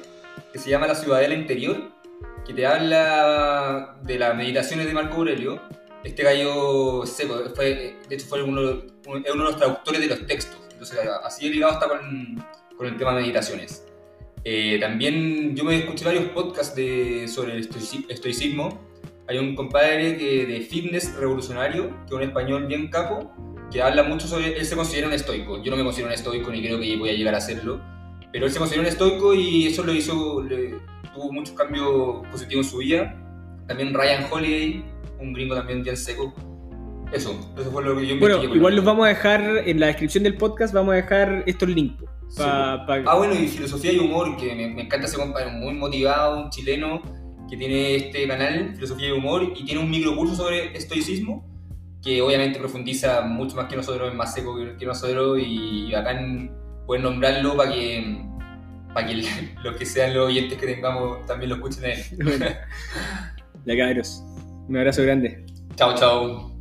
que 0.51 0.59
se 0.59 0.69
llama 0.69 0.87
La 0.87 0.95
Ciudadela 0.95 1.35
Interior, 1.35 1.91
que 2.45 2.53
te 2.53 2.65
habla 2.65 3.97
de 4.03 4.19
las 4.19 4.35
meditaciones 4.35 4.87
de 4.87 4.93
Marco 4.93 5.17
Aurelio. 5.17 5.61
Este 6.05 6.23
gallo 6.23 7.05
seco, 7.05 7.35
fue, 7.55 7.95
de 8.07 8.15
hecho 8.15 8.27
fue 8.27 8.43
uno, 8.43 8.61
uno 9.07 9.19
de 9.19 9.35
los 9.35 9.57
traductores 9.57 9.99
de 10.01 10.07
los 10.07 10.25
textos, 10.27 10.59
entonces 10.71 10.99
así 11.23 11.49
ligado 11.49 11.73
está 11.73 11.87
con, 11.89 12.45
con 12.77 12.87
el 12.87 12.95
tema 12.97 13.13
de 13.15 13.21
meditaciones. 13.21 13.85
Eh, 14.43 14.77
también 14.79 15.55
yo 15.55 15.63
me 15.63 15.75
escuché 15.79 16.05
varios 16.05 16.25
podcasts 16.25 16.75
de, 16.75 17.27
sobre 17.27 17.53
el 17.55 17.67
estoici- 17.67 18.05
estoicismo. 18.09 18.79
Hay 19.27 19.39
un 19.39 19.55
compadre 19.55 20.15
que, 20.17 20.45
de 20.45 20.61
fitness 20.61 21.15
revolucionario, 21.15 21.89
que 21.89 22.05
es 22.05 22.11
un 22.11 22.21
español 22.21 22.67
bien 22.67 22.89
capo, 22.89 23.33
que 23.71 23.81
habla 23.81 24.03
mucho 24.03 24.27
sobre. 24.27 24.55
Él 24.55 24.63
se 24.65 24.75
considera 24.75 25.07
un 25.07 25.13
estoico. 25.13 25.63
Yo 25.63 25.71
no 25.71 25.77
me 25.77 25.83
considero 25.83 26.09
un 26.09 26.13
estoico 26.13 26.51
ni 26.51 26.61
creo 26.61 26.79
que 26.79 26.95
voy 26.97 27.09
a 27.09 27.13
llegar 27.13 27.33
a 27.33 27.41
serlo. 27.41 27.81
Pero 28.31 28.45
él 28.45 28.51
se 28.51 28.59
considera 28.59 28.83
un 28.83 28.87
estoico 28.87 29.33
y 29.33 29.65
eso 29.65 29.83
lo 29.83 29.91
hizo. 29.93 30.43
le- 30.43 30.75
tuvo 31.15 31.31
muchos 31.31 31.55
cambios 31.55 32.27
positivos 32.31 32.67
en 32.67 32.71
su 32.71 32.77
vida. 32.77 33.21
También 33.67 33.93
Ryan 33.95 34.27
Holiday, 34.29 34.85
un 35.19 35.33
gringo 35.33 35.55
también 35.55 35.83
bien 35.83 35.97
seco. 35.97 36.33
Eso, 37.11 37.53
eso 37.57 37.71
fue 37.71 37.83
lo 37.83 37.95
que 37.97 38.07
yo 38.07 38.19
Bueno, 38.19 38.43
igual 38.43 38.75
los 38.75 38.83
vamos 38.83 39.05
a 39.05 39.09
dejar 39.09 39.41
en 39.65 39.79
la 39.79 39.87
descripción 39.87 40.23
del 40.23 40.35
podcast, 40.37 40.73
vamos 40.73 40.93
a 40.93 40.95
dejar 40.97 41.43
estos 41.45 41.69
links. 41.69 42.03
Sí. 42.29 42.37
pa- 42.39 42.83
pa- 42.87 43.03
Ah, 43.05 43.15
bueno, 43.17 43.35
y 43.35 43.47
filosofía 43.47 43.93
y 43.93 43.99
humor, 43.99 44.35
que 44.37 44.53
me, 44.55 44.67
me 44.67 44.81
encanta 44.83 45.05
ese 45.05 45.15
compadre, 45.17 45.51
muy 45.51 45.73
motivado, 45.75 46.43
un 46.43 46.49
chileno 46.49 47.01
que 47.49 47.55
tiene 47.57 47.95
este 47.95 48.27
canal, 48.27 48.71
Filosofía 48.73 49.09
y 49.09 49.11
Humor, 49.11 49.53
y 49.55 49.63
tiene 49.63 49.79
un 49.81 49.89
microcurso 49.89 50.35
sobre 50.35 50.75
estoicismo, 50.75 51.45
que 52.03 52.19
obviamente 52.21 52.57
profundiza 52.59 53.21
mucho 53.21 53.55
más 53.55 53.67
que 53.67 53.75
nosotros, 53.75 54.09
es 54.09 54.15
más 54.15 54.33
seco 54.33 54.57
que, 54.77 54.85
nosotros, 54.85 55.39
y, 55.45 55.91
bacán 55.91 56.51
poder 56.87 57.03
nombrarlo 57.03 57.55
para 57.55 57.71
que, 57.71 58.25
para 58.95 59.07
que 59.07 59.23
los 59.63 59.75
que 59.75 59.85
sean 59.85 60.15
los 60.15 60.27
oyentes 60.27 60.57
que 60.57 60.65
tengamos 60.65 61.23
también 61.27 61.49
lo 61.51 61.55
escuchen 61.57 61.85
a 61.85 61.93
él. 61.93 62.01
Bueno, 62.23 62.45
ya 63.65 63.77
cabros, 63.77 64.23
un 64.67 64.77
abrazo 64.77 65.03
grande. 65.03 65.43
Chao, 65.75 65.93
chao. 65.95 66.54